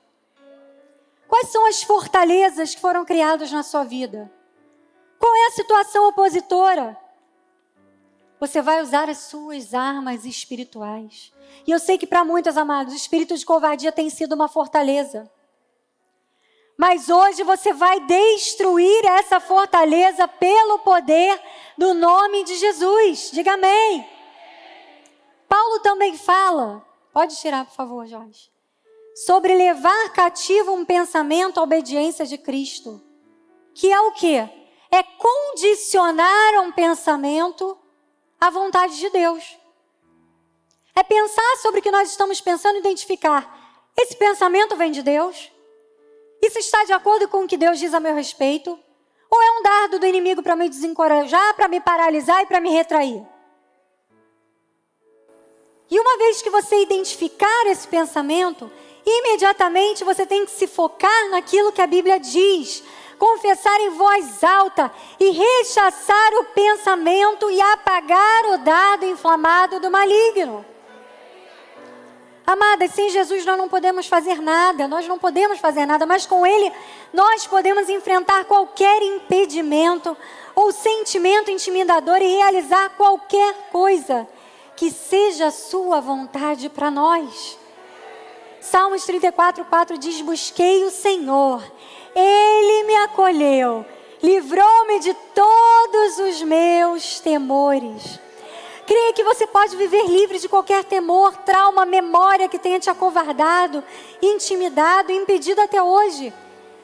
Quais 1.28 1.50
são 1.50 1.66
as 1.68 1.84
fortalezas 1.84 2.76
que 2.76 2.82
foram 2.82 3.04
criadas 3.04 3.52
na 3.52 3.64
sua 3.64 3.84
vida? 3.84 4.32
Qual 5.20 5.36
é 5.36 5.48
a 5.48 5.52
situação 5.52 6.08
opositora? 6.08 6.98
Você 8.40 8.62
vai 8.62 8.82
usar 8.82 9.10
as 9.10 9.18
suas 9.20 9.74
armas 9.74 10.26
espirituais. 10.26 11.34
E 11.66 11.72
eu 11.72 11.80
sei 11.80 11.98
que 11.98 12.06
para 12.06 12.24
muitos 12.24 12.58
amados, 12.58 12.94
o 12.94 12.98
espírito 12.98 13.36
de 13.36 13.46
covardia 13.46 13.92
tem 13.92 14.10
sido 14.10 14.34
uma 14.34 14.48
fortaleza. 14.48 15.30
Mas 16.78 17.10
hoje 17.10 17.44
você 17.44 17.72
vai 17.72 18.02
destruir 18.02 19.06
essa 19.06 19.40
fortaleza 19.40 20.28
pelo 20.28 20.80
poder 20.80 21.42
do 21.78 21.94
nome 21.94 22.44
de 22.44 22.56
Jesus. 22.56 23.32
Diga 23.32 23.54
amém. 23.54 24.08
Paulo 25.48 25.80
também 25.80 26.18
fala, 26.18 26.86
pode 27.14 27.38
tirar, 27.38 27.66
por 27.66 27.74
favor, 27.74 28.06
Jorge, 28.06 28.52
sobre 29.16 29.56
levar 29.56 30.12
cativo 30.12 30.74
um 30.74 30.84
pensamento 30.84 31.60
à 31.60 31.64
obediência 31.64 32.26
de 32.26 32.38
Cristo. 32.38 33.02
Que 33.74 33.92
é 33.92 34.00
o 34.02 34.12
quê? 34.12 34.50
É 34.92 35.02
condicionar 35.02 36.62
um 36.62 36.72
pensamento 36.74 37.78
à 38.40 38.50
vontade 38.50 38.98
de 38.98 39.10
Deus. 39.10 39.58
É 40.94 41.04
pensar 41.04 41.58
sobre 41.62 41.80
o 41.80 41.84
que 41.84 41.92
nós 41.92 42.10
estamos 42.10 42.42
pensando, 42.42 42.80
identificar. 42.80 43.82
Esse 43.98 44.16
pensamento 44.16 44.76
vem 44.76 44.92
de 44.92 45.02
Deus? 45.02 45.52
Isso 46.46 46.60
está 46.60 46.84
de 46.84 46.94
acordo 46.94 47.28
com 47.28 47.44
o 47.44 47.48
que 47.48 47.58
Deus 47.58 47.80
diz 47.80 47.92
a 47.92 48.00
meu 48.00 48.14
respeito? 48.14 48.78
Ou 49.32 49.42
é 49.42 49.52
um 49.58 49.64
dardo 49.64 49.98
do 49.98 50.06
inimigo 50.06 50.44
para 50.44 50.56
me 50.56 50.70
desencorajar, 50.70 51.56
para 51.56 51.68
me 51.68 51.82
paralisar 51.82 52.44
e 52.44 52.46
para 52.46 52.62
me 52.62 52.70
retrair? 52.70 53.26
E 55.90 56.00
uma 56.00 56.18
vez 56.20 56.44
que 56.44 56.52
você 56.52 56.84
identificar 56.84 57.66
esse 57.66 57.88
pensamento, 57.88 58.72
imediatamente 59.04 60.04
você 60.04 60.24
tem 60.24 60.46
que 60.46 60.52
se 60.52 60.68
focar 60.68 61.30
naquilo 61.32 61.72
que 61.72 61.82
a 61.82 61.88
Bíblia 61.88 62.20
diz, 62.20 62.84
confessar 63.18 63.80
em 63.82 63.90
voz 63.90 64.44
alta 64.44 64.92
e 65.20 65.32
rechaçar 65.32 66.34
o 66.36 66.46
pensamento 66.46 67.50
e 67.50 67.60
apagar 67.60 68.46
o 68.54 68.58
dado 68.60 69.06
inflamado 69.06 69.80
do 69.80 69.90
maligno. 69.90 70.64
Amadas, 72.46 72.92
sem 72.92 73.10
Jesus 73.10 73.44
nós 73.46 73.58
não 73.58 73.68
podemos 73.68 74.08
fazer 74.08 74.42
nada, 74.42 74.88
nós 74.88 75.08
não 75.08 75.18
podemos 75.18 75.60
fazer 75.60 75.86
nada, 75.86 76.06
mas 76.06 76.26
com 76.26 76.46
Ele 76.46 76.72
nós 77.12 77.48
podemos 77.48 77.90
enfrentar 77.90 78.46
qualquer 78.46 79.02
impedimento 79.02 80.16
ou 80.54 80.72
sentimento 80.72 81.50
intimidador 81.50 82.22
e 82.22 82.36
realizar 82.36 82.90
qualquer 82.92 83.70
coisa 83.72 84.28
que 84.76 84.92
seja 84.92 85.48
a 85.48 85.52
Sua 85.52 86.00
vontade 86.00 86.70
para 86.70 86.92
nós. 86.92 87.58
Salmos 88.62 89.06
34, 89.06 89.66
4 89.66 89.98
diz: 89.98 90.22
Busquei 90.22 90.84
o 90.84 90.92
Senhor, 90.92 91.64
Ele 92.16 92.84
me 92.84 92.96
acolheu 92.98 93.86
livrou-me 94.26 95.00
de 95.00 95.14
todos 95.14 96.18
os 96.20 96.42
meus 96.42 97.20
temores. 97.20 98.20
Creia 98.86 99.14
que 99.14 99.24
você 99.24 99.48
pode 99.48 99.76
viver 99.76 100.06
livre 100.06 100.38
de 100.38 100.48
qualquer 100.48 100.84
temor, 100.84 101.36
trauma, 101.38 101.86
memória 101.86 102.48
que 102.48 102.60
tenha 102.60 102.80
te 102.80 102.90
acovardado, 102.90 103.84
intimidado, 104.22 105.12
impedido 105.12 105.60
até 105.60 105.82
hoje 105.82 106.32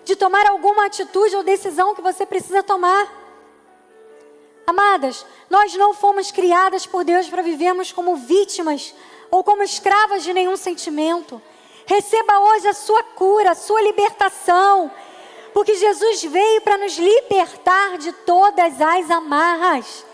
de 0.03 0.15
tomar 0.15 0.47
alguma 0.47 0.87
atitude 0.87 1.35
ou 1.35 1.43
decisão 1.43 1.93
que 1.93 2.01
você 2.01 2.25
precisa 2.25 2.63
tomar. 2.63 3.07
Amadas, 4.65 5.23
nós 5.47 5.75
não 5.75 5.93
fomos 5.93 6.31
criadas 6.31 6.87
por 6.87 7.03
Deus 7.03 7.29
para 7.29 7.43
vivermos 7.43 7.91
como 7.91 8.15
vítimas 8.15 8.95
ou 9.29 9.43
como 9.43 9.61
escravas 9.61 10.23
de 10.23 10.33
nenhum 10.33 10.57
sentimento. 10.57 11.39
Receba 11.85 12.39
hoje 12.39 12.67
a 12.67 12.73
sua 12.73 13.03
cura, 13.03 13.51
a 13.51 13.55
sua 13.55 13.81
libertação, 13.81 14.89
porque 15.53 15.75
Jesus 15.75 16.23
veio 16.23 16.61
para 16.61 16.79
nos 16.79 16.97
libertar 16.97 17.99
de 17.99 18.11
todas 18.11 18.81
as 18.81 19.11
amarras 19.11 20.10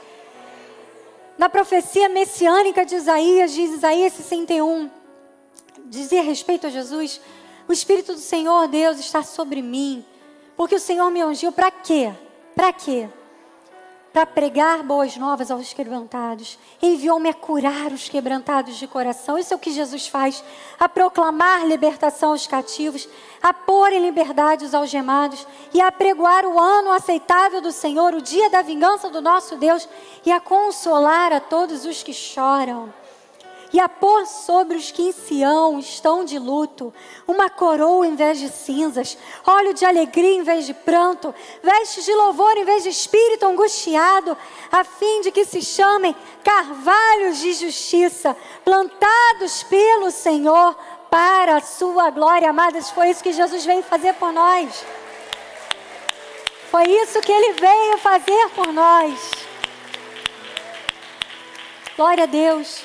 na 1.38 1.50
profecia 1.50 2.10
messiânica 2.10 2.86
de 2.86 2.96
Isaías, 2.96 3.52
diz 3.52 3.72
Isaías 3.72 4.14
61, 4.14 4.90
dizia 5.86 6.22
respeito 6.22 6.68
a 6.68 6.70
Jesus: 6.70 7.22
O 7.68 7.74
Espírito 7.74 8.14
do 8.14 8.20
Senhor 8.20 8.68
Deus 8.68 9.00
está 9.00 9.22
sobre 9.24 9.62
mim, 9.62 10.04
porque 10.56 10.76
o 10.76 10.80
Senhor 10.80 11.10
me 11.12 11.24
ungiu 11.24 11.52
para 11.52 11.70
quê? 11.70 12.12
Para 12.56 12.74
quê? 12.74 13.08
Para 14.18 14.26
pregar 14.26 14.82
boas 14.82 15.16
novas 15.16 15.52
aos 15.52 15.74
quebrantados. 15.74 16.58
Enviou-me 16.82 17.30
a 17.30 17.36
curar 17.36 17.92
os 17.92 18.10
quebrantados 18.10 18.78
de 18.78 18.88
coração. 18.88 19.38
Isso 19.38 19.54
é 19.54 19.56
o 19.56 19.60
que 19.60 19.70
Jesus 19.70 20.08
faz. 20.08 20.44
A 20.80 20.90
proclamar 20.90 21.68
libertação 21.68 22.32
aos 22.32 22.48
cativos, 22.48 23.08
a 23.44 23.54
pôr 23.54 23.94
em 23.94 24.04
liberdade 24.04 24.66
os 24.66 24.74
algemados 24.74 25.46
e 25.72 25.80
a 25.80 25.92
pregoar 25.92 26.48
o 26.48 26.60
ano 26.60 26.92
aceitável 26.94 27.62
do 27.62 27.72
Senhor, 27.72 28.16
o 28.16 28.22
dia 28.22 28.50
da 28.50 28.64
vingança 28.64 29.08
do 29.08 29.22
nosso 29.22 29.56
Deus 29.56 29.88
e 30.26 30.32
a 30.32 30.40
consolar 30.40 31.32
a 31.32 31.40
todos 31.40 31.86
os 31.86 32.02
que 32.02 32.12
choram 32.12 32.92
e 33.74 33.80
a 33.80 33.90
pôr 33.90 34.26
sobre 34.26 34.78
os 34.78 34.92
que 34.92 35.02
em 35.02 35.12
Sião 35.12 35.80
estão 35.80 36.24
de 36.24 36.40
luto 36.40 36.94
uma 37.28 37.50
coroa 37.50 38.08
em 38.08 38.16
vez 38.16 38.40
de 38.40 38.50
cinzas, 38.50 39.18
óleo 39.46 39.74
de 39.74 39.86
alegria 39.86 40.36
em 40.36 40.44
vez 40.44 40.66
de 40.66 40.74
pranto, 40.74 41.34
vestes 41.62 42.06
de 42.06 42.14
louvor 42.14 42.56
em 42.58 42.64
vez 42.66 42.84
de 42.84 42.90
espírito 42.90 43.46
angustiado, 43.46 44.38
a 44.72 44.84
fim 44.84 45.22
de 45.22 45.32
que 45.32 45.46
se 45.46 45.62
chamem 45.62 46.16
carvalhos 46.44 47.40
de 47.40 47.54
justiça, 47.54 48.36
plantados 48.64 49.64
pelo 49.64 50.12
Senhor 50.12 50.76
para 51.10 51.58
a 51.58 51.62
sua 51.62 52.10
glória. 52.10 52.50
Amadas, 52.50 52.90
foi 52.90 53.10
isso 53.10 53.24
que 53.24 53.34
Jesus 53.34 53.66
veio 53.66 53.84
fazer 53.84 54.14
por 54.14 54.32
nós. 54.32 54.86
Foi 56.70 56.84
isso 56.84 57.22
que 57.22 57.32
ele 57.32 57.54
veio 57.54 57.98
fazer 57.98 58.50
por 58.50 58.74
nós. 58.74 59.32
Glória 61.96 62.26
a 62.26 62.28
Deus. 62.28 62.84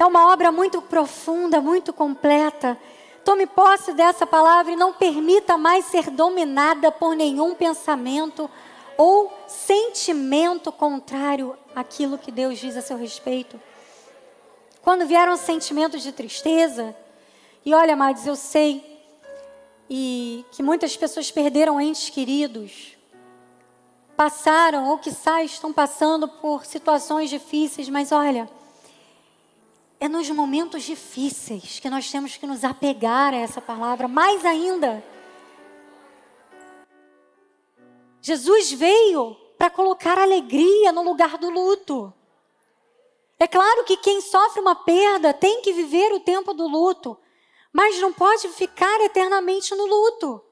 É 0.00 0.06
uma 0.06 0.32
obra 0.32 0.50
muito 0.50 0.80
profunda, 0.80 1.60
muito 1.60 1.92
completa. 1.92 2.78
Tome 3.22 3.46
posse 3.46 3.92
dessa 3.92 4.26
palavra 4.26 4.72
e 4.72 4.76
não 4.76 4.94
permita 4.94 5.58
mais 5.58 5.84
ser 5.84 6.08
dominada 6.08 6.90
por 6.90 7.14
nenhum 7.14 7.54
pensamento 7.54 8.50
ou 8.96 9.30
sentimento 9.46 10.72
contrário 10.72 11.54
àquilo 11.76 12.16
que 12.16 12.32
Deus 12.32 12.58
diz 12.58 12.78
a 12.78 12.80
seu 12.80 12.96
respeito. 12.96 13.60
Quando 14.80 15.04
vieram 15.04 15.36
sentimentos 15.36 16.02
de 16.02 16.12
tristeza, 16.12 16.96
e 17.62 17.74
olha, 17.74 17.92
amados, 17.92 18.26
eu 18.26 18.36
sei 18.36 18.82
e 19.90 20.46
que 20.52 20.62
muitas 20.62 20.96
pessoas 20.96 21.30
perderam 21.30 21.78
entes 21.78 22.08
queridos, 22.08 22.96
passaram 24.16 24.88
ou 24.88 24.96
que 24.96 25.10
estão 25.10 25.74
passando 25.74 26.26
por 26.26 26.64
situações 26.64 27.28
difíceis, 27.28 27.90
mas 27.90 28.12
olha, 28.12 28.48
é 30.00 30.08
nos 30.08 30.30
momentos 30.30 30.82
difíceis 30.82 31.78
que 31.78 31.90
nós 31.90 32.10
temos 32.10 32.34
que 32.34 32.46
nos 32.46 32.64
apegar 32.64 33.34
a 33.34 33.36
essa 33.36 33.60
palavra, 33.60 34.08
mais 34.08 34.46
ainda. 34.46 35.04
Jesus 38.22 38.72
veio 38.72 39.36
para 39.58 39.68
colocar 39.68 40.18
alegria 40.18 40.90
no 40.90 41.02
lugar 41.02 41.36
do 41.36 41.50
luto. 41.50 42.12
É 43.38 43.46
claro 43.46 43.84
que 43.84 43.98
quem 43.98 44.22
sofre 44.22 44.60
uma 44.60 44.74
perda 44.74 45.34
tem 45.34 45.60
que 45.60 45.72
viver 45.72 46.12
o 46.14 46.20
tempo 46.20 46.54
do 46.54 46.66
luto, 46.66 47.16
mas 47.70 48.00
não 48.00 48.12
pode 48.12 48.48
ficar 48.48 49.00
eternamente 49.02 49.74
no 49.74 49.84
luto. 49.84 50.42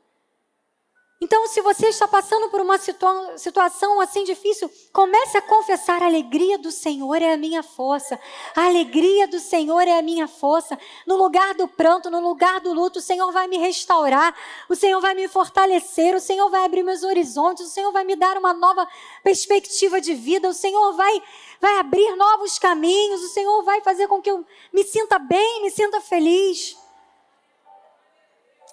Então, 1.20 1.48
se 1.48 1.60
você 1.60 1.88
está 1.88 2.06
passando 2.06 2.48
por 2.48 2.60
uma 2.60 2.78
situa 2.78 3.36
situação 3.36 4.00
assim 4.00 4.22
difícil, 4.22 4.70
comece 4.92 5.36
a 5.36 5.42
confessar: 5.42 6.00
a 6.00 6.06
alegria 6.06 6.56
do 6.56 6.70
Senhor 6.70 7.20
é 7.20 7.32
a 7.32 7.36
minha 7.36 7.60
força. 7.60 8.18
A 8.54 8.66
alegria 8.66 9.26
do 9.26 9.40
Senhor 9.40 9.80
é 9.80 9.98
a 9.98 10.02
minha 10.02 10.28
força. 10.28 10.78
No 11.04 11.16
lugar 11.16 11.54
do 11.54 11.66
pranto, 11.66 12.08
no 12.08 12.20
lugar 12.20 12.60
do 12.60 12.72
luto, 12.72 13.00
o 13.00 13.02
Senhor 13.02 13.32
vai 13.32 13.48
me 13.48 13.58
restaurar. 13.58 14.32
O 14.68 14.76
Senhor 14.76 15.00
vai 15.00 15.12
me 15.12 15.26
fortalecer. 15.26 16.14
O 16.14 16.20
Senhor 16.20 16.48
vai 16.50 16.64
abrir 16.64 16.84
meus 16.84 17.02
horizontes. 17.02 17.66
O 17.66 17.70
Senhor 17.70 17.90
vai 17.90 18.04
me 18.04 18.14
dar 18.14 18.36
uma 18.38 18.54
nova 18.54 18.86
perspectiva 19.24 20.00
de 20.00 20.14
vida. 20.14 20.48
O 20.48 20.54
Senhor 20.54 20.92
vai, 20.92 21.20
vai 21.60 21.78
abrir 21.80 22.14
novos 22.14 22.60
caminhos. 22.60 23.24
O 23.24 23.28
Senhor 23.28 23.64
vai 23.64 23.80
fazer 23.80 24.06
com 24.06 24.22
que 24.22 24.30
eu 24.30 24.46
me 24.72 24.84
sinta 24.84 25.18
bem, 25.18 25.62
me 25.62 25.70
sinta 25.72 26.00
feliz. 26.00 26.76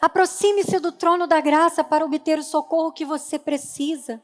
Aproxime-se 0.01 0.79
do 0.79 0.91
trono 0.91 1.25
da 1.25 1.39
graça 1.39 1.83
para 1.83 2.05
obter 2.05 2.37
o 2.37 2.43
socorro 2.43 2.91
que 2.91 3.05
você 3.05 3.39
precisa. 3.39 4.21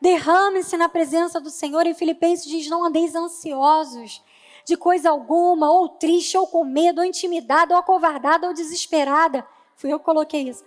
Derrame-se 0.00 0.76
na 0.76 0.88
presença 0.88 1.40
do 1.40 1.50
Senhor. 1.50 1.86
Em 1.86 1.94
Filipenses 1.94 2.46
diz: 2.46 2.68
Não 2.68 2.84
andeis 2.84 3.14
ansiosos 3.14 4.22
de 4.64 4.76
coisa 4.76 5.10
alguma, 5.10 5.70
ou 5.70 5.88
triste, 5.90 6.38
ou 6.38 6.46
com 6.46 6.64
medo, 6.64 7.00
ou 7.00 7.04
intimidada, 7.04 7.74
ou 7.74 7.80
acovardada, 7.80 8.48
ou 8.48 8.54
desesperada. 8.54 9.46
Fui 9.76 9.92
eu 9.92 9.98
que 9.98 10.04
coloquei 10.04 10.48
isso. 10.48 10.64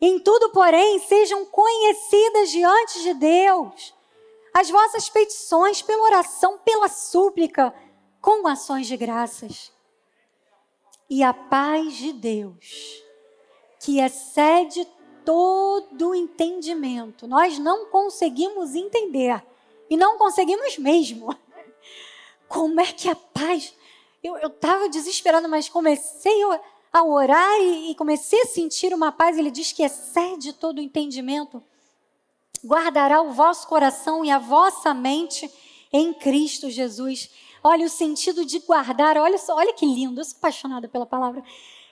Em 0.00 0.18
tudo, 0.18 0.50
porém, 0.50 0.98
sejam 0.98 1.46
conhecidas 1.46 2.50
diante 2.50 3.02
de 3.02 3.14
Deus 3.14 3.94
as 4.52 4.70
vossas 4.70 5.08
petições 5.08 5.82
pela 5.82 6.02
oração, 6.02 6.58
pela 6.58 6.88
súplica, 6.88 7.74
com 8.20 8.46
ações 8.46 8.86
de 8.86 8.96
graças. 8.96 9.70
E 11.08 11.22
a 11.22 11.32
paz 11.32 11.94
de 11.94 12.12
Deus 12.12 13.05
que 13.86 14.00
excede 14.00 14.84
todo 15.24 16.12
entendimento. 16.12 17.28
Nós 17.28 17.56
não 17.56 17.86
conseguimos 17.86 18.74
entender. 18.74 19.40
E 19.88 19.96
não 19.96 20.18
conseguimos 20.18 20.76
mesmo. 20.76 21.32
Como 22.50 22.80
é 22.80 22.92
que 22.92 23.08
a 23.08 23.14
paz. 23.14 23.72
Eu 24.24 24.48
estava 24.48 24.88
desesperada, 24.88 25.46
mas 25.46 25.68
comecei 25.68 26.34
a 26.92 27.04
orar 27.04 27.60
e, 27.60 27.92
e 27.92 27.94
comecei 27.94 28.42
a 28.42 28.46
sentir 28.46 28.92
uma 28.92 29.12
paz. 29.12 29.38
Ele 29.38 29.52
diz 29.52 29.70
que 29.70 29.84
excede 29.84 30.52
todo 30.52 30.80
entendimento. 30.80 31.62
Guardará 32.64 33.22
o 33.22 33.30
vosso 33.30 33.68
coração 33.68 34.24
e 34.24 34.32
a 34.32 34.40
vossa 34.40 34.92
mente 34.92 35.48
em 35.92 36.12
Cristo 36.12 36.68
Jesus. 36.68 37.30
Olha 37.62 37.86
o 37.86 37.90
sentido 37.90 38.44
de 38.44 38.58
guardar, 38.58 39.16
olha 39.16 39.38
só, 39.38 39.54
olha 39.54 39.72
que 39.72 39.86
lindo, 39.86 40.20
eu 40.20 40.24
sou 40.24 40.38
apaixonada 40.38 40.88
pela 40.88 41.06
palavra. 41.06 41.44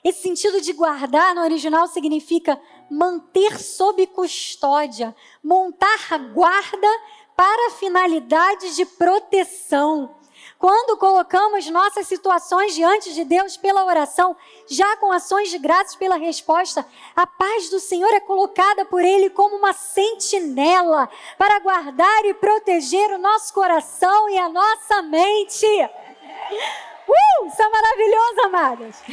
Esse 0.05 0.21
sentido 0.21 0.61
de 0.61 0.71
guardar 0.71 1.33
no 1.33 1.41
original 1.41 1.87
significa 1.87 2.61
manter 2.91 3.59
sob 3.59 4.05
custódia, 4.05 5.15
montar 5.43 6.19
guarda 6.31 6.87
para 7.35 7.71
finalidades 7.71 8.75
de 8.75 8.85
proteção. 8.85 10.15
Quando 10.59 10.95
colocamos 10.97 11.67
nossas 11.71 12.05
situações 12.05 12.75
diante 12.75 13.15
de 13.15 13.23
Deus 13.25 13.57
pela 13.57 13.83
oração, 13.83 14.37
já 14.69 14.95
com 14.97 15.11
ações 15.11 15.49
de 15.49 15.57
graças 15.57 15.95
pela 15.95 16.17
resposta, 16.17 16.85
a 17.15 17.25
paz 17.25 17.71
do 17.71 17.79
Senhor 17.79 18.13
é 18.13 18.19
colocada 18.19 18.85
por 18.85 19.03
Ele 19.03 19.31
como 19.31 19.55
uma 19.55 19.73
sentinela 19.73 21.09
para 21.35 21.59
guardar 21.61 22.25
e 22.25 22.35
proteger 22.35 23.09
o 23.09 23.17
nosso 23.17 23.51
coração 23.51 24.29
e 24.29 24.37
a 24.37 24.47
nossa 24.47 25.01
mente. 25.01 25.65
Uh, 25.65 27.47
isso 27.47 27.59
é 27.59 27.69
maravilhoso, 27.69 28.41
amadas. 28.45 29.03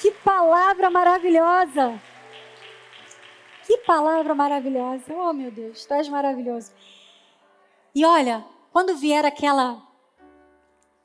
Que 0.00 0.10
palavra 0.12 0.88
maravilhosa! 0.88 2.00
Que 3.66 3.76
palavra 3.78 4.34
maravilhosa! 4.34 5.12
Oh, 5.12 5.32
meu 5.34 5.50
Deus, 5.50 5.84
tu 5.84 5.92
és 5.92 6.08
maravilhoso. 6.08 6.72
E 7.94 8.02
olha, 8.02 8.42
quando 8.72 8.96
vier 8.96 9.26
aquela 9.26 9.82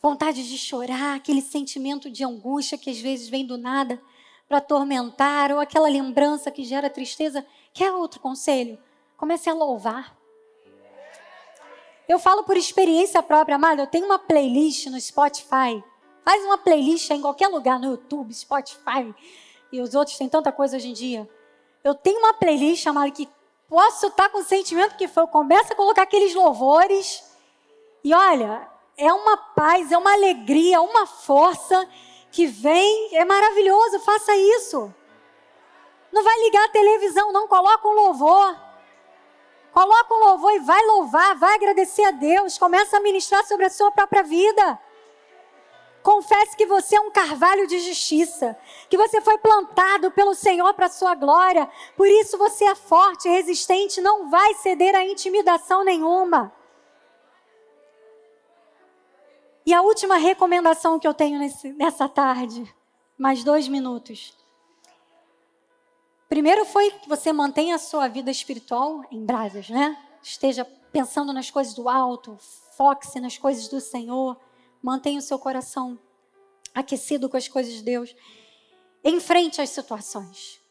vontade 0.01 0.47
de 0.47 0.57
chorar, 0.57 1.15
aquele 1.15 1.41
sentimento 1.41 2.09
de 2.09 2.23
angústia 2.23 2.77
que 2.77 2.89
às 2.89 2.97
vezes 2.97 3.27
vem 3.27 3.45
do 3.45 3.57
nada 3.57 4.01
para 4.47 4.59
atormentar, 4.59 5.51
ou 5.51 5.59
aquela 5.59 5.89
lembrança 5.89 6.49
que 6.49 6.63
gera 6.63 6.89
tristeza, 6.89 7.45
quer 7.73 7.91
outro 7.91 8.21
conselho? 8.21 8.79
Comece 9.17 9.49
a 9.49 9.53
louvar. 9.53 10.15
Eu 12.07 12.17
falo 12.17 12.45
por 12.45 12.55
experiência 12.55 13.21
própria, 13.21 13.55
amada, 13.55 13.81
eu 13.81 13.87
tenho 13.87 14.05
uma 14.05 14.19
playlist 14.19 14.85
no 14.85 15.01
Spotify 15.01 15.83
Faz 16.25 16.43
uma 16.43 16.57
playlist 16.57 17.11
em 17.11 17.21
qualquer 17.21 17.47
lugar, 17.49 17.79
no 17.79 17.91
YouTube, 17.91 18.33
Spotify. 18.33 19.13
E 19.71 19.79
os 19.79 19.93
outros 19.93 20.17
têm 20.17 20.27
tanta 20.27 20.51
coisa 20.51 20.75
hoje 20.75 20.89
em 20.89 20.93
dia. 20.93 21.29
Eu 21.83 21.93
tenho 21.93 22.17
uma 22.17 22.33
playlist 22.33 22.81
chamada 22.81 23.11
que 23.11 23.29
posso 23.69 24.07
estar 24.07 24.29
com 24.29 24.39
o 24.39 24.43
sentimento 24.43 24.97
que 24.97 25.07
foi. 25.07 25.27
Começa 25.27 25.73
a 25.73 25.75
colocar 25.75 26.01
aqueles 26.01 26.33
louvores. 26.33 27.23
E 28.03 28.11
olha, 28.11 28.67
é 28.97 29.13
uma 29.13 29.37
paz, 29.37 29.91
é 29.91 29.97
uma 29.97 30.13
alegria, 30.13 30.81
uma 30.81 31.05
força 31.05 31.87
que 32.31 32.47
vem. 32.47 33.15
É 33.15 33.23
maravilhoso, 33.23 33.99
faça 33.99 34.35
isso. 34.35 34.91
Não 36.11 36.23
vai 36.23 36.39
ligar 36.39 36.65
a 36.65 36.69
televisão, 36.69 37.31
não. 37.31 37.47
Coloca 37.47 37.87
um 37.87 37.93
louvor. 37.93 38.57
Coloca 39.71 40.11
um 40.11 40.25
louvor 40.25 40.53
e 40.53 40.59
vai 40.59 40.83
louvar, 40.87 41.35
vai 41.35 41.53
agradecer 41.53 42.05
a 42.05 42.11
Deus. 42.11 42.57
Começa 42.57 42.97
a 42.97 43.01
ministrar 43.01 43.45
sobre 43.45 43.67
a 43.67 43.69
sua 43.69 43.91
própria 43.91 44.23
vida. 44.23 44.79
Confesse 46.05 46.55
que 46.55 46.67
você 46.67 46.97
é 46.97 47.01
um 47.01 47.09
carvalho 47.09 47.65
de 47.65 47.79
justiça, 47.79 48.55
que 48.87 48.95
você 48.95 49.19
foi 49.21 49.39
plantado 49.39 50.11
pelo 50.11 50.35
Senhor 50.35 50.71
para 50.75 50.85
a 50.85 50.89
sua 50.89 51.15
glória. 51.15 51.67
Por 51.97 52.07
isso 52.07 52.37
você 52.37 52.63
é 52.63 52.75
forte, 52.75 53.27
resistente, 53.27 53.99
não 53.99 54.29
vai 54.29 54.53
ceder 54.53 54.93
a 54.93 55.03
intimidação 55.03 55.83
nenhuma. 55.83 56.53
E 59.65 59.73
a 59.73 59.81
última 59.81 60.17
recomendação 60.17 60.99
que 60.99 61.07
eu 61.07 61.13
tenho 61.13 61.39
nesse, 61.39 61.73
nessa 61.73 62.07
tarde, 62.07 62.71
mais 63.17 63.43
dois 63.43 63.67
minutos. 63.67 64.37
Primeiro 66.29 66.65
foi 66.65 66.91
que 66.91 67.09
você 67.09 67.33
mantenha 67.33 67.77
a 67.77 67.79
sua 67.79 68.07
vida 68.07 68.29
espiritual 68.29 69.03
em 69.09 69.25
brasas, 69.25 69.71
né? 69.71 69.97
Esteja 70.21 70.65
pensando 70.91 71.33
nas 71.33 71.49
coisas 71.49 71.73
do 71.73 71.89
alto, 71.89 72.37
foque-se 72.77 73.19
nas 73.19 73.39
coisas 73.39 73.67
do 73.67 73.81
Senhor. 73.81 74.37
Mantenha 74.85 75.17
o 75.17 75.21
seu 75.23 75.39
coração 75.39 75.99
aquecido 76.71 77.27
com 77.27 77.35
as 77.35 77.47
coisas 77.47 77.73
de 77.73 77.81
Deus. 77.81 78.15
Enfrente 79.03 79.59
as 79.59 79.71
situações. 79.71 80.61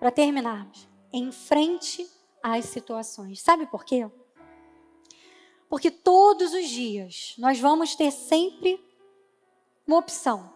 Para 0.00 0.10
terminarmos, 0.10 0.88
enfrente 1.12 2.10
as 2.42 2.64
situações. 2.64 3.40
Sabe 3.40 3.66
por 3.66 3.84
quê? 3.84 4.10
Porque 5.68 5.92
todos 5.92 6.52
os 6.52 6.68
dias 6.68 7.34
nós 7.38 7.60
vamos 7.60 7.94
ter 7.94 8.10
sempre 8.10 8.84
uma 9.86 9.98
opção. 9.98 10.52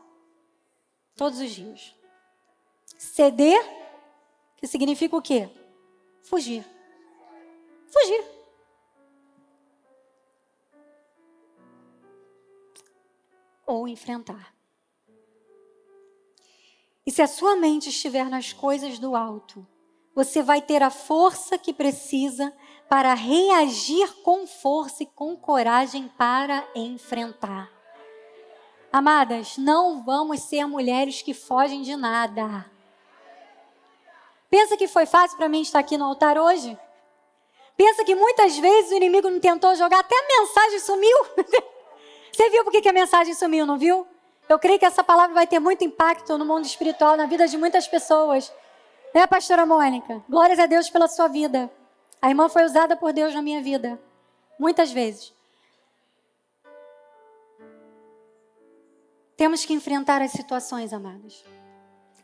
Todos 1.15 1.39
os 1.39 1.53
dias. 1.53 1.95
Ceder, 2.99 3.63
que 4.57 4.67
significa 4.67 5.17
o 5.17 5.23
quê? 5.23 5.49
Fugir. 6.25 6.67
Fugir. 7.87 8.36
Ou 13.67 13.89
enfrentar. 13.89 14.55
E 17.07 17.11
se 17.11 17.23
a 17.23 17.27
sua 17.27 17.57
mente 17.57 17.89
estiver 17.89 18.29
nas 18.29 18.53
coisas 18.53 18.99
do 18.99 19.15
alto, 19.15 19.67
você 20.15 20.43
vai 20.43 20.63
ter 20.63 20.83
a 20.83 20.91
força 20.91 21.59
que 21.59 21.73
precisa 21.73 22.53
para 22.89 23.15
reagir 23.15 24.13
com 24.23 24.47
força 24.47 25.03
e 25.03 25.07
com 25.07 25.37
coragem 25.37 26.09
para 26.17 26.67
enfrentar. 26.75 27.71
Amadas, 28.93 29.59
não 29.59 30.03
vamos 30.03 30.41
ser 30.41 30.67
mulheres 30.67 31.21
que 31.21 31.35
fogem 31.35 31.83
de 31.83 31.95
nada. 31.97 32.65
Pensa 34.49 34.77
que 34.77 34.89
foi 34.89 35.05
fácil 35.05 35.37
para 35.37 35.49
mim 35.49 35.61
estar 35.61 35.81
aqui 35.81 35.99
no 35.99 36.07
altar 36.07 36.39
hoje? 36.39 36.79
Pensa 37.77 38.05
que 38.05 38.15
muitas 38.15 38.57
vezes 38.57 38.91
o 38.91 38.95
inimigo 38.95 39.29
não 39.29 39.39
tentou 39.39 39.75
jogar, 39.75 39.99
até 39.99 40.15
a 40.17 40.41
mensagem 40.41 40.81
sumiu. 40.81 41.19
Você 42.37 42.51
viu 42.51 42.65
por 42.65 42.71
que 42.71 42.87
a 42.87 42.93
mensagem 42.93 43.33
sumiu, 43.33 43.65
não 43.65 43.79
viu? 43.79 44.07
Eu 44.47 44.59
creio 44.59 44.79
que 44.79 44.85
essa 44.85 45.03
palavra 45.03 45.33
vai 45.33 45.47
ter 45.47 45.59
muito 45.59 45.83
impacto 45.83 46.37
no 46.37 46.45
mundo 46.45 46.67
espiritual, 46.67 47.17
na 47.17 47.25
vida 47.25 47.49
de 47.49 47.57
muitas 47.57 47.89
pessoas. 47.89 48.53
Né, 49.15 49.27
pastora 49.27 49.65
Mônica? 49.65 50.23
Glórias 50.29 50.59
a 50.59 50.67
Deus 50.67 50.91
pela 50.91 51.09
sua 51.09 51.29
vida. 51.29 51.73
A 52.21 52.29
irmã 52.29 52.51
foi 52.51 52.67
usada 52.67 52.95
por 52.95 53.15
Deus 53.15 53.33
na 53.33 53.41
minha 53.41 53.63
vida. 53.63 53.99
Muitas 54.59 54.93
vezes. 54.93 55.33
Temos 59.35 59.65
que 59.65 59.73
enfrentar 59.73 60.21
as 60.21 60.33
situações, 60.33 60.93
amados. 60.93 61.43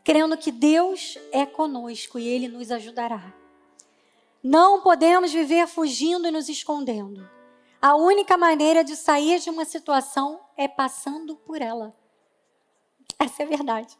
Crendo 0.03 0.37
que 0.37 0.51
Deus 0.51 1.17
é 1.31 1.43
conosco 1.43 2.19
e 2.19 2.27
Ele 2.27 2.47
nos 2.47 2.69
ajudará. 2.69 3.33
Não 4.43 4.79
podemos 4.81 5.33
viver 5.33 5.65
fugindo 5.65 6.27
e 6.27 6.31
nos 6.31 6.49
escondendo. 6.49 7.27
A 7.83 7.95
única 7.95 8.37
maneira 8.37 8.81
de 8.81 8.95
sair 8.95 9.41
de 9.41 9.49
uma 9.49 9.65
situação 9.65 10.39
é 10.55 10.69
passando 10.69 11.35
por 11.35 11.61
ela. 11.61 11.93
Essa 13.19 13.43
é 13.43 13.45
a 13.45 13.49
verdade. 13.49 13.99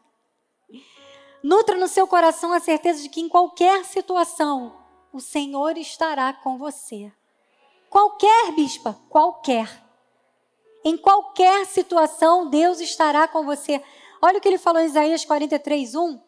Nutra 1.42 1.76
no 1.76 1.86
seu 1.86 2.06
coração 2.06 2.54
a 2.54 2.60
certeza 2.60 3.02
de 3.02 3.10
que 3.10 3.20
em 3.20 3.28
qualquer 3.28 3.84
situação 3.84 4.74
o 5.12 5.20
Senhor 5.20 5.76
estará 5.76 6.32
com 6.32 6.56
você. 6.56 7.12
Qualquer, 7.90 8.52
bispa, 8.52 8.98
qualquer. 9.10 9.68
Em 10.82 10.96
qualquer 10.96 11.66
situação, 11.66 12.48
Deus 12.48 12.80
estará 12.80 13.28
com 13.28 13.44
você. 13.44 13.84
Olha 14.22 14.38
o 14.38 14.40
que 14.40 14.48
ele 14.48 14.56
falou 14.56 14.80
em 14.80 14.86
Isaías 14.86 15.26
43, 15.26 15.94
1. 15.94 16.20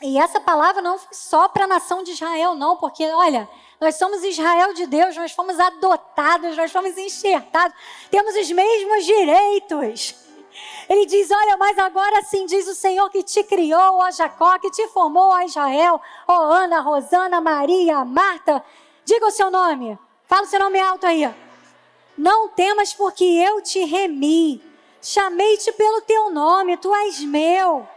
E 0.00 0.18
essa 0.18 0.40
palavra 0.40 0.80
não 0.80 0.98
foi 0.98 1.12
só 1.12 1.46
para 1.46 1.64
a 1.64 1.68
nação 1.68 2.02
de 2.02 2.12
Israel, 2.12 2.54
não, 2.54 2.78
porque, 2.78 3.06
olha, 3.12 3.46
nós 3.80 3.94
somos 3.94 4.22
Israel 4.22 4.74
de 4.74 4.86
Deus, 4.86 5.16
nós 5.16 5.32
fomos 5.32 5.58
adotados, 5.58 6.54
nós 6.54 6.70
fomos 6.70 6.98
enxertados, 6.98 7.74
temos 8.10 8.34
os 8.36 8.50
mesmos 8.50 9.06
direitos. 9.06 10.14
Ele 10.86 11.06
diz: 11.06 11.30
Olha, 11.30 11.56
mas 11.56 11.78
agora 11.78 12.22
sim 12.24 12.44
diz 12.44 12.68
o 12.68 12.74
Senhor 12.74 13.08
que 13.08 13.22
te 13.22 13.42
criou, 13.42 13.98
ó 13.98 14.10
Jacó, 14.10 14.58
que 14.58 14.70
te 14.70 14.86
formou, 14.88 15.30
ó 15.30 15.40
Israel, 15.40 15.98
ó 16.28 16.42
Ana, 16.42 16.80
Rosana, 16.80 17.40
Maria, 17.40 18.04
Marta. 18.04 18.62
Diga 19.04 19.26
o 19.26 19.30
seu 19.30 19.50
nome, 19.50 19.98
fala 20.26 20.42
o 20.42 20.46
seu 20.46 20.60
nome 20.60 20.78
alto 20.78 21.06
aí. 21.06 21.32
Não 22.18 22.48
temas, 22.48 22.92
porque 22.92 23.24
eu 23.24 23.62
te 23.62 23.82
remi, 23.84 24.62
chamei-te 25.00 25.72
pelo 25.72 26.02
teu 26.02 26.30
nome, 26.30 26.76
tu 26.76 26.94
és 26.94 27.20
meu. 27.20 27.88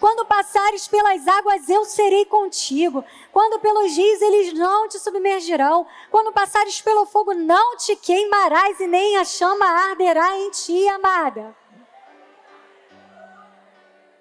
Quando 0.00 0.24
passares 0.26 0.86
pelas 0.86 1.26
águas, 1.26 1.68
eu 1.68 1.84
serei 1.84 2.24
contigo. 2.24 3.04
Quando 3.32 3.58
pelos 3.58 3.96
rios, 3.96 4.22
eles 4.22 4.52
não 4.52 4.88
te 4.88 4.98
submergirão. 4.98 5.86
Quando 6.10 6.32
passares 6.32 6.80
pelo 6.80 7.04
fogo, 7.04 7.34
não 7.34 7.76
te 7.76 7.96
queimarás 7.96 8.78
e 8.78 8.86
nem 8.86 9.16
a 9.16 9.24
chama 9.24 9.66
arderá 9.66 10.38
em 10.38 10.50
ti, 10.50 10.88
amada. 10.88 11.56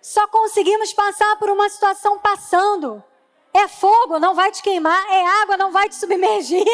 Só 0.01 0.28
conseguimos 0.28 0.93
passar 0.93 1.38
por 1.38 1.49
uma 1.49 1.69
situação 1.69 2.17
passando. 2.17 3.03
É 3.53 3.67
fogo, 3.67 4.19
não 4.19 4.34
vai 4.34 4.51
te 4.51 4.63
queimar. 4.63 5.05
É 5.11 5.25
água, 5.43 5.57
não 5.57 5.71
vai 5.71 5.89
te 5.89 5.95
submergir. 5.95 6.65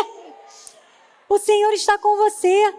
O 1.28 1.38
Senhor 1.40 1.74
está 1.74 1.98
com 1.98 2.16
você. 2.16 2.74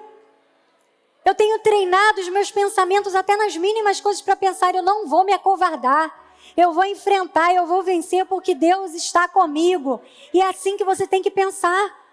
Eu 1.24 1.34
tenho 1.34 1.58
treinado 1.60 2.20
os 2.20 2.28
meus 2.28 2.50
pensamentos 2.50 3.14
até 3.14 3.36
nas 3.36 3.56
mínimas 3.56 4.00
coisas 4.00 4.20
para 4.20 4.36
pensar, 4.36 4.74
eu 4.74 4.82
não 4.82 5.06
vou 5.06 5.24
me 5.24 5.32
acovardar. 5.32 6.22
Eu 6.56 6.72
vou 6.72 6.84
enfrentar, 6.84 7.54
eu 7.54 7.66
vou 7.66 7.82
vencer 7.82 8.26
porque 8.26 8.54
Deus 8.54 8.92
está 8.92 9.26
comigo. 9.26 10.00
E 10.32 10.40
é 10.40 10.48
assim 10.48 10.76
que 10.76 10.84
você 10.84 11.06
tem 11.06 11.22
que 11.22 11.30
pensar. 11.30 12.04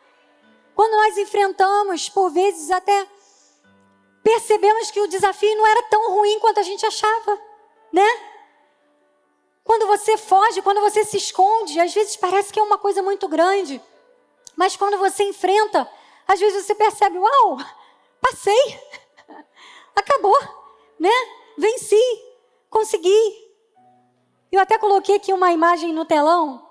Quando 0.73 0.93
nós 0.93 1.17
enfrentamos, 1.17 2.09
por 2.09 2.31
vezes 2.31 2.71
até 2.71 3.07
percebemos 4.23 4.89
que 4.89 5.01
o 5.01 5.07
desafio 5.07 5.55
não 5.57 5.67
era 5.67 5.83
tão 5.83 6.11
ruim 6.13 6.39
quanto 6.39 6.59
a 6.59 6.63
gente 6.63 6.85
achava, 6.85 7.39
né? 7.91 8.07
Quando 9.63 9.87
você 9.87 10.17
foge, 10.17 10.61
quando 10.61 10.81
você 10.81 11.03
se 11.03 11.17
esconde, 11.17 11.79
às 11.79 11.93
vezes 11.93 12.15
parece 12.15 12.51
que 12.51 12.59
é 12.59 12.63
uma 12.63 12.77
coisa 12.77 13.03
muito 13.03 13.27
grande. 13.27 13.81
Mas 14.55 14.75
quando 14.75 14.97
você 14.97 15.23
enfrenta, 15.23 15.89
às 16.27 16.39
vezes 16.39 16.65
você 16.65 16.73
percebe, 16.73 17.17
uau, 17.17 17.57
passei. 18.21 18.79
Acabou, 19.95 20.37
né? 20.99 21.09
Venci, 21.57 22.01
consegui. 22.69 23.51
Eu 24.51 24.59
até 24.59 24.77
coloquei 24.77 25.15
aqui 25.15 25.31
uma 25.31 25.51
imagem 25.51 25.93
no 25.93 26.05
telão. 26.05 26.67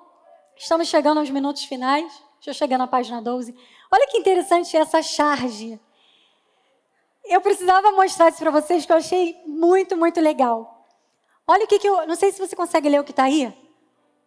Estamos 0.56 0.88
chegando 0.88 1.18
aos 1.18 1.30
minutos 1.30 1.64
finais. 1.64 2.12
Deixa 2.34 2.50
eu 2.50 2.54
chegar 2.54 2.78
na 2.78 2.86
página 2.86 3.22
12. 3.22 3.54
Olha 3.90 4.06
que 4.08 4.18
interessante 4.18 4.76
essa 4.76 5.02
charge. 5.02 5.80
Eu 7.24 7.40
precisava 7.40 7.92
mostrar 7.92 8.28
isso 8.28 8.38
para 8.38 8.50
vocês 8.50 8.84
que 8.84 8.92
eu 8.92 8.96
achei 8.96 9.40
muito, 9.46 9.96
muito 9.96 10.20
legal. 10.20 10.86
Olha 11.46 11.64
o 11.64 11.68
que, 11.68 11.78
que 11.78 11.88
eu. 11.88 12.06
Não 12.06 12.14
sei 12.14 12.32
se 12.32 12.38
você 12.38 12.54
consegue 12.54 12.88
ler 12.88 13.00
o 13.00 13.04
que 13.04 13.10
está 13.10 13.24
aí. 13.24 13.52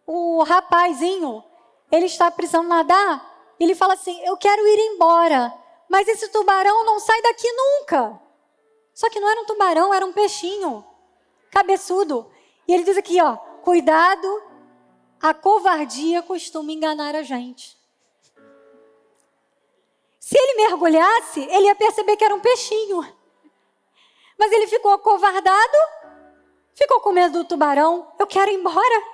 O 0.06 0.42
rapazinho, 0.42 1.42
ele 1.90 2.06
está 2.06 2.30
precisando 2.30 2.68
nadar. 2.68 3.54
Ele 3.58 3.74
fala 3.74 3.94
assim: 3.94 4.20
Eu 4.24 4.36
quero 4.36 4.66
ir 4.66 4.94
embora. 4.94 5.52
Mas 5.88 6.08
esse 6.08 6.28
tubarão 6.28 6.84
não 6.84 6.98
sai 6.98 7.22
daqui 7.22 7.48
nunca. 7.52 8.20
Só 8.94 9.10
que 9.10 9.18
não 9.18 9.28
era 9.28 9.40
um 9.40 9.44
tubarão, 9.44 9.92
era 9.92 10.06
um 10.06 10.12
peixinho. 10.12 10.84
Cabeçudo. 11.50 12.30
E 12.66 12.72
ele 12.72 12.84
diz 12.84 12.96
aqui, 12.96 13.20
ó, 13.20 13.36
cuidado, 13.36 14.42
a 15.20 15.34
covardia 15.34 16.22
costuma 16.22 16.70
enganar 16.70 17.16
a 17.16 17.22
gente. 17.22 17.76
Se 20.20 20.38
ele 20.38 20.68
mergulhasse, 20.68 21.40
ele 21.40 21.66
ia 21.66 21.74
perceber 21.74 22.16
que 22.16 22.24
era 22.24 22.34
um 22.34 22.40
peixinho. 22.40 23.00
Mas 24.38 24.52
ele 24.52 24.66
ficou 24.66 24.92
acovardado, 24.92 25.78
ficou 26.74 27.00
com 27.00 27.12
medo 27.12 27.40
do 27.40 27.44
tubarão. 27.44 28.10
Eu 28.18 28.26
quero 28.26 28.50
ir 28.50 28.54
embora, 28.54 29.04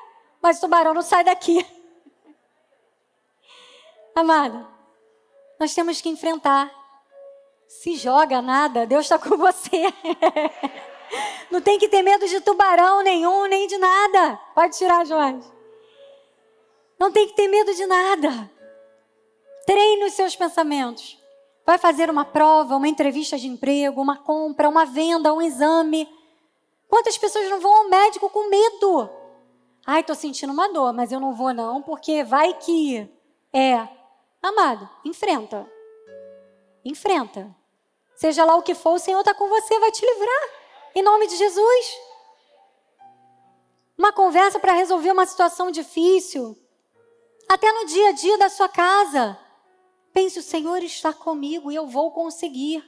mas 0.40 0.58
o 0.58 0.60
tubarão 0.60 0.94
não 0.94 1.02
sai 1.02 1.24
daqui. 1.24 1.66
Amada, 4.14 4.68
nós 5.58 5.74
temos 5.74 6.00
que 6.00 6.08
enfrentar. 6.08 6.79
Se 7.70 7.94
joga 7.94 8.42
nada, 8.42 8.84
Deus 8.84 9.04
está 9.04 9.16
com 9.16 9.36
você. 9.36 9.94
Não 11.52 11.60
tem 11.60 11.78
que 11.78 11.88
ter 11.88 12.02
medo 12.02 12.26
de 12.26 12.40
tubarão 12.40 13.00
nenhum, 13.00 13.46
nem 13.46 13.68
de 13.68 13.78
nada. 13.78 14.36
Pode 14.56 14.76
tirar, 14.76 15.06
Jorge. 15.06 15.48
Não 16.98 17.12
tem 17.12 17.28
que 17.28 17.34
ter 17.34 17.46
medo 17.46 17.72
de 17.72 17.86
nada. 17.86 18.50
Treine 19.64 20.04
os 20.04 20.14
seus 20.14 20.34
pensamentos. 20.34 21.16
Vai 21.64 21.78
fazer 21.78 22.10
uma 22.10 22.24
prova, 22.24 22.74
uma 22.74 22.88
entrevista 22.88 23.38
de 23.38 23.46
emprego, 23.46 24.02
uma 24.02 24.16
compra, 24.16 24.68
uma 24.68 24.84
venda, 24.84 25.32
um 25.32 25.40
exame. 25.40 26.08
Quantas 26.88 27.16
pessoas 27.16 27.48
não 27.48 27.60
vão 27.60 27.72
ao 27.72 27.88
médico 27.88 28.28
com 28.30 28.50
medo? 28.50 29.08
Ai, 29.86 30.02
tô 30.02 30.16
sentindo 30.16 30.52
uma 30.52 30.72
dor, 30.72 30.92
mas 30.92 31.12
eu 31.12 31.20
não 31.20 31.34
vou 31.34 31.54
não, 31.54 31.80
porque 31.82 32.24
vai 32.24 32.52
que 32.54 33.08
é. 33.52 33.88
Amado, 34.42 34.90
enfrenta. 35.04 35.70
Enfrenta. 36.84 37.59
Seja 38.20 38.44
lá 38.44 38.54
o 38.54 38.62
que 38.62 38.74
for, 38.74 38.96
o 38.96 38.98
Senhor 38.98 39.20
está 39.20 39.32
com 39.32 39.48
você, 39.48 39.80
vai 39.80 39.90
te 39.90 40.04
livrar. 40.04 40.48
Em 40.94 41.02
nome 41.02 41.26
de 41.26 41.36
Jesus. 41.36 41.98
Uma 43.96 44.12
conversa 44.12 44.58
para 44.58 44.74
resolver 44.74 45.10
uma 45.10 45.24
situação 45.24 45.70
difícil. 45.70 46.54
Até 47.48 47.72
no 47.72 47.86
dia 47.86 48.10
a 48.10 48.12
dia 48.12 48.36
da 48.36 48.50
sua 48.50 48.68
casa. 48.68 49.38
Pense, 50.12 50.38
o 50.38 50.42
Senhor 50.42 50.82
está 50.82 51.14
comigo 51.14 51.72
e 51.72 51.74
eu 51.74 51.86
vou 51.86 52.10
conseguir. 52.10 52.84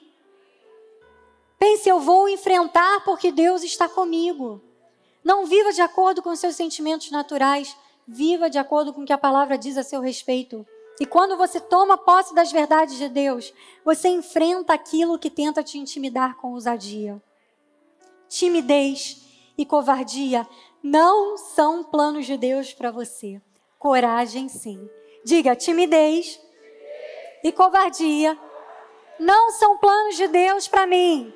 Pense, 1.59 1.89
eu 1.89 1.99
vou 1.99 2.29
enfrentar 2.29 3.03
porque 3.03 3.33
Deus 3.33 3.63
está 3.63 3.89
comigo. 3.89 4.63
Não 5.25 5.47
viva 5.47 5.73
de 5.73 5.81
acordo 5.81 6.21
com 6.21 6.37
seus 6.37 6.57
sentimentos 6.57 7.11
naturais, 7.11 7.75
viva 8.07 8.51
de 8.51 8.59
acordo 8.59 8.93
com 8.93 9.01
o 9.01 9.07
que 9.07 9.15
a 9.15 9.19
palavra 9.19 9.57
diz 9.57 9.79
a 9.79 9.83
seu 9.83 10.03
respeito. 10.03 10.67
E 11.01 11.07
quando 11.07 11.37
você 11.37 11.61
toma 11.61 11.97
posse 11.97 12.35
das 12.35 12.53
verdades 12.53 12.97
de 12.97 13.09
Deus, 13.09 13.53
você 13.85 14.09
enfrenta 14.09 14.73
aquilo 14.73 15.19
que 15.19 15.31
tenta 15.31 15.63
te 15.63 15.79
intimidar 15.79 16.37
com 16.37 16.53
ousadia. 16.53 17.21
Timidez 18.29 19.23
e 19.57 19.65
covardia 19.65 20.47
não 20.83 21.37
são 21.37 21.83
planos 21.85 22.27
de 22.27 22.37
Deus 22.37 22.73
para 22.73 22.91
você. 22.91 23.41
Coragem, 23.79 24.49
sim. 24.49 24.89
Diga: 25.25 25.57
timidez 25.57 26.41
e 27.43 27.51
covardia 27.53 28.39
não 29.19 29.51
são 29.53 29.79
planos 29.79 30.17
de 30.17 30.29
Deus 30.29 30.69
para 30.69 30.87
mim. 30.87 31.33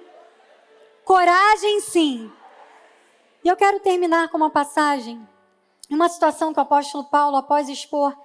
Coragem, 1.05 1.81
sim. 1.81 2.31
E 3.45 3.49
eu 3.49 3.57
quero 3.57 3.79
terminar 3.81 4.29
com 4.29 4.37
uma 4.37 4.51
passagem, 4.51 5.27
uma 5.89 6.09
situação 6.09 6.53
que 6.53 6.59
o 6.59 6.63
apóstolo 6.63 7.05
Paulo, 7.05 7.37
após 7.37 7.69
expor 7.69 8.17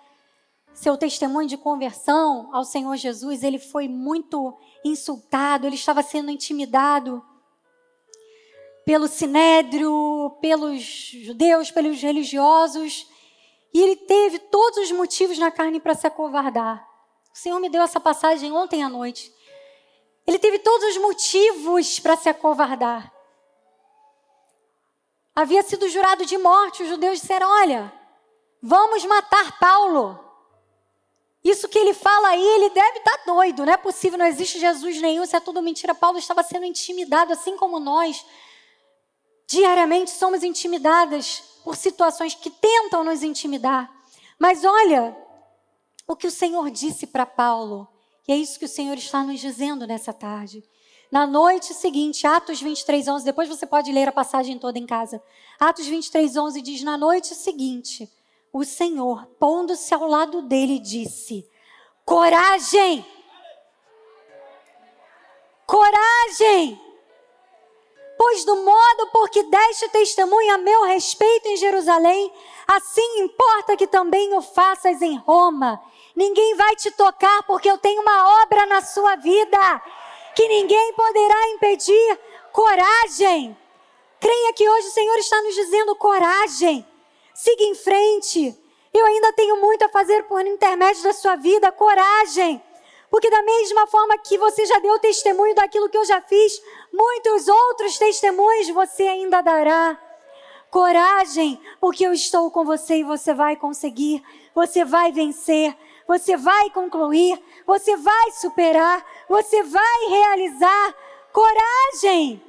seu 0.74 0.97
testemunho 0.97 1.47
de 1.47 1.57
conversão 1.57 2.49
ao 2.53 2.63
Senhor 2.63 2.95
Jesus, 2.95 3.43
ele 3.43 3.59
foi 3.59 3.88
muito 3.88 4.57
insultado, 4.84 5.67
ele 5.67 5.76
estava 5.76 6.01
sendo 6.01 6.32
intimidado 6.32 7.24
pelo 8.86 9.07
sinédrio, 9.07 10.38
pelos 10.41 10.82
judeus, 10.82 11.72
pelos 11.72 12.01
religiosos, 12.01 13.07
e 13.74 13.82
ele 13.82 13.95
teve 13.95 14.39
todos 14.39 14.78
os 14.80 14.91
motivos 14.91 15.38
na 15.38 15.51
carne 15.51 15.80
para 15.80 15.93
se 15.93 16.07
acovardar. 16.07 16.86
O 17.34 17.38
Senhor 17.38 17.59
me 17.59 17.69
deu 17.69 17.82
essa 17.82 17.99
passagem 17.99 18.51
ontem 18.51 18.84
à 18.84 18.89
noite. 18.89 19.32
Ele 20.28 20.38
teve 20.38 20.59
todos 20.59 20.89
os 20.89 21.01
motivos 21.01 21.99
para 21.99 22.17
se 22.17 22.30
acovardar. 22.30 23.11
Havia 25.34 25.63
sido 25.63 25.88
jurado 25.88 26.26
de 26.26 26.38
morte, 26.38 26.84
os 26.84 26.89
judeus 26.89 27.22
disseram: 27.22 27.49
Olha, 27.49 27.91
vamos 28.61 29.05
matar 29.05 29.57
Paulo. 29.59 30.30
Isso 31.43 31.67
que 31.67 31.79
ele 31.79 31.93
fala 31.93 32.29
aí, 32.29 32.43
ele 32.43 32.69
deve 32.69 32.99
estar 32.99 33.17
tá 33.17 33.23
doido, 33.25 33.65
não 33.65 33.73
é 33.73 33.77
possível, 33.77 34.17
não 34.17 34.25
existe 34.25 34.59
Jesus 34.59 35.01
nenhum, 35.01 35.23
isso 35.23 35.35
é 35.35 35.39
tudo 35.39 35.61
mentira. 35.61 35.95
Paulo 35.95 36.19
estava 36.19 36.43
sendo 36.43 36.65
intimidado, 36.65 37.33
assim 37.33 37.57
como 37.57 37.79
nós. 37.79 38.23
Diariamente 39.47 40.11
somos 40.11 40.43
intimidadas 40.43 41.43
por 41.63 41.75
situações 41.75 42.35
que 42.35 42.49
tentam 42.49 43.03
nos 43.03 43.23
intimidar. 43.23 43.91
Mas 44.37 44.63
olha 44.63 45.17
o 46.07 46.15
que 46.15 46.27
o 46.27 46.31
Senhor 46.31 46.69
disse 46.69 47.07
para 47.07 47.25
Paulo. 47.25 47.87
E 48.27 48.31
é 48.31 48.37
isso 48.37 48.59
que 48.59 48.65
o 48.65 48.69
Senhor 48.69 48.97
está 48.97 49.23
nos 49.23 49.39
dizendo 49.39 49.87
nessa 49.87 50.13
tarde. 50.13 50.63
Na 51.11 51.27
noite 51.27 51.73
seguinte, 51.73 52.25
Atos 52.25 52.61
23, 52.61 53.07
11, 53.07 53.25
depois 53.25 53.49
você 53.49 53.65
pode 53.65 53.91
ler 53.91 54.07
a 54.07 54.11
passagem 54.13 54.57
toda 54.57 54.79
em 54.79 54.85
casa. 54.85 55.21
Atos 55.59 55.85
23, 55.85 56.37
11 56.37 56.61
diz: 56.61 56.83
Na 56.83 56.97
noite 56.97 57.35
seguinte, 57.35 58.09
o 58.53 58.65
Senhor, 58.65 59.25
pondo-se 59.39 59.93
ao 59.93 60.05
lado 60.07 60.41
dele, 60.41 60.79
disse: 60.79 61.49
Coragem! 62.05 63.05
Coragem! 65.65 66.79
Pois 68.17 68.43
do 68.45 68.55
modo 68.57 69.07
por 69.11 69.29
que 69.29 69.41
deste 69.43 69.89
testemunho 69.89 70.53
a 70.53 70.57
meu 70.57 70.83
respeito 70.83 71.47
em 71.47 71.57
Jerusalém, 71.57 72.31
assim 72.67 73.21
importa 73.21 73.75
que 73.75 73.87
também 73.87 74.35
o 74.35 74.41
faças 74.41 75.01
em 75.01 75.17
Roma. 75.17 75.81
Ninguém 76.15 76.55
vai 76.55 76.75
te 76.75 76.91
tocar 76.91 77.41
porque 77.43 77.69
eu 77.69 77.77
tenho 77.77 78.01
uma 78.01 78.43
obra 78.43 78.65
na 78.67 78.81
sua 78.81 79.15
vida 79.15 79.81
que 80.35 80.47
ninguém 80.47 80.93
poderá 80.93 81.49
impedir. 81.49 82.19
Coragem. 82.51 83.57
Creia 84.19 84.53
que 84.53 84.69
hoje 84.69 84.87
o 84.87 84.91
Senhor 84.91 85.17
está 85.17 85.41
nos 85.41 85.55
dizendo 85.55 85.95
coragem. 85.95 86.85
Siga 87.41 87.63
em 87.63 87.73
frente. 87.73 88.55
Eu 88.93 89.03
ainda 89.03 89.33
tenho 89.33 89.59
muito 89.59 89.83
a 89.83 89.89
fazer 89.89 90.25
por 90.25 90.45
intermédio 90.45 91.01
da 91.01 91.11
sua 91.11 91.35
vida. 91.35 91.71
Coragem. 91.71 92.61
Porque 93.09 93.31
da 93.31 93.41
mesma 93.41 93.87
forma 93.87 94.15
que 94.19 94.37
você 94.37 94.63
já 94.63 94.77
deu 94.77 94.99
testemunho 94.99 95.55
daquilo 95.55 95.89
que 95.89 95.97
eu 95.97 96.05
já 96.05 96.21
fiz, 96.21 96.61
muitos 96.93 97.47
outros 97.47 97.97
testemunhos 97.97 98.69
você 98.69 99.07
ainda 99.07 99.41
dará. 99.41 99.99
Coragem, 100.69 101.59
porque 101.79 102.05
eu 102.05 102.13
estou 102.13 102.51
com 102.51 102.63
você 102.63 102.97
e 102.97 103.03
você 103.03 103.33
vai 103.33 103.55
conseguir, 103.55 104.23
você 104.53 104.85
vai 104.85 105.11
vencer, 105.11 105.75
você 106.07 106.37
vai 106.37 106.69
concluir, 106.69 107.43
você 107.65 107.97
vai 107.97 108.31
superar, 108.33 109.03
você 109.27 109.63
vai 109.63 110.05
realizar. 110.09 110.95
Coragem! 111.33 112.39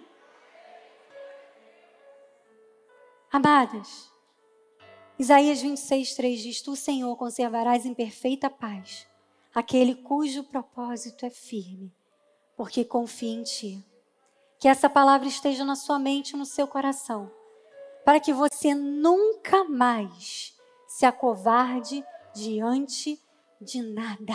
Amadas, 3.32 4.11
Isaías 5.22 5.62
26, 5.62 6.16
3 6.16 6.40
diz: 6.40 6.62
Tu, 6.62 6.74
Senhor, 6.74 7.14
conservarás 7.14 7.86
em 7.86 7.94
perfeita 7.94 8.50
paz 8.50 9.06
aquele 9.54 9.94
cujo 9.94 10.42
propósito 10.42 11.24
é 11.24 11.30
firme, 11.30 11.94
porque 12.56 12.84
confia 12.84 13.30
em 13.30 13.44
Ti. 13.44 13.86
Que 14.58 14.66
essa 14.66 14.90
palavra 14.90 15.28
esteja 15.28 15.64
na 15.64 15.76
sua 15.76 15.96
mente 15.96 16.30
e 16.30 16.36
no 16.36 16.44
seu 16.44 16.66
coração, 16.66 17.30
para 18.04 18.18
que 18.18 18.32
você 18.32 18.74
nunca 18.74 19.62
mais 19.62 20.58
se 20.88 21.06
acovarde 21.06 22.04
diante 22.34 23.16
de 23.60 23.80
nada. 23.80 24.34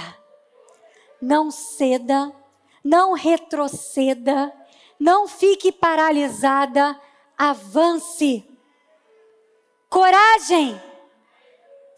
Não 1.21 1.51
ceda, 1.51 2.33
não 2.81 3.11
retroceda, 3.11 4.53
não 4.97 5.27
fique 5.27 5.69
paralisada, 5.69 6.97
avance. 7.37 8.47
Coragem! 9.89 10.81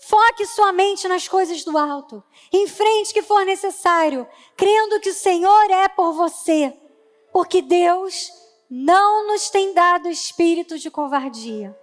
Foque 0.02 0.46
sua 0.46 0.72
mente 0.72 1.08
nas 1.08 1.28
coisas 1.28 1.64
do 1.64 1.78
alto. 1.78 2.24
Enfrente 2.52 3.12
o 3.12 3.14
que 3.14 3.22
for 3.22 3.46
necessário, 3.46 4.28
crendo 4.56 5.00
que 5.00 5.10
o 5.10 5.14
Senhor 5.14 5.70
é 5.70 5.88
por 5.88 6.14
você. 6.14 6.76
Porque 7.32 7.62
Deus 7.62 8.32
não 8.70 9.28
nos 9.28 9.50
tem 9.50 9.74
dado 9.74 10.10
espírito 10.10 10.80
de 10.80 10.90
covardia, 10.90 11.78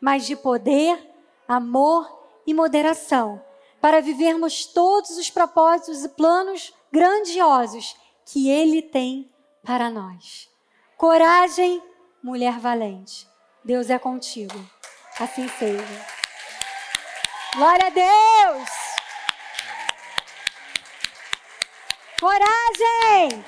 mas 0.00 0.26
de 0.26 0.34
poder, 0.34 0.98
amor 1.46 2.10
e 2.46 2.52
moderação 2.52 3.42
para 3.80 4.02
vivermos 4.02 4.66
todos 4.66 5.16
os 5.16 5.30
propósitos 5.30 6.04
e 6.04 6.08
planos 6.10 6.72
grandiosos 6.92 7.96
que 8.26 8.50
Ele 8.50 8.82
tem 8.82 9.30
para 9.62 9.90
nós. 9.90 10.48
Coragem, 10.96 11.82
mulher 12.22 12.58
valente. 12.58 13.26
Deus 13.64 13.88
é 13.88 13.98
contigo. 13.98 14.54
Assim 15.20 15.46
seja. 15.48 16.06
Glória 17.54 17.86
a 17.86 17.90
Deus! 17.90 18.70
Coragem! 22.18 23.44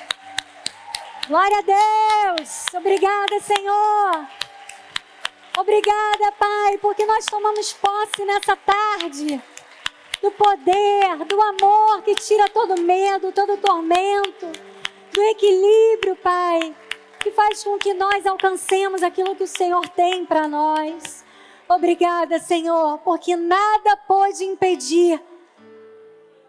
Glória 1.27 1.59
a 1.59 2.37
Deus! 2.37 2.67
Obrigada, 2.75 3.41
Senhor! 3.41 4.27
Obrigada, 5.57 6.33
Pai, 6.33 6.77
porque 6.77 7.07
nós 7.07 7.25
tomamos 7.25 7.73
posse 7.73 8.23
nessa 8.27 8.55
tarde 8.55 9.43
do 10.21 10.31
poder, 10.31 11.25
do 11.27 11.41
amor 11.41 12.03
que 12.03 12.15
tira 12.17 12.51
todo 12.51 12.83
medo, 12.83 13.33
todo 13.33 13.57
tormento, 13.57 14.53
do 15.11 15.23
equilíbrio, 15.23 16.17
Pai, 16.17 16.77
que 17.19 17.31
faz 17.31 17.65
com 17.65 17.79
que 17.79 17.95
nós 17.95 18.27
alcancemos 18.27 19.03
aquilo 19.03 19.35
que 19.35 19.45
o 19.45 19.49
Senhor 19.49 19.89
tem 19.89 20.27
para 20.27 20.47
nós. 20.47 21.22
Obrigada, 21.75 22.39
Senhor, 22.39 22.99
porque 22.99 23.35
nada 23.37 23.97
pode 24.07 24.45
impedir 24.45 25.21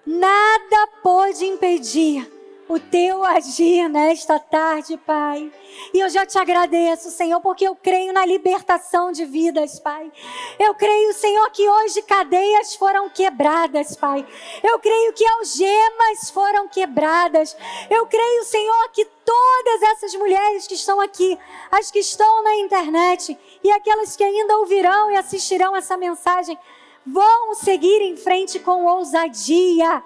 nada 0.06 0.88
pôde 1.02 1.46
impedir 1.46 2.30
o 2.68 2.80
teu 2.80 3.24
agir 3.24 3.90
nesta 3.90 4.40
tarde, 4.40 4.98
Pai. 5.06 5.52
E 5.94 6.00
eu 6.00 6.10
já 6.10 6.26
te 6.26 6.38
agradeço, 6.38 7.12
Senhor, 7.12 7.42
porque 7.42 7.68
eu 7.68 7.76
creio 7.76 8.14
na 8.14 8.26
libertação 8.26 9.12
de 9.12 9.26
vidas, 9.26 9.80
Pai. 9.80 10.12
Eu 10.58 10.74
creio, 10.76 11.14
Senhor, 11.14 11.50
que 11.52 11.68
hoje 11.68 12.02
cadeias 12.04 12.76
foram 12.76 13.10
quebradas, 13.10 13.96
Pai. 13.96 14.26
Eu 14.64 14.80
creio 14.80 15.14
que 15.14 15.26
algemas 15.28 16.30
foram 16.32 16.68
quebradas. 16.68 17.56
Eu 17.90 18.06
creio, 18.08 18.44
Senhor, 18.46 18.90
que 18.92 19.06
todas 19.06 19.82
essas 19.92 20.16
mulheres 20.16 20.66
que 20.68 20.76
estão 20.76 21.02
aqui, 21.02 21.38
as 21.72 21.92
que 21.92 22.00
estão 22.00 22.44
na 22.44 22.56
internet 22.58 23.38
e 23.64 23.72
aquelas 23.72 24.16
que 24.16 24.24
ainda 24.24 24.58
ouvirão 24.58 25.12
e 25.12 25.18
assistirão 25.18 25.76
essa 25.76 25.98
mensagem, 25.98 26.58
vão 27.06 27.54
seguir 27.56 28.02
em 28.02 28.16
frente 28.16 28.60
com 28.60 28.86
ousadia 28.86 30.02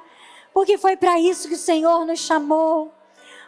porque 0.58 0.76
foi 0.76 0.98
para 0.98 1.20
isso 1.20 1.48
que 1.48 1.54
o 1.54 1.56
Senhor 1.56 2.04
nos 2.04 2.20
chamou. 2.20 2.92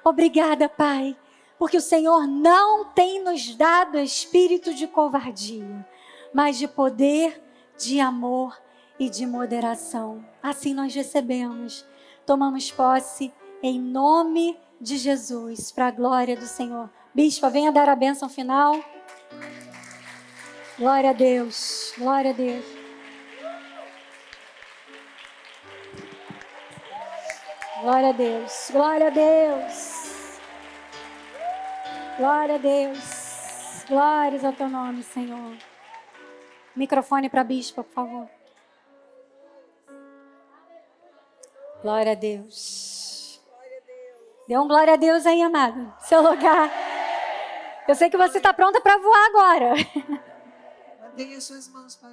Obrigada, 0.04 0.70
Pai, 0.70 1.18
porque 1.58 1.76
o 1.76 1.82
Senhor 1.82 2.28
não 2.28 2.86
tem 2.86 3.20
nos 3.24 3.56
dado 3.56 3.98
espírito 3.98 4.76
de 4.76 4.86
covardia, 4.86 5.88
mas 6.32 6.60
de 6.60 6.68
poder, 6.68 7.44
de 7.80 8.00
amor 8.00 8.56
e 9.00 9.10
de 9.10 9.26
moderação. 9.26 10.24
Assim 10.44 10.76
nós 10.76 10.94
recebemos, 10.94 11.84
tomamos 12.28 12.70
posse 12.70 13.34
em 13.64 13.82
nome 13.82 14.56
de 14.80 14.96
Jesus, 14.96 15.72
para 15.72 15.88
a 15.88 15.92
glória 15.92 16.38
do 16.38 16.46
Senhor. 16.46 16.92
Bispa, 17.12 17.50
venha 17.50 17.72
dar 17.72 17.90
a 17.90 17.96
bênção 17.96 18.30
final. 18.30 18.80
Glória 20.78 21.10
a 21.10 21.14
Deus, 21.14 21.92
glória 21.98 22.30
a 22.30 22.34
Deus. 22.36 22.79
Glória 27.82 28.10
a 28.10 28.12
Deus. 28.12 28.70
Glória 28.72 29.08
a 29.08 29.10
Deus. 29.10 30.40
Glória 32.18 32.56
a 32.56 32.58
Deus. 32.58 33.86
Glórias 33.88 34.44
ao 34.44 34.54
teu 34.54 34.70
nome, 34.70 35.02
Senhor. 35.02 35.58
Microfone 36.76 37.30
para 37.30 37.42
a 37.42 37.44
bispa, 37.44 37.84
por 37.84 37.94
favor. 37.94 38.30
Glória 41.82 42.12
a 42.12 42.16
Deus. 42.16 43.42
Dê 44.48 44.58
um 44.58 44.68
glória 44.68 44.94
a 44.94 44.98
Deus 44.98 45.26
aí, 45.26 45.42
amado. 45.42 45.94
Seu 46.00 46.22
lugar. 46.22 46.70
Eu 47.88 47.96
sei 47.96 48.10
que 48.10 48.18
você 48.18 48.38
está 48.40 48.54
pronta 48.54 48.82
para 48.82 48.98
voar 48.98 49.26
agora. 49.28 49.74
Mantenha 51.02 51.40
suas 51.40 51.70
mãos 51.70 51.96
para 51.96 52.10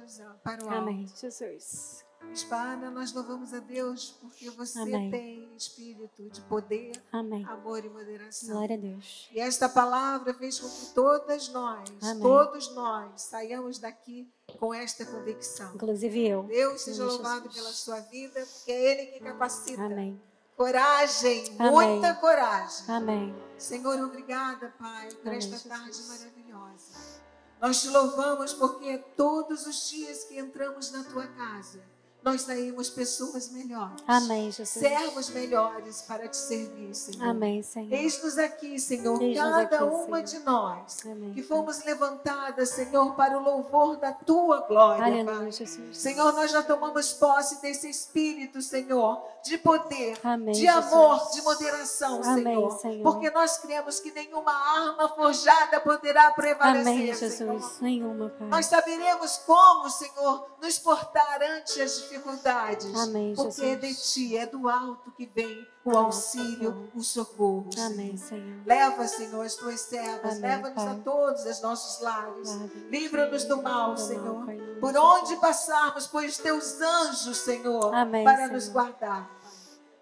o 0.63 0.69
alto. 0.69 0.69
Amém, 0.69 1.05
Jesus. 1.07 2.06
Espada, 2.33 2.91
nós 2.91 3.13
louvamos 3.13 3.53
a 3.53 3.59
Deus 3.59 4.15
porque 4.21 4.49
você 4.51 4.79
Amém. 4.79 5.09
tem 5.09 5.55
espírito 5.55 6.29
de 6.29 6.41
poder, 6.41 6.91
Amém. 7.11 7.43
amor 7.45 7.83
e 7.83 7.89
moderação. 7.89 8.49
Glória 8.49 8.75
a 8.75 8.79
Deus. 8.79 9.27
E 9.31 9.39
esta 9.39 9.67
palavra 9.67 10.33
fez 10.33 10.59
com 10.59 10.69
que 10.69 10.93
todas 10.93 11.49
nós, 11.49 11.89
Amém. 12.01 12.21
todos 12.21 12.73
nós, 12.75 13.21
saiamos 13.23 13.79
daqui 13.79 14.31
com 14.59 14.73
esta 14.73 15.05
convicção. 15.05 15.73
Inclusive 15.73 16.27
eu. 16.27 16.43
Deus 16.43 16.81
seja 16.81 17.03
louvado 17.05 17.45
Jesus. 17.45 17.55
pela 17.55 17.73
sua 17.73 17.99
vida, 18.01 18.45
porque 18.45 18.71
é 18.71 18.91
Ele 18.91 19.05
que 19.13 19.19
capacita. 19.19 19.81
Amém. 19.81 20.21
Coragem, 20.55 21.51
muita 21.59 22.15
coragem. 22.15 22.85
Amém. 22.87 23.35
Senhor, 23.57 23.99
obrigada, 24.03 24.73
Pai, 24.79 25.09
por 25.23 25.31
esta 25.33 25.51
Jesus. 25.51 25.63
tarde 25.63 26.01
maravilhosa. 26.07 27.17
Nós 27.61 27.81
te 27.81 27.89
louvamos 27.89 28.53
porque 28.53 28.97
todos 29.15 29.65
os 29.65 29.89
dias 29.89 30.23
que 30.23 30.37
entramos 30.37 30.91
na 30.91 31.03
tua 31.03 31.27
casa, 31.27 31.81
nós 32.23 32.41
saímos 32.41 32.89
pessoas 32.89 33.49
melhores. 33.49 34.03
Amém, 34.05 34.51
Jesus. 34.51 34.69
Servos 34.85 35.29
melhores 35.29 36.01
para 36.01 36.27
te 36.27 36.35
servir, 36.35 36.93
Senhor. 36.93 37.29
Amém, 37.29 37.63
Senhor. 37.63 37.93
Eis-nos 37.93 38.37
aqui, 38.37 38.79
Senhor, 38.79 39.17
cada 39.35 39.61
aqui, 39.61 39.83
uma 39.83 40.17
Senhor. 40.17 40.23
de 40.23 40.39
nós, 40.39 41.05
Amém, 41.05 41.33
que 41.33 41.41
fomos 41.41 41.83
levantadas, 41.85 42.69
Senhor, 42.69 43.15
para 43.15 43.37
o 43.37 43.41
louvor 43.41 43.97
da 43.97 44.11
tua 44.11 44.61
glória, 44.61 45.05
Aleluia, 45.05 45.37
Pai. 45.37 45.51
Jesus. 45.51 45.97
Senhor, 45.97 46.33
nós 46.33 46.51
já 46.51 46.61
tomamos 46.61 47.13
posse 47.13 47.61
desse 47.61 47.89
espírito, 47.89 48.61
Senhor, 48.61 49.23
de 49.47 49.57
poder, 49.57 50.17
Amém, 50.23 50.53
de 50.53 50.61
Jesus. 50.61 50.93
amor, 50.93 51.31
de 51.31 51.41
moderação, 51.41 52.21
Amém, 52.23 52.43
Senhor. 52.43 52.71
Senhor. 52.79 53.03
Porque 53.03 53.29
nós 53.31 53.57
cremos 53.57 53.99
que 53.99 54.11
nenhuma 54.11 54.51
arma 54.51 55.09
forjada 55.09 55.79
poderá 55.79 56.31
prevalecer, 56.31 56.81
Amém, 56.93 57.13
Jesus. 57.13 57.33
Senhor. 57.33 57.71
Nenhuma, 57.81 58.29
Pai. 58.29 58.47
Nós 58.49 58.65
saberemos 58.65 59.37
como, 59.45 59.89
Senhor, 59.89 60.47
nos 60.61 60.77
portar 60.79 61.39
ante 61.41 61.81
as 61.81 61.97
dificuldades. 61.97 62.93
Amém, 62.95 63.33
porque 63.35 63.65
é 63.65 63.75
de 63.75 63.93
ti, 63.93 64.37
é 64.37 64.45
do 64.45 64.67
alto 64.69 65.11
que 65.11 65.25
vem 65.25 65.67
o 65.85 65.97
auxílio, 65.97 66.91
o 66.93 67.01
socorro. 67.01 67.69
Amém, 67.79 68.17
Senhor. 68.17 68.61
Leva, 68.65 69.07
Senhor, 69.07 69.45
as 69.45 69.55
tuas 69.55 69.79
servas, 69.81 70.39
leva-nos 70.39 70.83
a 70.83 70.95
todos 70.95 71.45
os 71.45 71.61
nossos 71.61 72.01
lares. 72.01 72.49
Livra-nos 72.89 73.45
do 73.45 73.61
mal, 73.61 73.95
Senhor. 73.97 74.45
Por 74.81 74.95
onde 74.95 75.35
passarmos, 75.37 76.05
põe 76.07 76.27
os 76.27 76.37
teus 76.37 76.81
anjos, 76.81 77.37
Senhor, 77.37 77.93
Amém, 77.95 78.23
para 78.23 78.37
Senhor. 78.37 78.51
nos 78.51 78.69
guardar. 78.69 79.36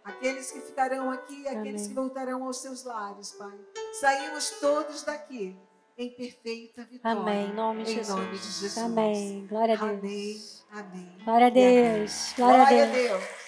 Aqueles 0.06 0.52
que 0.52 0.61
ficarão 0.61 1.10
aqui, 1.10 1.48
aqueles 1.48 1.82
Amém. 1.82 1.88
que 1.90 1.94
voltarão 1.95 2.44
aos 2.45 2.61
seus 2.61 2.84
lares, 2.84 3.32
Pai. 3.32 3.57
Saímos 3.99 4.52
todos 4.61 5.03
daqui 5.03 5.57
em 5.98 6.10
perfeita 6.11 6.84
vitória. 6.84 7.19
Amém. 7.19 7.49
Em 7.49 7.53
nome 7.53 7.84
de, 7.84 7.91
em 7.91 7.95
Jesus. 7.95 8.15
Nome 8.15 8.38
de 8.38 8.38
Jesus. 8.38 8.77
Amém. 8.77 9.48
Glória 9.48 9.73
a 9.73 9.77
Deus. 9.77 10.65
Amém. 10.69 10.84
Amém. 10.84 11.26
Glória 11.26 11.48
a 11.48 11.49
Deus. 11.49 12.34
Glória, 12.36 12.57
Glória 12.57 12.84
a 12.84 12.88
Deus. 12.88 13.11
A 13.11 13.18
Deus. 13.18 13.44